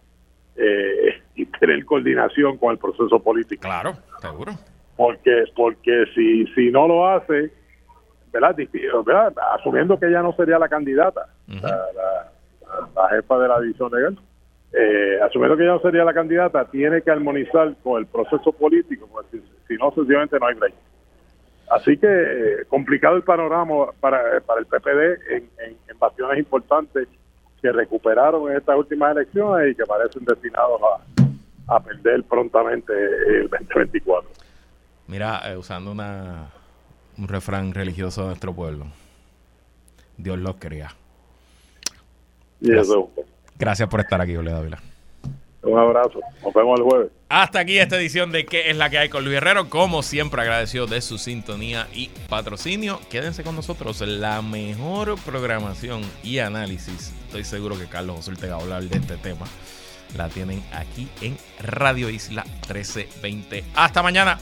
eh, 0.56 1.22
tener 1.60 1.84
coordinación 1.86 2.58
con 2.58 2.72
el 2.72 2.78
proceso 2.78 3.20
político. 3.20 3.64
Claro, 3.64 3.94
seguro. 4.22 4.54
Porque, 4.96 5.44
porque 5.56 6.06
si, 6.14 6.46
si 6.54 6.72
no 6.72 6.88
lo 6.88 7.08
hace, 7.08 7.52
¿verdad? 8.32 8.56
Asumiendo 9.60 10.00
que 10.00 10.06
ella 10.06 10.22
no 10.22 10.34
sería 10.34 10.60
la 10.60 10.70
candidata, 10.70 11.28
la, 11.48 11.86
la, 12.96 13.10
jefa 13.10 13.38
de 13.40 13.48
la 13.48 13.60
división 13.60 13.92
legal 13.92 14.18
eh, 14.78 15.20
asumiendo 15.22 15.56
que 15.56 15.64
ella 15.64 15.74
no 15.74 15.80
sería 15.80 16.04
la 16.04 16.14
candidata, 16.14 16.66
tiene 16.66 17.02
que 17.02 17.12
armonizar 17.12 17.76
con 17.84 18.00
el 18.00 18.08
proceso 18.08 18.52
político, 18.52 19.08
porque 19.12 19.40
si, 19.68 19.76
no, 19.76 19.92
sencillamente 19.92 20.38
no 20.40 20.48
hay 20.48 20.56
break. 20.56 20.74
Así 21.70 21.98
que 21.98 22.08
eh, 22.08 22.66
complicado 22.68 23.16
el 23.16 23.24
panorama 23.24 23.92
para, 24.00 24.40
para 24.42 24.60
el 24.60 24.66
PPD 24.66 25.32
en, 25.32 25.50
en, 25.66 25.78
en 25.88 26.00
bastiones 26.00 26.38
importantes 26.38 27.08
que 27.62 27.72
recuperaron 27.72 28.52
en 28.52 28.58
estas 28.58 28.78
últimas 28.78 29.16
elecciones 29.16 29.72
y 29.72 29.76
que 29.76 29.86
parecen 29.86 30.26
destinados 30.26 30.80
a, 30.82 31.76
a 31.76 31.80
perder 31.80 32.24
prontamente 32.24 32.94
el 32.94 33.50
2024. 33.50 34.30
Mira, 35.08 35.42
eh, 35.52 35.58
usando 35.58 35.92
una, 35.92 36.52
un 37.18 37.28
refrán 37.28 37.74
religioso 37.74 38.22
de 38.22 38.28
nuestro 38.28 38.54
pueblo, 38.54 38.86
Dios 40.18 40.38
los 40.38 40.56
crea. 40.58 40.90
Y 42.62 42.78
eso. 42.78 43.12
Gracias 43.58 43.89
por 43.89 43.99
estar 43.99 44.22
aquí, 44.22 44.36
Ole 44.36 44.51
Dávila. 44.51 44.80
Un 45.66 45.80
abrazo. 45.80 46.20
Nos 46.43 46.53
vemos 46.53 46.80
el 46.80 46.86
jueves. 46.86 47.12
Hasta 47.28 47.60
aquí 47.60 47.80
esta 47.80 47.97
edición 47.97 48.32
de 48.32 48.45
¿Qué 48.45 48.70
es 48.70 48.78
la 48.78 48.89
que 48.91 48.99
hay 48.99 49.10
con 49.10 49.26
Luis 49.26 49.38
Herrero? 49.38 49.68
Como 49.68 50.03
siempre, 50.03 50.41
agradecido 50.41 50.86
de 50.86 51.01
su 51.01 51.18
sintonía 51.18 51.88
y 51.91 52.10
patrocinio. 52.30 52.99
Quédense 53.10 53.43
con 53.43 53.56
nosotros. 53.56 53.99
La 54.01 54.43
mejor 54.43 55.16
programación 55.26 56.01
y 56.24 56.38
análisis. 56.38 57.14
Estoy 57.26 57.43
seguro 57.43 57.80
que 57.80 57.88
Carlos 57.88 58.18
José 58.18 58.34
te 58.39 58.47
va 58.47 58.58
a 58.58 58.62
hablar 58.62 58.84
de 58.84 58.97
este 58.97 59.18
tema. 59.18 59.47
La 60.16 60.30
tienen 60.30 60.64
aquí 60.72 61.10
en 61.22 61.36
Radio 61.60 62.10
Isla 62.10 62.43
1320. 62.68 63.64
Hasta 63.76 64.03
mañana. 64.03 64.38